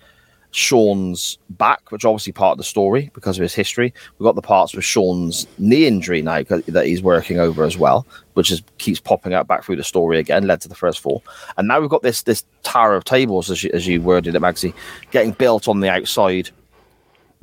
[0.52, 3.94] Shawn's back, which obviously part of the story because of his history.
[4.18, 8.06] We've got the parts with Shawn's knee injury now that he's working over as well,
[8.36, 11.22] which is keeps popping up back through the story again, led to the first four.
[11.58, 14.42] And now we've got this this tower of tables, as you, as you worded it,
[14.42, 14.74] Magsy,
[15.12, 16.50] getting built on the outside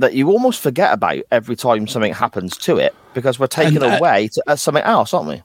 [0.00, 3.48] that you almost forget about every time something happens to it because we're
[3.82, 5.42] uh, away to uh, something else, aren't we?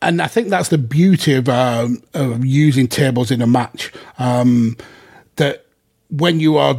[0.00, 3.92] And I think that's the beauty of, um, of using tables in a match.
[4.18, 4.76] Um,
[5.36, 5.66] that
[6.10, 6.76] when you are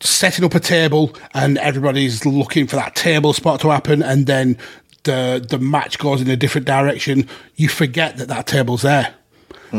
[0.00, 4.58] setting up a table and everybody's looking for that table spot to happen, and then
[5.04, 9.14] the the match goes in a different direction, you forget that that table's there.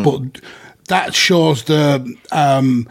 [0.03, 0.41] But
[0.87, 2.87] that shows the um,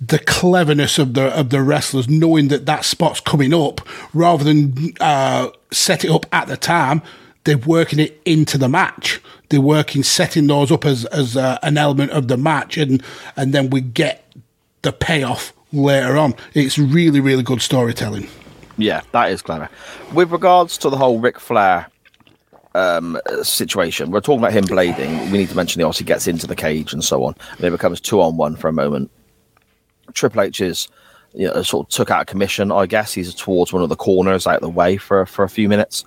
[0.00, 3.80] the cleverness of the of the wrestlers knowing that that spot's coming up,
[4.12, 7.02] rather than uh, set it up at the time.
[7.44, 9.20] They're working it into the match.
[9.50, 13.02] They're working setting those up as as uh, an element of the match, and
[13.36, 14.24] and then we get
[14.82, 16.34] the payoff later on.
[16.54, 18.28] It's really really good storytelling.
[18.76, 19.68] Yeah, that is clever.
[20.12, 21.86] With regards to the whole Ric Flair
[22.74, 25.30] um, situation, we're talking about him blading.
[25.30, 27.34] We need to mention he obviously gets into the cage and so on.
[27.56, 29.10] And it becomes two on one for a moment.
[30.12, 30.88] Triple H is
[31.34, 33.12] you know, sort of took out commission, I guess.
[33.12, 36.04] He's towards one of the corners out of the way for, for a few minutes.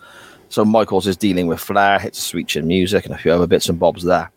[0.49, 3.47] So Michaels is dealing with Flair, hits a sweet chin music and a few other
[3.47, 4.31] bits and bobs there.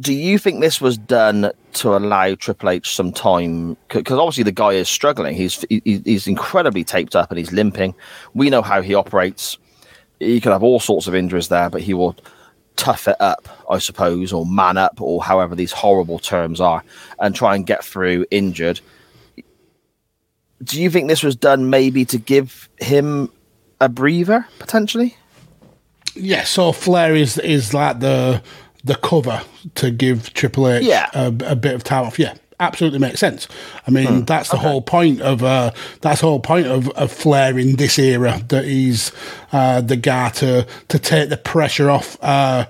[0.00, 3.76] Do you think this was done to allow Triple H some time?
[3.88, 5.34] Because obviously the guy is struggling.
[5.34, 7.94] He's he, he's incredibly taped up and he's limping.
[8.34, 9.56] We know how he operates.
[10.20, 12.14] He can have all sorts of injuries there, but he will
[12.76, 16.82] tough it up, I suppose, or man up, or however these horrible terms are,
[17.18, 18.80] and try and get through injured.
[20.62, 23.30] Do you think this was done maybe to give him
[23.80, 25.16] a breather potentially?
[26.14, 28.42] Yeah, so Flair is is like the
[28.84, 29.42] the cover
[29.74, 31.08] to give Triple H Yeah.
[31.12, 32.18] a, a bit of time off.
[32.18, 33.48] Yeah, absolutely makes sense.
[33.86, 37.58] I mean, that's the whole point of uh, that's the whole point of, of Flair
[37.58, 39.12] in this era that he's
[39.52, 42.66] uh, the guy to to take the pressure off uh,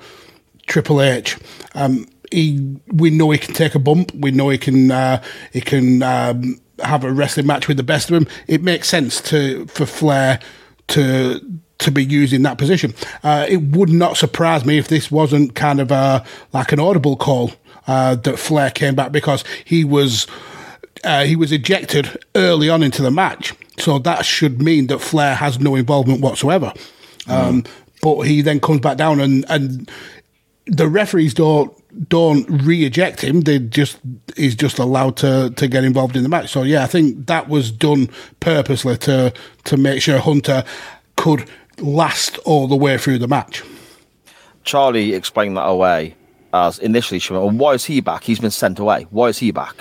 [0.66, 1.36] Triple H.
[1.74, 4.12] Um, he, we know he can take a bump.
[4.14, 5.22] We know he can uh,
[5.52, 8.26] he can um, have a wrestling match with the best of them.
[8.48, 10.40] It makes sense to for Flair
[10.88, 11.40] to
[11.78, 12.94] to be used in that position.
[13.22, 17.16] Uh, it would not surprise me if this wasn't kind of a, like an audible
[17.16, 17.52] call
[17.86, 20.26] uh, that Flair came back because he was
[21.04, 23.54] uh, he was ejected early on into the match.
[23.78, 26.72] So that should mean that Flair has no involvement whatsoever.
[27.28, 27.64] Um,
[28.02, 29.90] but he then comes back down and and
[30.66, 31.76] the referees don't
[32.08, 33.42] don't re-eject him.
[33.42, 33.98] They just
[34.36, 36.50] he's just allowed to to get involved in the match.
[36.50, 38.10] So yeah, I think that was done
[38.40, 39.32] purposely to
[39.64, 40.64] to make sure Hunter
[41.16, 41.48] could
[41.78, 43.62] last all the way through the match.
[44.64, 46.16] Charlie explained that away
[46.52, 48.24] as initially she went, well, why is he back?
[48.24, 49.06] He's been sent away.
[49.10, 49.76] Why is he back?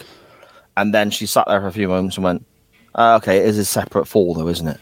[0.77, 2.45] And then she sat there for a few moments and went,
[2.95, 4.79] "Ah, okay, it is a separate fall though, isn't it?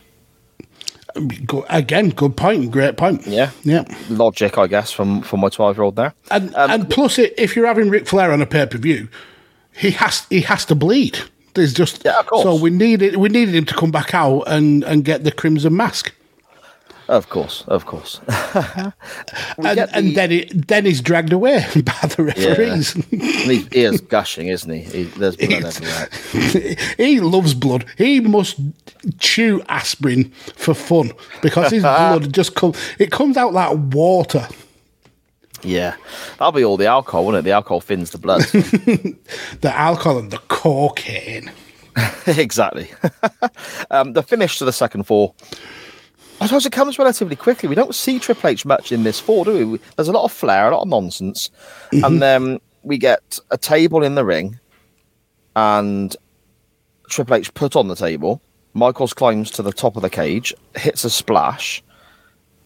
[1.45, 3.26] Go, again, good point, great point.
[3.27, 3.52] Yeah.
[3.64, 3.84] Yeah.
[4.10, 6.14] Logic, I guess, from, from my 12 year old there.
[6.31, 9.07] And Um, and plus, it, if you're having Ric Flair on a pay per view,
[9.76, 11.19] he has he has to bleed.
[11.53, 12.44] There's just Yeah, of course.
[12.44, 15.76] so we needed we needed him to come back out and and get the crimson
[15.76, 16.11] mask.
[17.09, 18.19] Of course, of course.
[19.57, 22.93] And, the- and then it then he's dragged away by the referees.
[23.11, 24.80] he, he is gushing, isn't he?
[24.81, 26.75] he there's blood everywhere.
[26.97, 27.85] he loves blood.
[27.97, 28.59] He must
[29.19, 31.11] chew aspirin for fun
[31.41, 32.77] because his blood just comes.
[32.99, 34.47] It comes out like water.
[35.61, 35.95] Yeah.
[36.39, 37.43] That'll be all the alcohol, won't it?
[37.43, 38.41] The alcohol thins the blood.
[38.41, 41.51] The alcohol and the cocaine.
[42.27, 42.89] exactly.
[43.91, 45.34] um, the finish to the second four.
[46.41, 47.69] I suppose it comes relatively quickly.
[47.69, 49.80] We don't see Triple H much in this four, do we?
[49.95, 51.49] There's a lot of Flair, a lot of nonsense.
[51.91, 52.03] Mm-hmm.
[52.03, 54.60] And then we get a table in the ring
[55.55, 56.15] and
[57.10, 58.41] Triple H put on the table.
[58.73, 61.84] Michaels climbs to the top of the cage, hits a splash.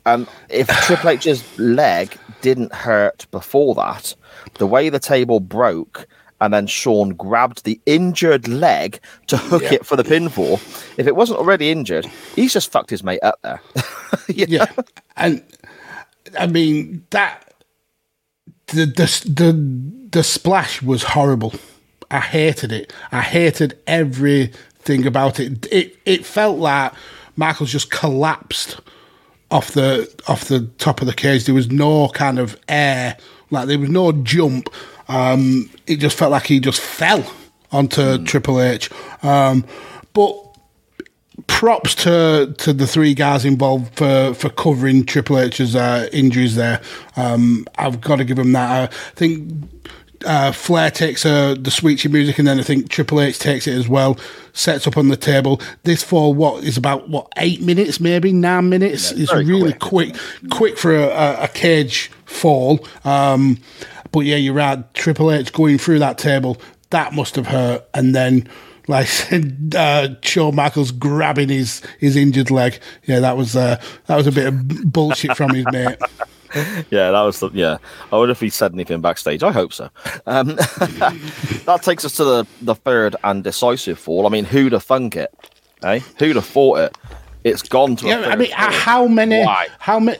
[0.05, 4.15] And if Triple H's leg didn't hurt before that,
[4.55, 6.07] the way the table broke
[6.41, 9.73] and then Shawn grabbed the injured leg to hook Yeah.
[9.75, 10.55] it for the pinfall,
[10.97, 12.05] if it wasn't already injured,
[12.35, 13.61] he's just fucked his mate up there.
[14.29, 14.45] Know?
[14.47, 14.65] Yeah,
[15.17, 15.43] and
[16.39, 17.53] I mean that
[18.67, 21.53] the the the the splash was horrible.
[22.11, 22.93] I hated it.
[23.11, 25.65] I hated everything about it.
[25.71, 26.93] It it felt like
[27.35, 28.79] Michaels just collapsed
[29.51, 31.45] off the off the top of the cage.
[31.45, 33.17] There was no kind of air,
[33.49, 34.69] like there was no jump.
[35.07, 37.25] Um, it just felt like he just fell
[37.71, 38.89] onto Triple H.
[39.23, 39.65] Um,
[40.13, 40.43] but
[41.47, 46.81] props to to the three guys involved for for covering Triple H's uh, injuries there.
[47.15, 48.91] Um, I've got to give them that.
[48.91, 49.51] I think
[50.25, 53.67] uh, Flair takes uh, the sweet chin music, and then I think Triple H takes
[53.67, 54.17] it as well.
[54.53, 55.61] Sets up on the table.
[55.83, 59.11] This for what is about what eight minutes, maybe nine minutes.
[59.11, 60.15] it's really quick,
[60.49, 62.85] quick for a, a, a cage fall.
[63.05, 63.59] Um,
[64.11, 64.93] but yeah, you're right.
[64.93, 66.57] Triple H going through that table
[66.89, 68.47] that must have hurt, and then.
[68.89, 72.79] Like I said, uh, Shawn Michaels grabbing his, his injured leg.
[73.03, 75.97] Yeah, that was uh, that was a bit of bullshit from his mate.
[76.89, 77.79] yeah, that was the, yeah.
[78.13, 79.43] I wonder if he said anything backstage.
[79.43, 79.89] I hope so.
[80.25, 80.55] Um,
[81.65, 84.25] that takes us to the, the third and decisive fall.
[84.25, 85.33] I mean, who'd have thunk it?
[85.83, 85.99] Eh?
[86.19, 86.97] Who'd have thought it?
[87.43, 88.05] It's gone to.
[88.05, 88.71] a Yeah, I mean, fall.
[88.71, 89.43] how many?
[89.43, 89.67] Why?
[89.79, 90.17] How many?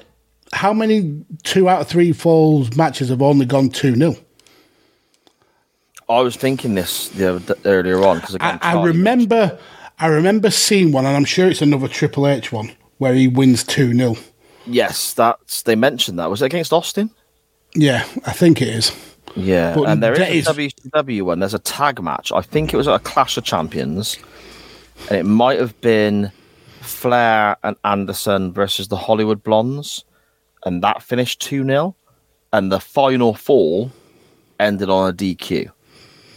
[0.57, 4.15] How many two out of three falls matches have only gone two 0
[6.09, 9.59] I was thinking this the earlier on because I, I remember,
[9.99, 13.63] I remember seeing one, and I'm sure it's another Triple H one where he wins
[13.63, 14.15] two 0
[14.65, 16.29] Yes, that's they mentioned that.
[16.29, 17.11] Was it against Austin?
[17.75, 18.91] Yeah, I think it is.
[19.35, 21.39] Yeah, But and there is a is- WCW one.
[21.39, 22.31] There's a tag match.
[22.31, 24.17] I think it was at a Clash of Champions,
[25.09, 26.31] and it might have been
[26.81, 30.03] Flair and Anderson versus the Hollywood Blondes,
[30.67, 31.95] and that finished two 0
[32.53, 33.91] and the final fall
[34.59, 35.71] ended on a DQ.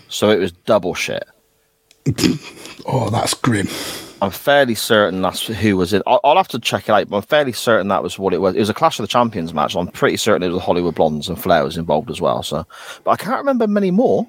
[0.09, 1.24] So it was double shit.
[2.86, 3.69] Oh, that's grim.
[4.23, 6.02] I'm fairly certain that's who was in.
[6.07, 8.39] I'll, I'll have to check it out, but I'm fairly certain that was what it
[8.39, 8.57] was.
[8.57, 9.77] It was a Clash of the Champions match.
[9.77, 12.43] I'm pretty certain it was Hollywood Blondes and Flair was involved as well.
[12.43, 12.66] So,
[13.05, 14.27] but I can't remember many more.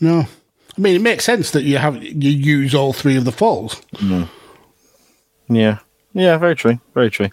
[0.00, 3.32] No, I mean it makes sense that you have you use all three of the
[3.32, 3.80] falls.
[3.96, 4.28] Mm.
[5.48, 5.78] Yeah.
[6.14, 6.80] Yeah, very true.
[6.94, 7.28] Very true.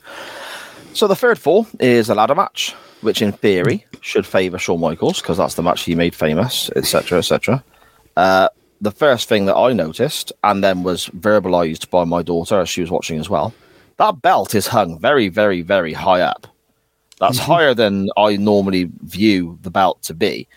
[0.94, 5.22] So the third fall is a ladder match, which in theory should favour Shawn Michaels
[5.22, 7.64] because that's the match he made famous, etc., etc.
[8.16, 8.50] Uh,
[8.80, 12.82] the first thing that I noticed, and then was verbalised by my daughter as she
[12.82, 13.54] was watching as well,
[13.98, 16.46] that belt is hung very, very, very high up.
[17.20, 20.48] That's higher than I normally view the belt to be.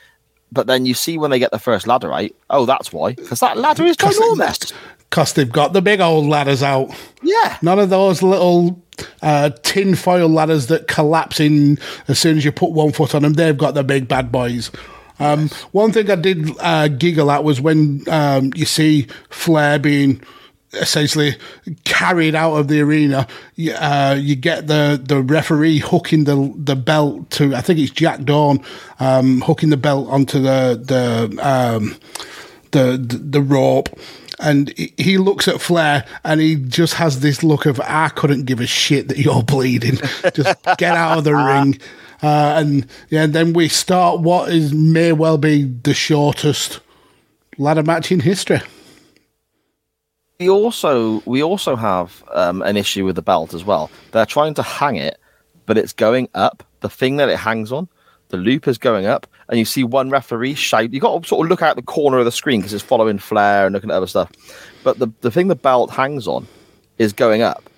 [0.53, 3.41] But then you see when they get the first ladder right, oh, that's why, because
[3.41, 4.73] that ladder is ginormous.
[5.11, 6.91] Because they've got the big old ladders out.
[7.23, 7.57] Yeah.
[7.63, 8.83] None of those little
[9.23, 11.79] uh, tin foil ladders that collapse in
[12.09, 13.35] as soon as you put one foot on them.
[13.35, 14.71] They've got the big bad boys.
[15.19, 20.23] Um, One thing I did uh, giggle at was when um, you see Flair being
[20.73, 21.37] essentially
[21.85, 23.27] carried out of the arena.
[23.55, 27.91] You, uh, you get the, the referee hooking the the belt to I think it's
[27.93, 28.63] Jack Doan
[29.01, 31.97] um, hooking the belt onto the the um,
[32.73, 33.89] the, the the rope.
[34.39, 38.61] And he- looks at Flair and he just has this look of, I couldn't give
[38.61, 39.97] a shit that you're bleeding.
[40.35, 41.81] Just get out of the ring.
[42.23, 46.81] Uh, and yeah, then we start what is may well be the shortest
[47.57, 48.61] ladder match in history.
[50.39, 53.91] We also we also have um, an issue with the belt as well.
[54.13, 55.19] They're trying to hang it,
[55.65, 56.63] but it's going up.
[56.81, 57.89] The thing that it hangs on,
[58.29, 60.93] the loop is going up, and you see one referee shout.
[60.93, 63.19] You got to sort of look out the corner of the screen because it's following
[63.19, 64.31] Flair and looking at other stuff.
[64.85, 66.47] But the the thing the belt hangs on
[66.99, 67.69] is going up,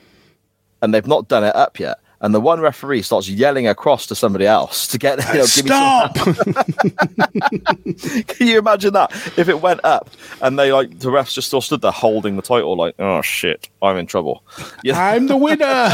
[0.82, 1.98] and they've not done it up yet.
[2.20, 5.64] And the one referee starts yelling across to somebody else to get you know, give
[5.64, 6.16] me some- Stop!
[8.26, 10.10] Can you imagine that if it went up
[10.42, 13.68] and they like the refs just still stood there holding the title, like, oh shit,
[13.82, 14.42] I'm in trouble.
[14.84, 15.90] Yeah, I'm the winner.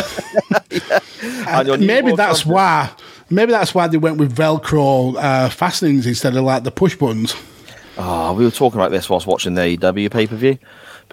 [1.65, 2.55] Your maybe that's champion.
[2.55, 2.91] why.
[3.31, 7.35] Maybe that's why they went with Velcro uh, fastenings instead of like the push buttons.
[7.97, 10.59] Oh, we were talking about this whilst watching the AEW pay per view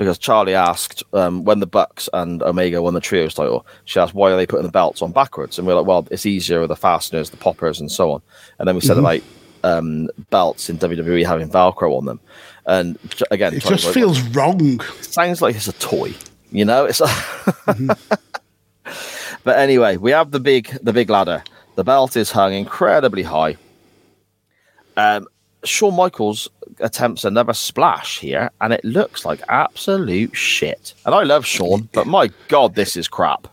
[0.02, 3.68] because Charlie asked um, when the Bucks and Omega won the trios title.
[3.86, 6.08] She asked why are they putting the belts on backwards, and we are like, well,
[6.10, 8.24] it's easier with the fasteners, the poppers, and so on.
[8.58, 9.00] And then we said Mhm.
[9.02, 9.22] about
[9.64, 12.20] um, belts in WWE having Velcro on them,
[12.66, 12.98] and
[13.30, 14.80] again, It just like, feels wrong.
[15.02, 16.16] sounds like it's a toy,
[16.52, 16.86] you know.
[16.86, 17.00] It's.
[17.00, 17.08] a
[19.44, 21.44] but anyway, we have the big the big ladder.
[21.76, 23.58] The belt is hung incredibly high.
[24.98, 25.28] Um,
[25.64, 26.50] Shawn Michaels
[26.82, 30.94] attempts another splash here, and it looks like absolute shit.
[31.06, 33.48] And I love Shawn, but my god, this is crap.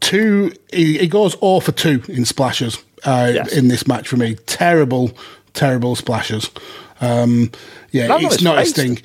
[0.00, 0.52] two.
[0.72, 3.52] He, goes all for two in splashes uh, Yes.
[3.52, 4.34] in this match for me.
[4.46, 5.12] Terrible,
[5.54, 6.50] terrible splashes.
[7.00, 7.50] Um,
[7.90, 8.98] yeah, it's not his thing.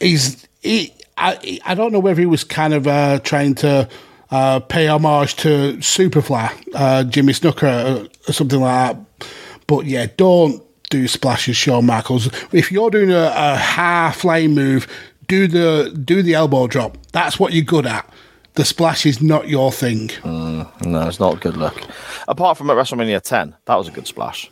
[0.00, 0.92] He's he.
[1.16, 3.88] I, I don't know whether he was kind of uh, trying to
[4.30, 9.28] uh, pay homage to Superfly, uh, Jimmy Snuka, or, or something like that.
[9.66, 12.26] But yeah, don't do splashes, Shawn Michaels.
[12.52, 14.86] If you're doing a, a high flying move,
[15.26, 16.98] do the do the elbow drop.
[17.12, 18.08] That's what you're good at.
[18.54, 20.10] The splash is not your thing.
[20.24, 21.80] No, it's not a good look.
[22.26, 24.50] Apart from at WrestleMania 10, that was a good splash.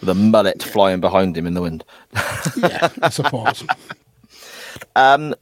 [0.00, 1.84] With a mullet flying behind him in the wind.
[2.56, 3.64] yeah, I suppose.
[4.94, 5.34] Um,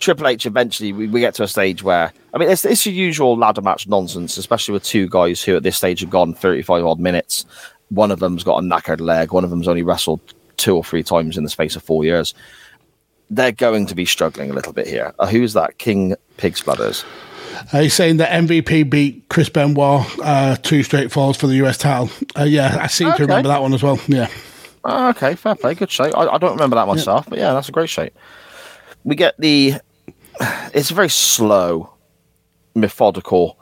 [0.00, 2.94] Triple H eventually we, we get to a stage where I mean it's it's your
[2.94, 6.62] usual ladder match nonsense, especially with two guys who at this stage have gone thirty
[6.62, 7.44] five odd minutes.
[7.90, 9.32] One of them's got a knackered leg.
[9.32, 10.20] One of them's only wrestled
[10.56, 12.34] two or three times in the space of four years.
[13.30, 15.12] They're going to be struggling a little bit here.
[15.18, 15.78] Uh, who's that?
[15.78, 17.04] King Pig Splatters.
[17.72, 21.78] Uh, he's saying that MVP beat Chris Benoit uh, two straight falls for the US
[21.78, 22.10] title.
[22.38, 23.18] Uh, yeah, I seem Okay.
[23.18, 23.98] to remember that one as well.
[24.08, 24.28] Yeah.
[24.84, 26.16] Oh, okay, fair play, good shape.
[26.16, 28.16] I, I don't remember that myself, but yeah, that's a great shape.
[29.04, 29.74] We get the.
[30.72, 31.92] It's a very slow,
[32.74, 33.58] methodical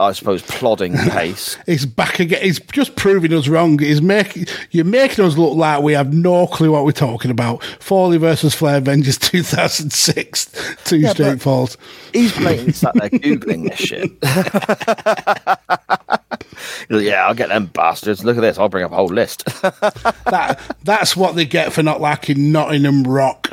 [0.00, 1.58] I suppose, plodding pace.
[1.66, 2.40] He's back again.
[2.42, 3.78] He's just proving us wrong.
[3.80, 7.64] He's making you're making us look like we have no clue what we're talking about.
[7.80, 11.76] Foley versus Flair Vengeance 2006, two Yeah, straight falls.
[12.12, 14.12] He's blatantly sat there googling this shit.
[16.90, 18.24] Yeah, I'll get them bastards.
[18.24, 18.58] Look at this.
[18.58, 19.44] I'll bring up a whole list.
[19.62, 23.50] That that's what they get for not liking Nottingham Rock.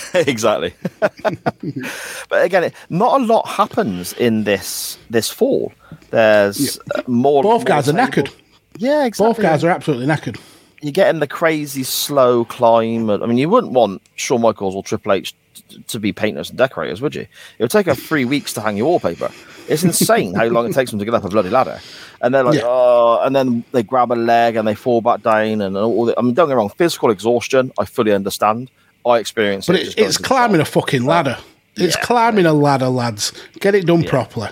[0.14, 0.74] exactly.
[1.00, 5.72] but again, it, not a lot happens in this this fall.
[6.10, 7.42] There's uh, more.
[7.42, 8.32] Both guys are knackered.
[8.78, 9.34] Yeah, exactly.
[9.34, 10.40] Both guys are absolutely knackered.
[10.80, 13.08] You're getting the crazy slow climb.
[13.10, 15.34] I mean, you wouldn't want Shawn Michaels or Triple H
[15.68, 17.22] t- to be painters and decorators, would you?
[17.22, 19.30] It would take her three weeks to hang your wallpaper.
[19.68, 21.80] It's insane how long it takes them to get up a bloody ladder.
[22.20, 22.64] And they're like, Yeah.
[22.64, 25.60] oh, and then they grab a leg and they fall back down.
[25.60, 28.68] And all the, I mean, don't get me wrong, physical exhaustion, I fully understand.
[29.06, 29.88] I experience But it.
[29.88, 31.36] it, it's climbing a fucking ladder.
[31.76, 32.02] It's Yeah.
[32.02, 33.32] climbing a ladder, lads.
[33.60, 34.48] Get it done properly.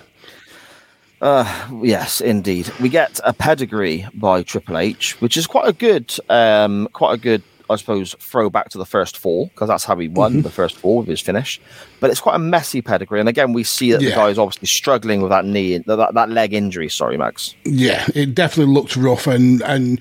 [1.21, 1.45] Uh,
[1.83, 2.71] Yes, indeed.
[2.81, 7.19] We get a pedigree by Triple H, which is quite a good, um, quite a
[7.19, 10.43] good, I suppose, throwback to the first fall because that's how he won Mm-hmm.
[10.43, 11.61] the first fall with his finish.
[12.01, 14.67] But it's quite a messy pedigree, and again, we see that the guy is obviously
[14.67, 16.89] struggling with that knee, that, that leg injury.
[16.89, 17.55] Sorry, Max.
[17.65, 20.01] Yeah, it definitely looked rough, and and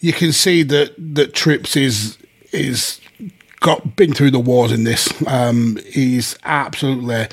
[0.00, 2.18] you can see that that Trips is
[2.52, 3.00] is
[3.62, 5.10] got been through the wars in this.
[5.26, 7.28] Um, he's absolutely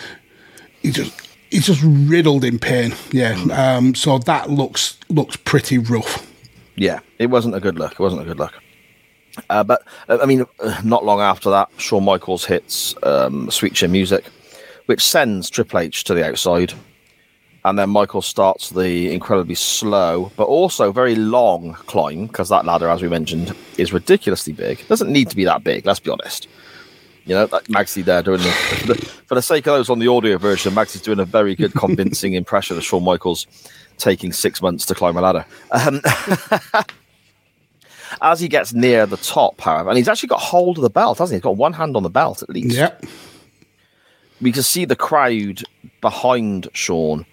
[0.81, 2.95] he just he's just riddled in pain.
[3.11, 6.25] Yeah, um, so that looks looks pretty rough.
[6.75, 7.93] Yeah, it wasn't a good look.
[7.93, 8.53] It wasn't a good look.
[9.49, 13.73] Uh, but uh, I mean, uh, not long after that, Shawn Michaels hits um, Sweet
[13.73, 14.25] Chin Music,
[14.85, 16.73] which sends Triple H to the outside,
[17.65, 22.89] and then Michael starts the incredibly slow but also very long climb because that ladder,
[22.89, 24.79] as we mentioned, is ridiculously big.
[24.79, 25.85] It Doesn't need to be that big.
[25.85, 26.47] Let's be honest.
[27.25, 29.99] You know, like Maxie there doing the, for the for the sake of those on
[29.99, 33.45] the audio version, Maxie's doing a very good, convincing impression of Shawn Michaels
[33.97, 35.45] taking six months to climb a ladder.
[35.71, 36.01] Um,
[38.21, 41.19] as he gets near the top, however, and he's actually got hold of the belt,
[41.19, 41.37] hasn't he?
[41.37, 42.75] He's got one hand on the belt at least.
[42.75, 43.05] Yep.
[44.41, 45.61] We can see the crowd
[46.01, 47.25] behind Shawn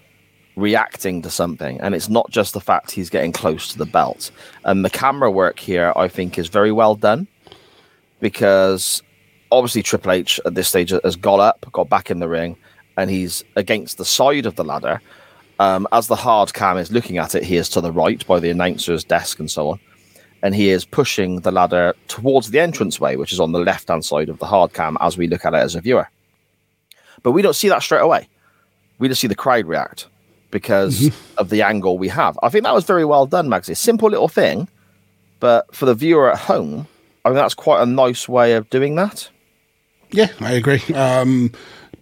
[0.57, 4.31] reacting to something, and it's not just the fact he's getting close to the belt.
[4.65, 7.28] And the camera work here, I think, is very well done
[8.20, 9.03] because
[9.53, 12.57] obviously Triple H at this stage has got up, got back in the ring,
[12.97, 15.01] and he's against the side of the ladder.
[15.59, 18.41] Um, as the hard cam is looking at it, he is to the right by
[18.41, 19.81] the announcer's desk and so on.
[20.43, 24.05] And he is pushing the ladder towards the entranceway, which is on the left hand
[24.05, 26.09] side of the hard cam as we look at it as a viewer.
[27.23, 28.28] But we don't see that straight away.
[28.99, 30.09] We just see the crowd react
[30.51, 32.39] because of the angle we have.
[32.43, 33.77] I think that was very well done, Magsy.
[33.77, 34.68] Simple little thing,
[35.40, 36.89] but for the viewer at home,
[37.24, 39.28] I mean that's quite a nice way of doing that.
[40.12, 40.82] Yeah, I agree.
[40.94, 41.52] Um,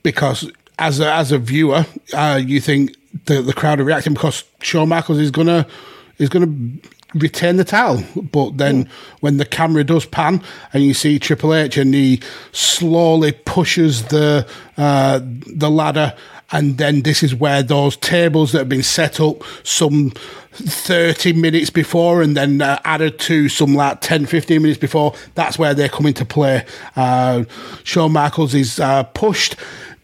[0.02, 2.94] because as a, as a viewer, uh, you think
[3.26, 5.66] the the crowd are reacting because Shawn Michaels is gonna
[6.18, 6.52] is gonna
[7.14, 8.88] retain the title, but then
[9.20, 10.42] when the camera does pan
[10.72, 12.20] and you see Triple H and he
[12.52, 14.46] slowly pushes the
[14.76, 16.14] uh, the ladder.
[16.52, 20.10] And then this is where those tables that have been set up some
[20.52, 25.58] 30 minutes before and then uh, added to some like 10, 15 minutes before, that's
[25.58, 26.64] where they come into play.
[26.96, 27.44] Uh,
[27.82, 29.56] Shawn Michaels is uh, pushed,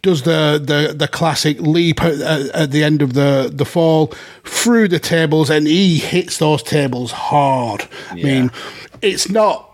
[0.02, 4.08] does the, the, the classic leap at, at, the end of the, the fall
[4.44, 7.86] through the tables, and he hits those tables hard.
[8.10, 8.50] I mean,
[9.02, 9.70] it's not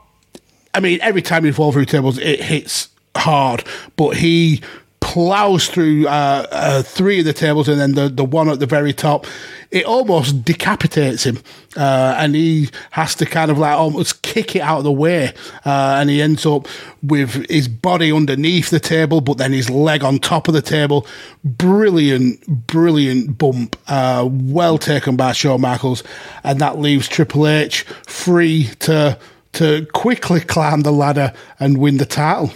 [0.77, 3.65] I mean, every time you fall through tables, it hits hard,
[3.97, 4.61] but he
[5.17, 8.67] plows through uh, uh, three of the tables and then the, the one at the
[8.67, 9.27] very top.
[9.71, 11.39] It almost decapitates him,
[11.75, 15.33] uh, and he has to kind of like almost kick it out of the way,
[15.65, 16.69] uh, and he ends up
[17.03, 21.07] with his body underneath the table, but then his leg on top of the table.
[21.43, 26.05] Brilliant, brilliant bump, uh, well taken by Shawn Michaels,
[26.45, 29.19] and that leaves Triple H free to
[29.55, 32.53] to quickly climb the ladder and win the title.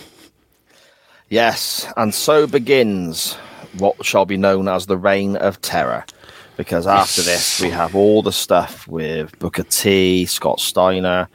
[1.30, 3.34] Yes, and so begins
[3.78, 6.04] what shall be known as the Reign of Terror.
[6.56, 11.28] Because after this, we have all the stuff with Booker T, Scott Steiner,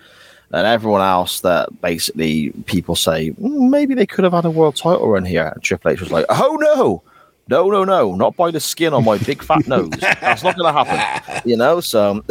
[0.51, 4.76] and everyone else that basically people say "Mm, maybe they could have had a world
[4.76, 5.47] title run here.
[5.47, 7.01] And Triple H was like, oh no,
[7.47, 9.89] no, no, no, not by the skin on my big fat nose.
[9.99, 11.41] That's not going to happen.
[11.49, 12.23] You know, so.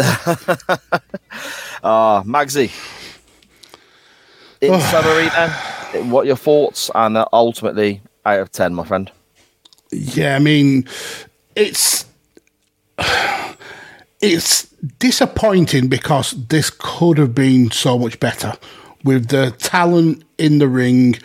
[1.82, 2.70] uh, Magsy.
[4.60, 5.50] In summary, then,
[6.02, 9.10] what your thoughts and uh, ultimately out of 10, my friend?
[9.90, 10.88] Yeah, I mean,
[11.54, 12.06] it's
[14.20, 14.64] it's
[14.98, 18.54] disappointing because this could have been so much better
[19.04, 21.16] with the talent in the ring.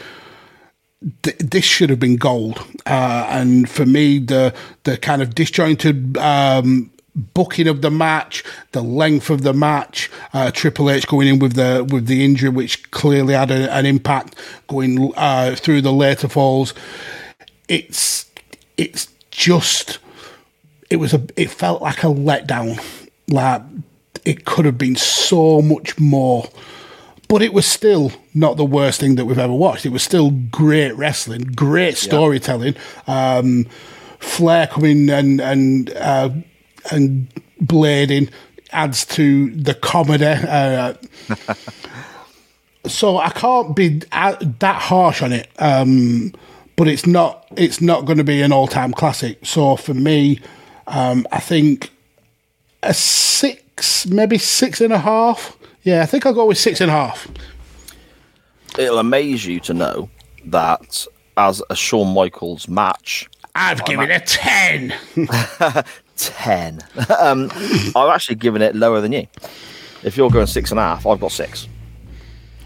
[1.23, 2.59] th- this should have been gold.
[2.85, 8.81] Uh, and for me, the the kind of disjointed um, booking of the match, the
[8.81, 12.89] length of the match, uh, Triple H going in with the with the injury, which
[12.91, 14.35] clearly had a, an impact
[14.67, 16.73] going uh, through the later falls.
[17.67, 18.29] It's
[18.77, 19.99] it's just
[20.89, 22.83] it was a it felt like a letdown.
[23.27, 23.61] Like
[24.25, 26.49] it could have been so much more.
[27.27, 29.85] But it was still not the worst thing that we've ever watched.
[29.85, 32.75] It was still great wrestling, great storytelling.
[33.05, 33.67] Um,
[34.19, 36.29] Flair coming and and uh,
[36.91, 37.27] and
[37.63, 38.31] blading
[38.71, 40.25] adds to the comedy.
[40.25, 40.93] Uh,
[42.87, 45.49] so I can't be that harsh on it.
[45.59, 46.33] Um,
[46.75, 49.45] but it's not it's not going to be an all time classic.
[49.45, 50.39] So for me,
[50.87, 51.91] um, I think
[52.83, 55.57] a six, maybe six and a half.
[55.83, 57.27] Yeah, I think I'll go with six and a half.
[58.77, 60.09] It'll amaze you to know
[60.45, 61.05] that
[61.35, 64.93] as a Shawn Michaels match, I've given it a ten.
[66.19, 66.81] 10.
[67.19, 67.49] um,
[67.95, 69.27] I've actually given it lower than you.
[70.03, 71.67] If you're going six and a half, I've got six.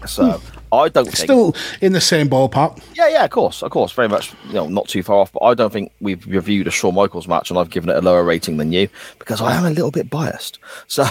[0.06, 0.40] So
[0.70, 1.16] I don't think.
[1.16, 2.82] Still in the same ballpark.
[2.94, 4.32] Yeah, yeah, of course, of course, very much.
[4.48, 5.32] You know, not too far off.
[5.32, 8.02] But I don't think we've reviewed a Shawn Michaels match and I've given it a
[8.02, 10.58] lower rating than you because I am a little bit biased.
[10.86, 11.04] So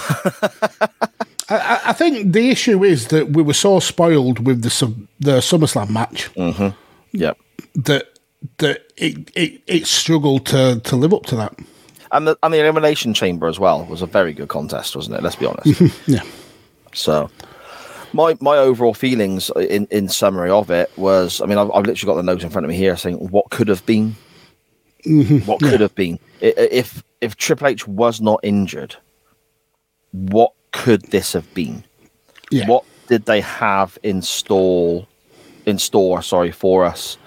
[1.49, 4.69] I, I think the issue is that we were so spoiled with the
[5.19, 6.75] the SummerSlam match Mhm.
[7.11, 7.33] yeah,
[7.75, 8.09] that
[8.59, 11.53] that it, it it struggled to to live up to that.
[12.13, 15.23] And the and the elimination chamber as well was a very good contest, wasn't it?
[15.23, 16.07] Let's be honest.
[16.07, 16.21] yeah.
[16.93, 17.29] So,
[18.13, 22.13] my my overall feelings in in summary of it was, I mean, I've, I've literally
[22.13, 24.15] got the notes in front of me here saying what could have been,
[25.05, 25.69] Mhm, what yeah.
[25.71, 28.95] could have been if if Triple H was not injured.
[30.11, 31.83] What could this have been?
[32.51, 32.67] Yeah.
[32.67, 35.07] What did they have in store,
[35.65, 36.21] in store?
[36.21, 37.17] Sorry for us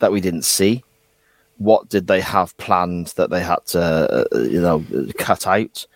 [0.00, 0.82] that we didn't see.
[1.58, 4.84] What did they have planned that they had to, uh, you know,
[5.18, 5.86] cut out?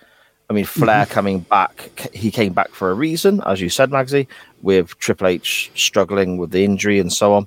[0.48, 4.26] I mean, Flair coming back, he came back for a reason, as you said, Magsy,
[4.62, 7.46] with Triple H struggling with the injury and so on.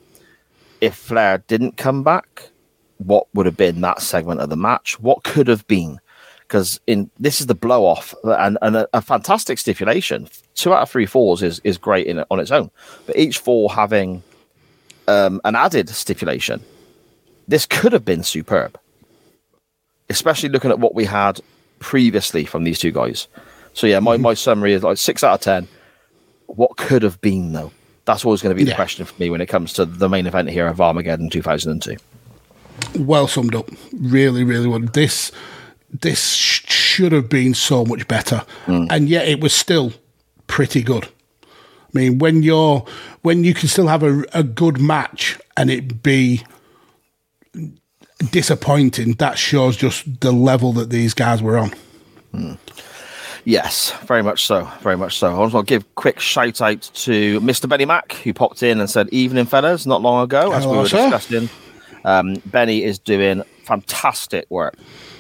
[0.79, 2.49] If Flair didn't come back,
[2.99, 4.99] what would have been that segment of the match?
[4.99, 5.99] What could have been?
[6.41, 10.29] Because in this is the blow off and, and a, a fantastic stipulation.
[10.55, 12.69] Two out of three falls is, is great in on its own,
[13.05, 14.23] but each fall having
[15.07, 16.63] um, an added stipulation,
[17.53, 18.77] this could have been superb
[20.09, 21.39] especially looking at what we had
[21.79, 23.27] previously from these two guys.
[23.73, 24.23] So yeah, my, mm-hmm.
[24.23, 25.67] my summary is like six out of ten.
[26.47, 27.71] What could have been though?
[28.05, 28.75] That's always going to be the Yeah.
[28.75, 31.97] question for me when it comes to the main event here of Armageddon 2002.
[32.99, 33.69] Well summed up.
[33.93, 34.79] Really, really well.
[34.79, 35.31] This
[35.91, 38.87] this should have been so much better, mm.
[38.89, 39.93] and yet it was still
[40.47, 41.05] pretty good.
[41.05, 42.85] I mean, when you're
[43.21, 46.43] when you can still have a, a good match and it be
[48.31, 51.73] disappointing, that shows just the level that these guys were on.
[53.45, 54.69] Yes, very much so.
[54.81, 55.27] Very much so.
[55.33, 57.67] I want to give a quick shout out to Mr.
[57.67, 60.87] Benny Mack, who popped in and said, Evening, fellas, not long ago, as we were
[60.87, 61.09] sir.
[61.09, 61.49] discussing.
[62.05, 64.75] Um, Benny is doing fantastic work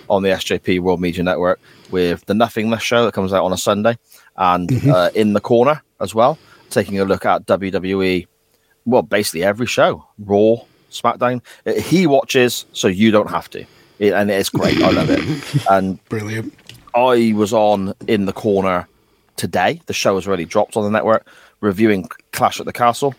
[0.09, 1.59] on the SJP World Media Network
[1.91, 3.97] with the Nothingness show that comes out on a Sunday
[4.37, 4.89] and Mm-hmm.
[4.89, 6.37] uh, in the corner as well,
[6.69, 8.25] taking a look at WWE,
[8.85, 10.55] well, basically every show, Raw,
[10.93, 11.41] SmackDown.
[11.65, 13.65] Uh, He watches, so you don't have to.
[13.99, 14.81] It, and it's great.
[14.81, 15.65] I love it.
[15.69, 16.53] And Brilliant.
[16.95, 18.87] I was on in the corner
[19.35, 19.81] today.
[19.87, 21.27] The show has already dropped on the network,
[21.61, 23.15] reviewing Clash at the Castle,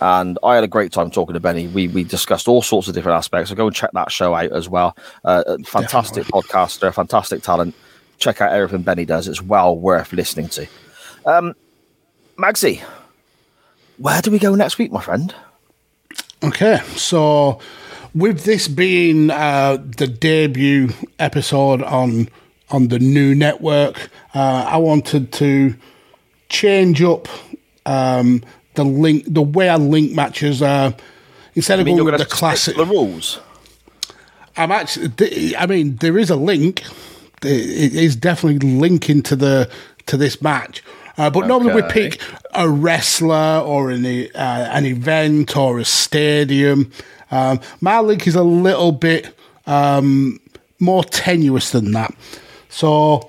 [0.00, 1.66] and I had a great time talking to Benny.
[1.68, 3.48] We we discussed all sorts of different aspects.
[3.50, 4.96] So go and check that show out as well.
[5.24, 7.74] Uh, fantastic podcaster, fantastic talent.
[8.18, 9.26] Check out everything Benny does.
[9.28, 10.66] It's well worth listening to.
[11.24, 11.54] Um,
[12.36, 12.82] Magsy,
[13.96, 15.34] where do we go next week, my friend?
[16.42, 17.58] Okay, so
[18.14, 22.28] with this being uh, the debut episode on
[22.70, 25.74] on the new network, uh, I wanted to
[26.48, 27.28] change up
[27.86, 28.44] um,
[28.74, 30.62] the link, the way I link matches.
[30.62, 30.92] Uh,
[31.54, 33.40] instead of going with the classic, the rules.
[34.56, 35.56] I'm actually.
[35.56, 36.84] I mean, there is a link.
[37.42, 39.70] It is definitely linking to the
[40.06, 40.84] to this match.
[41.18, 42.22] Uh, but normally we pick
[42.54, 46.90] a wrestler or an uh, an event or a stadium.
[47.30, 49.34] Um, my link is a little bit
[49.66, 50.40] um,
[50.78, 52.14] more tenuous than that.
[52.68, 53.28] So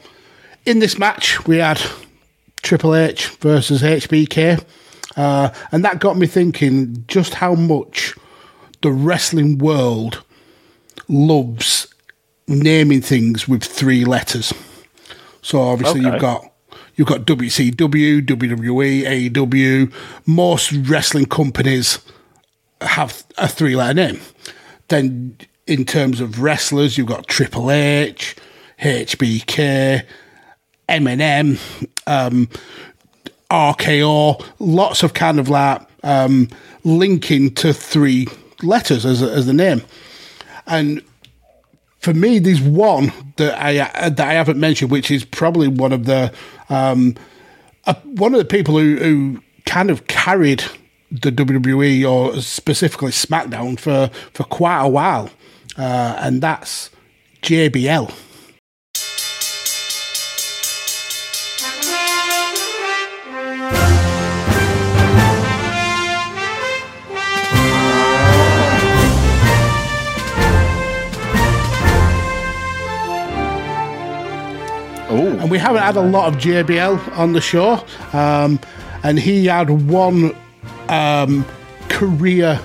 [0.66, 1.82] in this match we had
[2.61, 4.64] Triple H versus HBK,
[5.18, 8.16] uh, and that got me thinking just how much
[8.82, 10.24] the wrestling world
[11.07, 11.88] loves
[12.48, 14.53] naming things with three letters.
[15.41, 16.11] So obviously Okay.
[16.11, 16.52] you've got
[16.99, 19.93] you've got WCW, WWE, AEW.
[20.26, 21.99] Most wrestling companies
[22.81, 24.19] have a three letter name.
[24.89, 28.35] Then, in terms of wrestlers, you've got Triple H,
[28.81, 30.03] HBK,
[30.89, 32.49] MNM, um,
[33.49, 36.49] RKO, lots of kind of like um,
[36.84, 38.27] linking to three
[38.61, 39.84] letters as, as the name.
[40.67, 41.01] And
[41.99, 45.91] for me, there's one that I uh, that I haven't mentioned, which is probably one
[45.91, 46.34] of the
[46.69, 47.15] um,
[47.85, 50.63] uh, one of the people who, who kind of carried
[51.11, 55.30] the WWE or specifically SmackDown for for quite a while,
[55.77, 56.89] uh, and that's
[57.41, 58.13] JBL.
[75.10, 77.84] And we haven't had a lot of JBL on the show.
[78.14, 78.60] Um,
[79.03, 80.36] and he had one
[80.88, 81.45] um,
[81.90, 82.60] career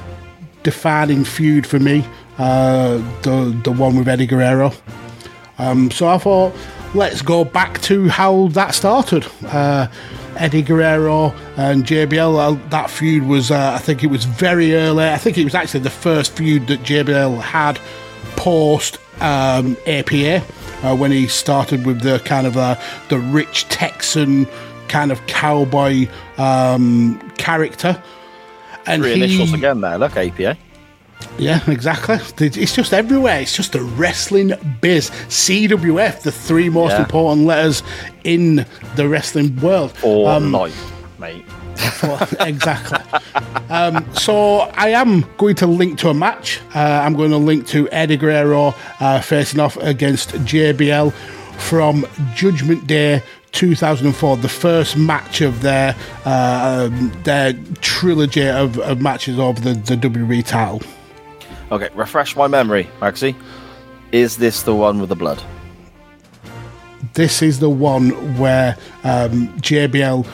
[0.62, 2.04] defining feud for me
[2.38, 4.72] uh, the, the one with Eddie Guerrero.
[5.58, 6.54] Um, so I thought,
[6.94, 9.26] let's go back to how that started.
[9.46, 9.88] Uh,
[10.36, 15.08] Eddie Guerrero and JBL, uh, that feud was, uh, I think it was very early.
[15.08, 17.78] I think it was actually the first feud that JBL had
[18.36, 20.44] post um, APA
[20.82, 24.46] uh, when he started with the kind of uh, the rich Texan
[24.88, 28.02] kind of cowboy um, character.
[28.86, 29.98] And Three he, initials again there.
[29.98, 30.58] Look, APA.
[31.38, 32.18] Yeah, exactly.
[32.46, 33.40] It's just everywhere.
[33.40, 35.10] It's just the wrestling biz.
[35.10, 37.00] CWF, the three most yeah.
[37.00, 37.82] important letters
[38.24, 38.66] in
[38.96, 39.92] the wrestling world.
[40.02, 41.44] Or um, life, mate.
[42.40, 42.98] exactly.
[43.70, 46.60] Um, so I am going to link to a match.
[46.74, 51.12] Uh, I'm going to link to Eddie Guerrero uh, facing off against JBL
[51.58, 53.22] from Judgment Day
[53.52, 55.96] 2004, the first match of their
[56.26, 60.82] uh, um, their trilogy of, of matches over the, the WWE title.
[61.70, 63.36] Okay, refresh my memory, Maxie.
[64.12, 65.42] Is this the one with the blood?
[67.14, 70.26] This is the one where um, JBL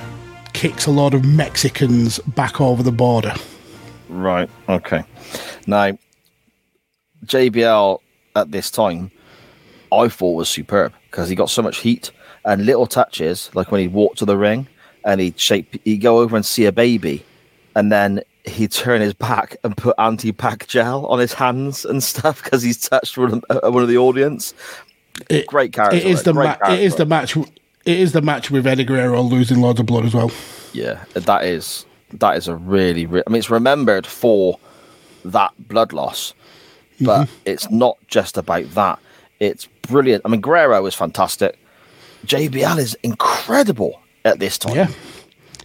[0.60, 3.32] kicks a lot of Mexicans back over the border.
[4.10, 4.50] Right.
[4.68, 5.02] Okay.
[5.66, 5.96] Now,
[7.24, 7.98] JBL
[8.36, 9.10] at this time,
[9.90, 12.10] I thought was superb because he got so much heat
[12.44, 14.66] and little touches, like when he'd walk to the ring
[15.06, 17.24] and he'd shape, he'd go over and see a baby,
[17.74, 22.44] and then he'd turn his back and put anti-pack gel on his hands and stuff
[22.44, 24.52] because he's touched one of, uh, one of the audience.
[25.30, 25.96] It, Great character.
[25.96, 27.34] It is the ma- it is the match
[27.84, 30.30] it is the match with Eddie Guerrero losing loads of blood as well.
[30.72, 34.58] Yeah, that is that is a really, really I mean, it's remembered for
[35.24, 36.34] that blood loss,
[37.00, 37.34] but mm-hmm.
[37.44, 38.98] it's not just about that.
[39.38, 40.22] It's brilliant.
[40.24, 41.58] I mean, Guerrero is fantastic.
[42.26, 44.76] JBL is incredible at this time.
[44.76, 44.88] Yeah,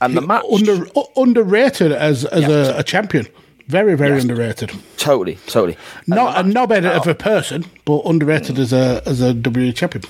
[0.01, 2.49] and the match under, underrated as as yeah.
[2.49, 3.27] a, a, champion.
[3.67, 4.21] Very, very yes.
[4.21, 4.71] underrated.
[4.97, 5.75] Totally, totally.
[6.05, 8.59] Not and not better of a person, but underrated mm.
[8.59, 10.03] as a as a WWE champion.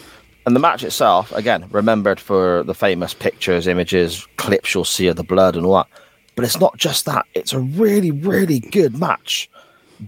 [0.46, 5.16] And the match itself, again, remembered for the famous pictures, images, clips you'll see of
[5.16, 5.88] the blood and all that.
[6.36, 7.26] But it's not just that.
[7.34, 9.50] It's a really, really good match.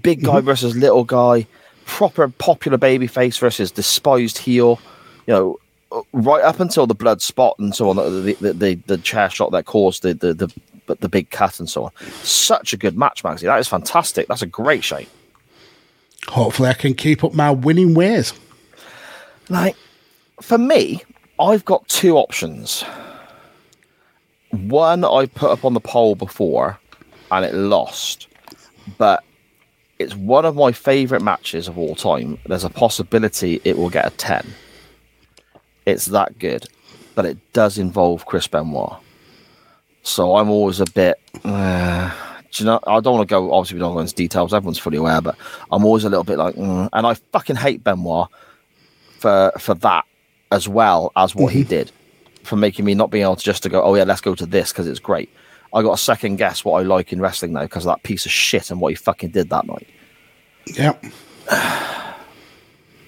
[0.03, 0.45] Big guy mm-hmm.
[0.45, 1.47] versus little guy,
[1.85, 4.79] proper popular baby face versus despised heel.
[5.25, 5.59] You know,
[6.13, 9.51] right up until the blood spot and so on, the the, the, the chair shot
[9.53, 11.91] that caused the, the the the big cut and so on.
[12.23, 13.45] Such a good match, Maxie.
[13.45, 14.27] That is fantastic.
[14.27, 15.09] That's a great shape.
[16.27, 18.33] Hopefully, I can keep up my winning ways.
[19.49, 19.75] Like,
[20.41, 21.01] for me,
[21.39, 22.83] I've got two options.
[24.51, 26.79] One I put up on the poll before
[27.31, 28.27] and it lost,
[28.97, 29.23] but
[29.99, 32.37] it's one of my favourite matches of all time.
[32.45, 34.53] There's a possibility it will get a 10.
[35.85, 36.67] It's that good,
[37.15, 38.97] but it does involve Chris Benoit.
[40.03, 41.19] So I'm always a bit.
[41.43, 42.11] Uh,
[42.51, 42.79] do you know?
[42.87, 43.53] I don't want to go.
[43.53, 44.53] Obviously, we don't go into details.
[44.53, 45.35] Everyone's fully aware, but
[45.71, 48.29] I'm always a little bit like, mm, and I fucking hate Benoit
[49.19, 50.05] for for that
[50.51, 51.59] as well as what mm-hmm.
[51.59, 51.91] he did
[52.43, 54.45] for making me not being able to just to go, oh yeah, let's go to
[54.45, 55.29] this because it's great.
[55.73, 58.25] I got a second guess what I like in wrestling now because of that piece
[58.25, 59.87] of shit and what he fucking did that night.
[60.65, 60.93] Yeah.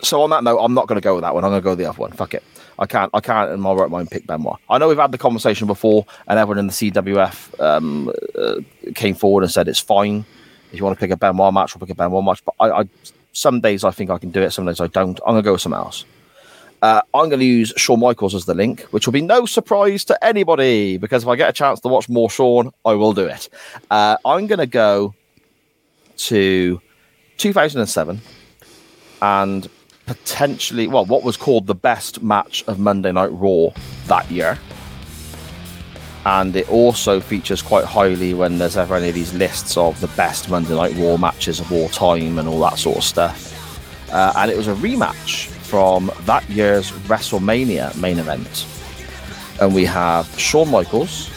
[0.01, 1.43] So on that note, I'm not going to go with that one.
[1.43, 2.13] I'm going to go with the other one.
[2.13, 2.41] Fuck it.
[2.79, 3.11] I can't.
[3.13, 4.57] I can't in my right mind pick Benoit.
[4.69, 8.61] I know we've had the conversation before, and everyone in the CWF um, uh,
[8.95, 10.23] came forward and said it's fine
[10.71, 12.43] if you want to pick a Benoit match, we'll pick a Benoit match.
[12.45, 12.89] But I, I
[13.33, 15.19] some days I think I can do it, some days I don't.
[15.25, 16.05] I'm going to go with something else.
[16.81, 20.05] Uh, I'm going to use Shawn Michaels as the link, which will be no surprise
[20.05, 23.25] to anybody because if I get a chance to watch more Shawn, I will do
[23.25, 23.49] it.
[23.91, 25.13] Uh, I'm going to go
[26.17, 26.81] to
[27.37, 28.21] 2007
[29.21, 29.69] and
[30.05, 33.69] potentially, well, what was called the best match of Monday Night Raw
[34.07, 34.57] that year.
[36.25, 40.07] and it also features quite highly when there's ever any of these lists of the
[40.09, 43.55] best Monday Night Raw matches of all time and all that sort of stuff.
[44.11, 48.65] Uh, and it was a rematch from that year's WrestleMania main event.
[49.61, 51.29] And we have Shawn Michaels,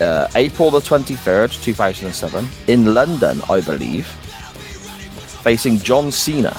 [0.00, 4.06] uh, April the 23rd, 2007, in London, I believe,
[5.42, 6.52] facing John Cena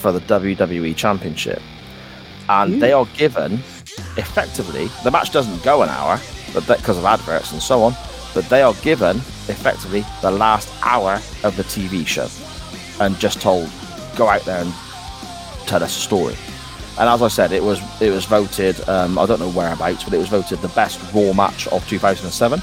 [0.00, 1.60] for the WWE Championship.
[2.48, 3.54] And they are given,
[4.16, 6.20] effectively, the match doesn't go an hour,
[6.54, 7.96] but because of adverts and so on,
[8.34, 9.16] but they are given,
[9.48, 12.28] effectively, the last hour of the TV show
[13.04, 13.68] and just told,
[14.16, 14.72] go out there and
[15.66, 16.36] tell us a story.
[16.98, 18.86] And as I said, it was it was voted.
[18.88, 22.60] Um, I don't know whereabouts, but it was voted the best Raw match of 2007.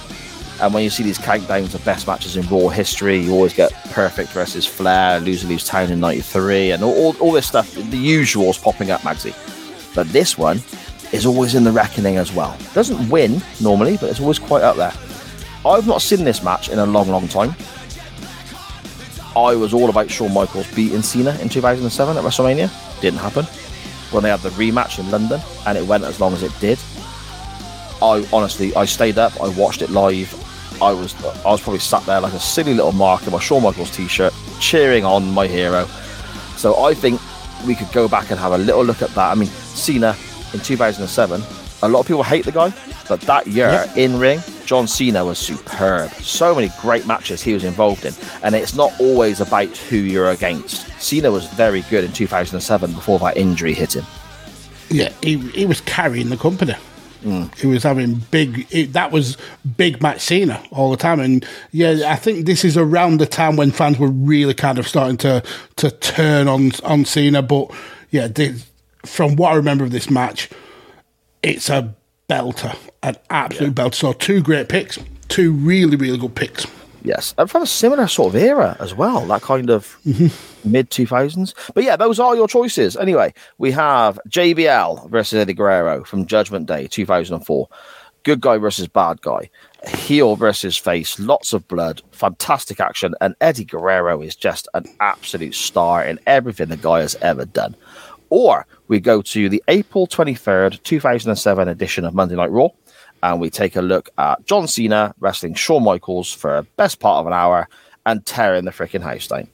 [0.62, 3.72] And when you see these countdowns of best matches in Raw history, you always get
[3.92, 7.74] Perfect versus Flair, Loser Leaves Town in '93, and all, all, all this stuff.
[7.74, 9.34] The usuals popping up, Magsy.
[9.96, 10.62] But this one
[11.12, 12.58] is always in the reckoning as well.
[12.74, 14.94] Doesn't win normally, but it's always quite up there.
[15.66, 17.56] I've not seen this match in a long, long time.
[19.36, 23.02] I was all about Shawn Michaels beating Cena in 2007 at WrestleMania.
[23.02, 23.46] Didn't happen.
[24.12, 26.80] When they had the rematch in London, and it went as long as it did.
[28.02, 29.40] I honestly, I stayed up.
[29.42, 30.34] I watched it live.
[30.82, 33.62] I was, I was probably sat there like a silly little mark in my Shawn
[33.62, 35.86] Michaels t-shirt, cheering on my hero.
[36.56, 37.22] So I think
[37.68, 39.32] we could go back and have a little look at that.
[39.32, 40.16] I mean, Cena
[40.54, 41.42] in 2007.
[41.82, 42.74] A lot of people hate the guy,
[43.08, 46.12] but that year in ring, John Cena was superb.
[46.16, 50.30] So many great matches he was involved in, and it's not always about who you're
[50.30, 50.88] against.
[51.02, 54.06] Cena was very good in 2007 before that injury hit him.
[54.90, 56.76] Yeah, he, he was carrying the company.
[57.24, 57.46] Hmm.
[57.58, 58.68] He was having big.
[58.72, 59.38] It, that was
[59.78, 63.56] big match Cena all the time, and yeah, I think this is around the time
[63.56, 65.44] when fans were really kind of starting to
[65.78, 67.42] to turn on on Cena.
[67.42, 67.72] But
[68.12, 68.30] yeah,
[69.06, 70.50] from what I remember of this match,
[71.44, 71.96] it's a
[72.30, 73.96] belter, an absolute belter.
[73.96, 76.66] So two great picks, two really really good picks.
[77.04, 80.72] Yes, and from a similar sort of era as well, that kind of mm-hmm.
[80.72, 81.54] mid 2000s.
[81.74, 82.98] But yeah, those are your choices.
[82.98, 87.70] Anyway, we have JBL versus Eddie Guerrero from Judgment Day 2004.
[88.24, 89.50] Good guy versus bad guy.
[89.88, 91.18] Heel versus face.
[91.20, 92.02] Lots of blood.
[92.12, 93.16] Fantastic action.
[93.22, 97.78] And Eddie Guerrero is just an absolute star in everything the guy has ever done.
[98.30, 102.70] Or we go to the April 23rd, 2007 edition of Monday Night Raw
[103.22, 107.20] and we take a look at John Cena wrestling Shawn Michaels for a best part
[107.20, 107.70] of an hour
[108.06, 109.48] and tearing the freaking house down.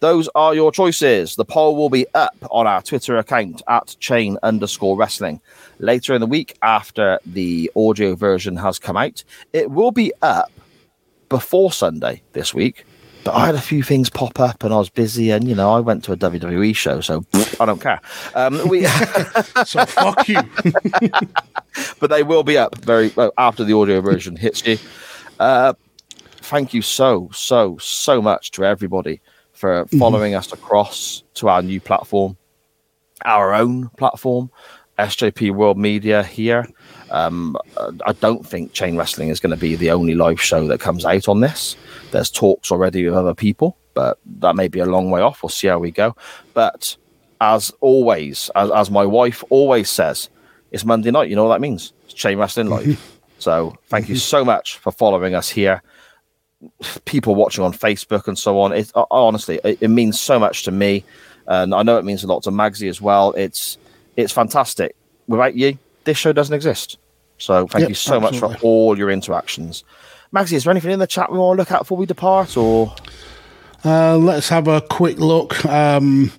[0.00, 1.36] Those are your choices.
[1.36, 5.40] The poll will be up on our Twitter account at chain underscore wrestling.
[5.78, 10.50] Later in the week, after the audio version has come out, it will be up
[11.28, 12.84] before Sunday this week.
[13.24, 15.70] But I had a few things pop up and I was busy, and you know,
[15.70, 17.24] I went to a WWE show, so
[17.60, 18.00] I don't care.
[18.34, 18.84] Um, we
[19.64, 20.40] so fuck you.
[22.00, 24.78] but they will be up very well, after the audio version hits you.
[25.38, 25.74] Uh,
[26.38, 29.20] thank you so so so much to everybody
[29.52, 32.36] for following us across to our new platform,
[33.24, 34.50] our own platform,
[34.98, 36.66] SJP World Media here.
[37.12, 37.58] Um,
[38.06, 41.04] I don't think Chain Wrestling is going to be the only live show that comes
[41.04, 41.76] out on this.
[42.10, 45.42] There's talks already with other people, but that may be a long way off.
[45.42, 46.16] We'll see how we go.
[46.54, 46.96] But
[47.38, 50.30] as always, as, as my wife always says,
[50.70, 51.28] it's Monday night.
[51.28, 51.92] You know what that means?
[52.06, 53.20] It's Chain Wrestling Live.
[53.38, 55.82] so thank you so much for following us here.
[57.04, 58.72] People watching on Facebook and so on.
[58.72, 61.04] It uh, honestly, it, it means so much to me,
[61.46, 63.32] and I know it means a lot to Magsy as well.
[63.32, 63.76] It's
[64.16, 64.94] it's fantastic.
[65.26, 66.98] Without you, this show doesn't exist.
[67.42, 69.82] So thank Yep, you so much for all your interactions.
[70.32, 72.56] Magsy, is there anything in the chat we want to look at before we depart,
[72.56, 72.94] or
[73.84, 75.64] Uh, let's have a quick look.
[75.66, 76.30] Um,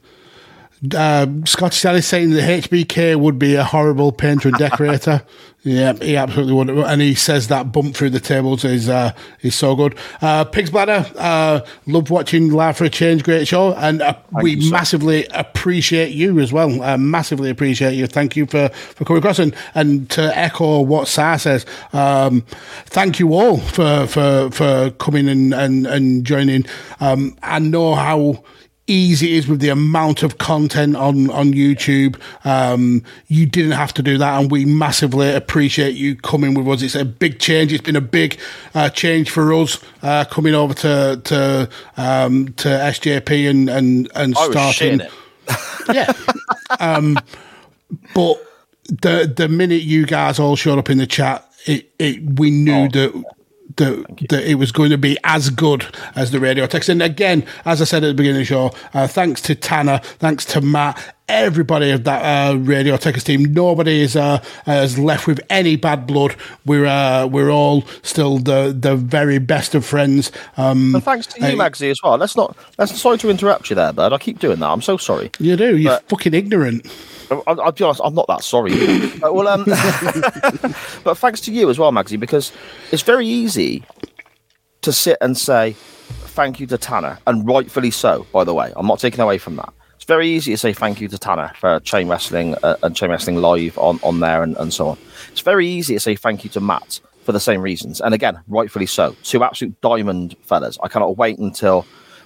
[0.95, 5.23] uh, Scotty Sally saying the HBK would be a horrible painter and decorator.
[5.63, 6.69] yeah, he absolutely would.
[6.69, 9.97] And he says that bump through the tables is uh, is so good.
[10.21, 13.73] Uh, Pig's Bladder, uh, love watching Live for a Change, great show.
[13.75, 16.81] And uh, we you, massively appreciate you as well.
[16.83, 18.07] Uh, massively appreciate you.
[18.07, 19.39] Thank you for, for coming across.
[19.39, 22.41] And, and to echo what Sar says, um,
[22.87, 26.65] thank you all for, for, for coming and, and, and joining.
[26.99, 28.43] Um, I know how
[28.87, 32.19] easy it is with the amount of content on on YouTube.
[32.45, 36.81] Um, you didn't have to do that, and we massively appreciate you coming with us.
[36.81, 37.71] It's a big change.
[37.71, 38.39] It's been a big
[38.75, 44.35] uh, change for us uh, coming over to to um, to SJP and and and
[44.35, 45.01] starting.
[45.91, 46.11] Yeah.
[46.79, 47.17] um,
[48.13, 48.37] but
[48.87, 52.89] the the minute you guys all showed up in the chat, it, it we knew
[52.89, 53.23] that
[53.77, 55.85] that, that it was going to be as good
[56.15, 56.89] as the radio techers.
[56.89, 59.99] And again, as I said at the beginning of the show, uh, thanks to Tanner,
[60.19, 63.45] thanks to Matt, everybody of that uh, radio techers team.
[63.53, 66.35] Nobody is uh, is left with any bad blood.
[66.65, 70.31] We're uh, we're all still the the very best of friends.
[70.57, 72.17] Um, and thanks to you, Magsy, as well.
[72.17, 72.57] Let's not.
[72.77, 74.13] Let's sorry to interrupt you there, bud.
[74.13, 74.67] I keep doing that.
[74.69, 75.31] I'm so sorry.
[75.39, 75.77] You do.
[75.77, 76.85] You're but, fucking ignorant.
[77.47, 78.73] I'll, I'll, be honest, I'm not that sorry.
[79.19, 79.63] but, well, um,
[81.03, 82.51] but thanks to you as well, Magsy, because
[82.91, 83.83] it's very easy
[84.81, 85.75] to sit and say
[86.33, 88.25] thank you to Tanner, and rightfully so.
[88.31, 89.73] By the way, I'm not taking away from that.
[89.95, 93.09] It's very easy to say thank you to Tanner for chain wrestling uh, and chain
[93.09, 94.97] wrestling live on, on there and, and so on.
[95.31, 98.39] It's very easy to say thank you to Matt for the same reasons, and again,
[98.47, 99.15] rightfully so.
[99.23, 100.77] Two absolute diamond fellas.
[100.83, 101.85] I cannot wait until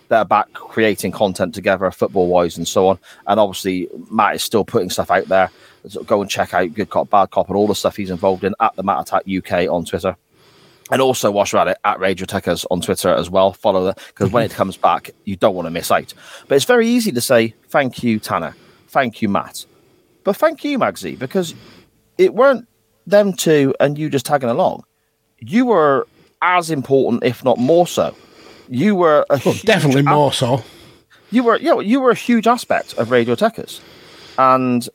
[0.09, 2.99] they're back creating content together, football wise, and so on.
[3.27, 5.49] And obviously, Matt is still putting stuff out there.
[5.87, 8.43] So go and check out Good Cop, Bad Cop, and all the stuff he's involved
[8.43, 10.15] in at the Matt Attack UK on Twitter.
[10.89, 13.51] And also, watch at it at Radio Techers on Twitter as well.
[13.53, 14.57] Follow that because when it mm-hmm.
[14.57, 16.13] comes back, you don't want to miss out.
[16.47, 18.55] But it's very easy to say thank you, Tanner.
[18.87, 19.65] Thank you, Matt.
[20.23, 21.55] But thank you, Magsy, because
[22.17, 22.67] it weren't
[23.05, 24.83] them two and you just tagging along.
[25.39, 26.07] You were
[26.41, 28.15] as important, if not more so,
[28.69, 30.63] you were a well, definitely more so.
[31.31, 33.81] You were, yeah, you were a huge aspect of Radio Techers,
[34.37, 34.87] and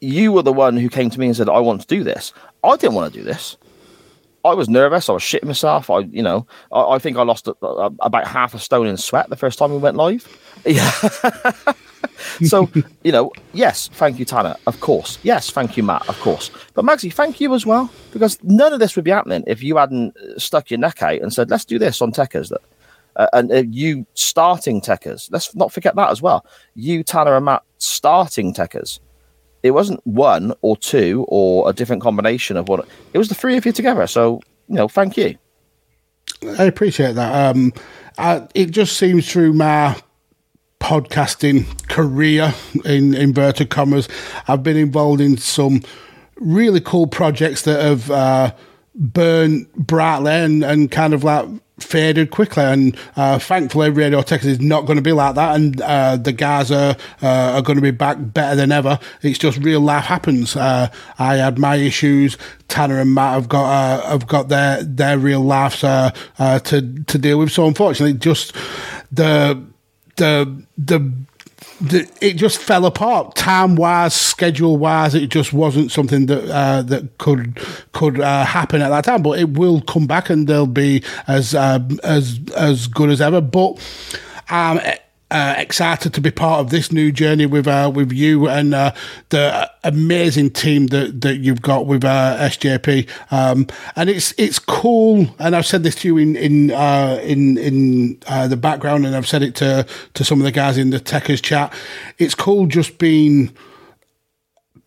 [0.00, 2.32] you were the one who came to me and said, "I want to do this."
[2.64, 3.56] I didn't want to do this.
[4.44, 5.08] I was nervous.
[5.08, 5.88] I was shitting myself.
[5.88, 8.96] I, you know, I, I think I lost a, a, about half a stone in
[8.96, 10.26] sweat the first time we went live.
[10.66, 10.90] Yeah.
[12.44, 12.68] so,
[13.04, 15.18] you know, yes, thank you, Tanner, of course.
[15.22, 16.50] Yes, thank you, Matt, of course.
[16.74, 19.76] But Magsy, thank you as well, because none of this would be happening if you
[19.76, 22.48] hadn't stuck your neck out and said, let's do this on Techers.
[22.48, 22.62] That
[23.16, 25.28] uh, and uh, you starting techers.
[25.30, 26.44] Let's not forget that as well.
[26.74, 29.00] You, Tanner, and Matt starting techers.
[29.62, 33.28] It wasn't one or two or a different combination of what it was.
[33.28, 34.06] The three of you together.
[34.06, 35.36] So you know, thank you.
[36.58, 37.56] I appreciate that.
[37.56, 37.72] Um,
[38.54, 39.96] it just seems through my
[40.82, 42.52] podcasting career
[42.84, 44.08] in inverted commas,
[44.48, 45.82] I've been involved in some
[46.36, 48.52] really cool projects that have uh,
[48.94, 51.48] burned brightly and, and kind of like
[51.80, 52.62] faded quickly.
[52.62, 55.56] And uh, thankfully, Radio Techers is not going to be like that.
[55.56, 58.98] And uh, the guys are, uh, are going to be back better than ever.
[59.22, 60.56] It's just real life happens.
[60.56, 60.88] Uh,
[61.18, 62.38] I had my issues.
[62.68, 67.18] Tanner and Matt have got uh, have got their their real lives uh, to to
[67.18, 67.52] deal with.
[67.52, 68.54] So unfortunately, just
[69.10, 69.62] the
[70.16, 71.12] the the the,
[71.90, 75.14] it just fell apart time wise, schedule wise.
[75.14, 77.58] It just wasn't something that uh, that could
[77.92, 79.22] could uh, happen at that time.
[79.22, 83.40] But it will come back, and they'll be as uh, as as good as ever.
[83.40, 83.78] But
[84.50, 84.80] um,
[85.32, 88.92] uh, excited to be part of this new journey with uh, with you and uh,
[89.30, 93.08] the amazing team that, that you've got with uh, SJP.
[93.32, 95.34] Um, and it's it's cool.
[95.38, 99.16] And I've said this to you in in uh, in in uh, the background, and
[99.16, 101.72] I've said it to to some of the guys in the Techers chat.
[102.18, 103.56] It's cool just being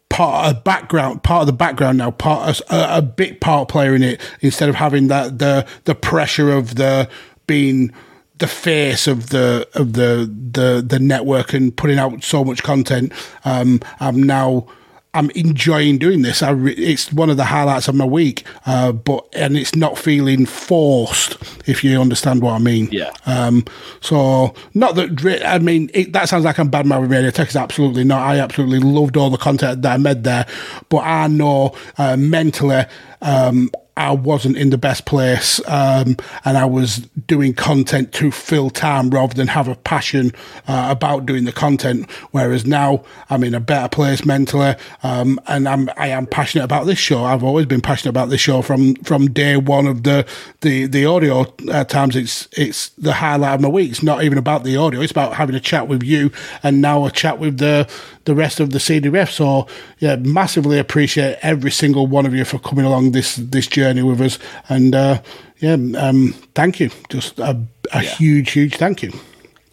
[0.09, 4.03] part of background, part of the background now, part a, a big part player in
[4.03, 7.09] it instead of having that the the pressure of the
[7.47, 7.91] being
[8.37, 13.11] the face of the of the the the network and putting out so much content.
[13.45, 14.67] Um, I'm now
[15.15, 16.43] I'm enjoying doing this.
[16.43, 19.97] I re- it's one of the highlights of my week, uh, but and it's not
[19.97, 21.37] feeling forced.
[21.67, 22.89] If you understand what I mean.
[22.91, 23.13] Yeah.
[23.25, 23.63] Um.
[24.01, 27.47] So not that I mean it, that sounds like I'm bad mouthing radio tech.
[27.47, 28.21] Is absolutely not.
[28.21, 30.45] I absolutely loved all the content that I made there,
[30.89, 32.83] but I know uh, mentally.
[33.21, 38.69] Um, I wasn't in the best place um, and I was doing content to fill
[38.69, 40.31] time rather than have a passion
[40.67, 42.09] uh, about doing the content.
[42.31, 46.85] Whereas now I'm in a better place mentally um, and I'm I am passionate about
[46.85, 47.23] this show.
[47.23, 50.27] I've always been passionate about this show from from day one of the
[50.61, 52.15] the the audio uh, times.
[52.15, 53.91] It's it's the highlight of my week.
[53.91, 55.01] It's not even about the audio.
[55.01, 56.31] It's about having a chat with you
[56.63, 57.89] and now a chat with the
[58.25, 59.31] the rest of the CWF.
[59.31, 59.67] So
[59.99, 64.21] yeah, massively appreciate every single one of you for coming along this this journey with
[64.21, 64.37] us.
[64.69, 65.21] And uh,
[65.59, 66.89] yeah, um, thank you.
[67.09, 67.59] Just a,
[67.93, 68.09] a yeah.
[68.09, 69.13] huge, huge thank you.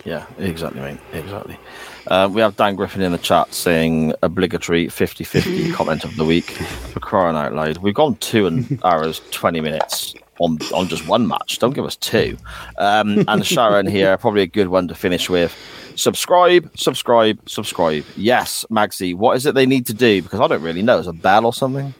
[0.05, 0.98] Yeah, exactly, mate.
[1.12, 1.58] Exactly.
[2.08, 6.24] Uh, we have Dan Griffin in the chat saying obligatory 50 50 comment of the
[6.24, 7.78] week for crying out loud.
[7.78, 11.58] We've gone two and hours, 20 minutes on, on just one match.
[11.58, 12.36] Don't give us two.
[12.78, 15.56] Um, and Sharon here, probably a good one to finish with.
[15.94, 18.04] Subscribe, subscribe, subscribe.
[18.16, 20.22] Yes, Magsy, what is it they need to do?
[20.22, 20.98] Because I don't really know.
[20.98, 21.94] Is a bell or something?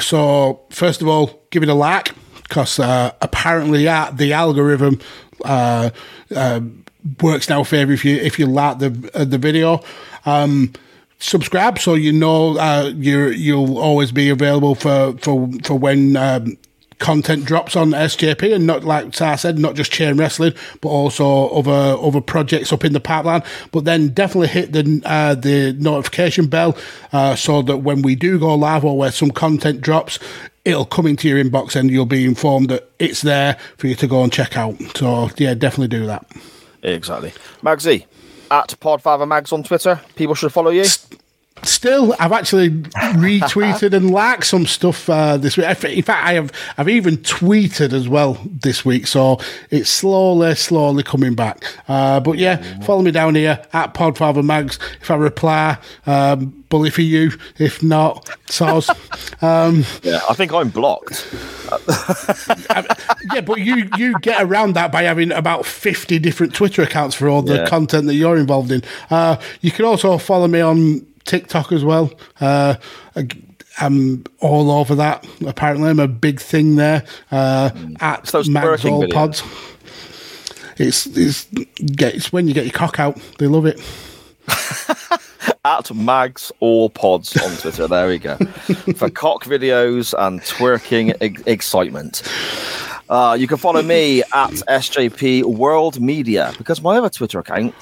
[0.00, 2.12] So, first of all, give it a like
[2.42, 5.00] because uh, apparently uh, the algorithm
[5.44, 5.90] uh,
[6.34, 6.60] uh,
[7.20, 9.82] works now favor if you if you like the uh, the video.
[10.24, 10.72] Um,
[11.18, 16.56] subscribe so you know uh, you you'll always be available for for for when um,
[17.02, 21.48] content drops on SJP, and not like I said, not just chain wrestling, but also
[21.48, 23.42] other other projects up in the pipeline.
[23.72, 26.78] But then definitely hit the uh, the notification bell
[27.12, 30.18] uh, so that when we do go live or where some content drops,
[30.64, 34.06] it'll come into your inbox and you'll be informed that it's there for you to
[34.06, 34.76] go and check out.
[34.96, 36.24] So yeah, definitely do that.
[36.82, 37.32] Exactly.
[37.62, 38.06] Magsy,
[38.50, 40.00] at Podfather Mags on Twitter.
[40.14, 40.84] People should follow you.
[41.64, 45.66] Still, I've actually retweeted and liked some stuff uh, this week.
[45.84, 49.38] In fact, I have I've even tweeted as well this week, so
[49.70, 51.64] it's slowly, slowly coming back.
[51.88, 54.78] Uh, but yeah, follow me down here at Podfather Mags.
[55.00, 55.76] If I reply,
[56.06, 57.30] um, bully for you.
[57.58, 58.88] If not, soz.
[59.42, 61.26] Um, yeah, I think I'm blocked.
[63.34, 67.28] yeah, but you you get around that by having about fifty different Twitter accounts for
[67.28, 67.66] all the Yeah.
[67.68, 68.82] content that you're involved in.
[69.10, 72.12] Uh, you can also follow me on TikTok as well.
[72.40, 72.74] Uh,
[73.78, 75.26] I'm all over that.
[75.46, 77.04] Apparently, I'm a big thing there.
[77.30, 77.70] Uh,
[78.00, 79.12] at those Mags All videos.
[79.12, 79.42] Pods.
[80.78, 83.18] It's it's get it's when you get your cock out.
[83.38, 83.80] They love it.
[85.64, 87.86] at Mags or Pods on Twitter.
[87.86, 88.36] There we go.
[88.96, 92.22] For cock videos and twerking ex- excitement.
[93.08, 97.74] Uh, you can follow me at SJP World Media because my other Twitter account,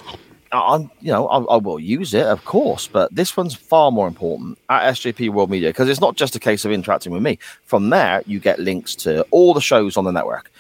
[0.52, 4.08] I'm, you know, I, I will use it, of course, but this one's far more
[4.08, 7.38] important at SJP World Media because it's not just a case of interacting with me.
[7.64, 10.50] From there, you get links to all the shows on the network.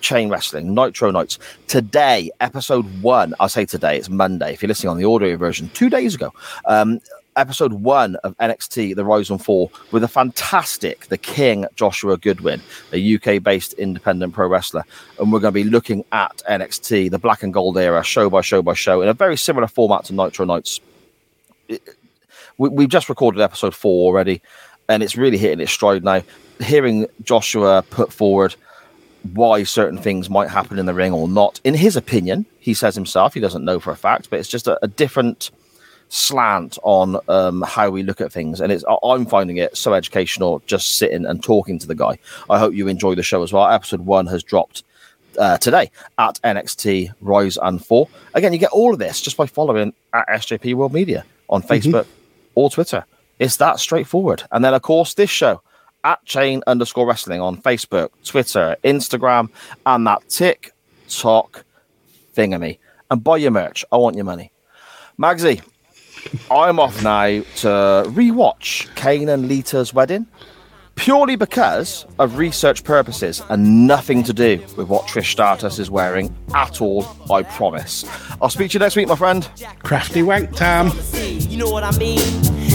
[0.00, 1.38] Chain Wrestling, Nitro Nights.
[1.66, 3.34] Today, episode one.
[3.40, 4.52] I say today, it's Monday.
[4.52, 6.32] If you're listening on the audio version, two days ago.
[6.66, 7.00] Um,
[7.36, 12.60] episode one of NXT, The Rise and Fall, with a fantastic, the King Joshua Goodwin,
[12.92, 14.84] a UK based independent pro wrestler.
[15.18, 18.40] And we're going to be looking at NXT, the black and gold era, show by
[18.40, 20.80] show by show, in a very similar format to Nitro Nights.
[21.68, 24.42] We, we've just recorded episode four already,
[24.88, 26.22] and it's really hitting its stride now.
[26.60, 28.54] Hearing Joshua put forward
[29.34, 32.94] why certain things might happen in the ring or not, in his opinion, he says
[32.94, 35.50] himself, he doesn't know for a fact, but it's just a, a different
[36.12, 40.62] slant on um, how we look at things, and it's I'm finding it so educational
[40.66, 42.18] just sitting and talking to the guy.
[42.50, 43.66] I hope you enjoy the show as well.
[43.66, 44.84] Episode one has dropped
[45.38, 48.10] uh, today at NXT Rise and Fall.
[48.34, 52.06] Again, you get all of this just by following at SJP World Media on Facebook
[52.54, 53.04] or Twitter.
[53.38, 54.44] It's that straightforward.
[54.52, 55.62] And then, of course, this show
[56.04, 59.48] at Chain underscore Wrestling on Facebook, Twitter, Instagram,
[59.86, 60.72] and that Tick
[61.12, 61.64] TikTok
[62.34, 62.78] thingamy.
[63.10, 63.84] And buy your merch.
[63.92, 64.52] I want your money.
[65.18, 65.62] Magsy,
[66.50, 70.26] I'm off now to rewatch Kane and Lita's wedding
[70.94, 76.34] purely because of research purposes and nothing to do with what Trish Stratus is wearing
[76.54, 78.04] at all, I promise.
[78.40, 79.48] I'll speak to you next week, my friend.
[79.82, 80.92] Crafty wank time.
[81.14, 82.20] You know what I mean?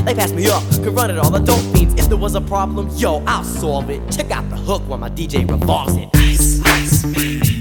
[0.06, 1.32] They pass me up, could run it all.
[1.32, 1.95] The dope fiends.
[1.95, 4.01] If there was a problem, yo, I'll solve it.
[4.11, 6.09] Check out the hook while my DJ revolves it.
[6.16, 7.56] Ice, ice.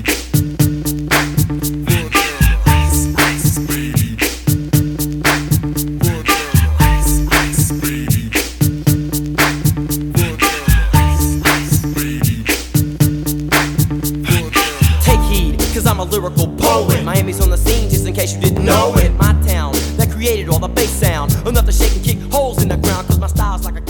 [16.37, 17.05] Lyrical poet.
[17.05, 19.13] Miami's on the scene, just in case you didn't know it.
[19.15, 21.33] My town that created all the bass sound.
[21.47, 23.81] Enough to shake and kick holes in the ground, cause my style's like a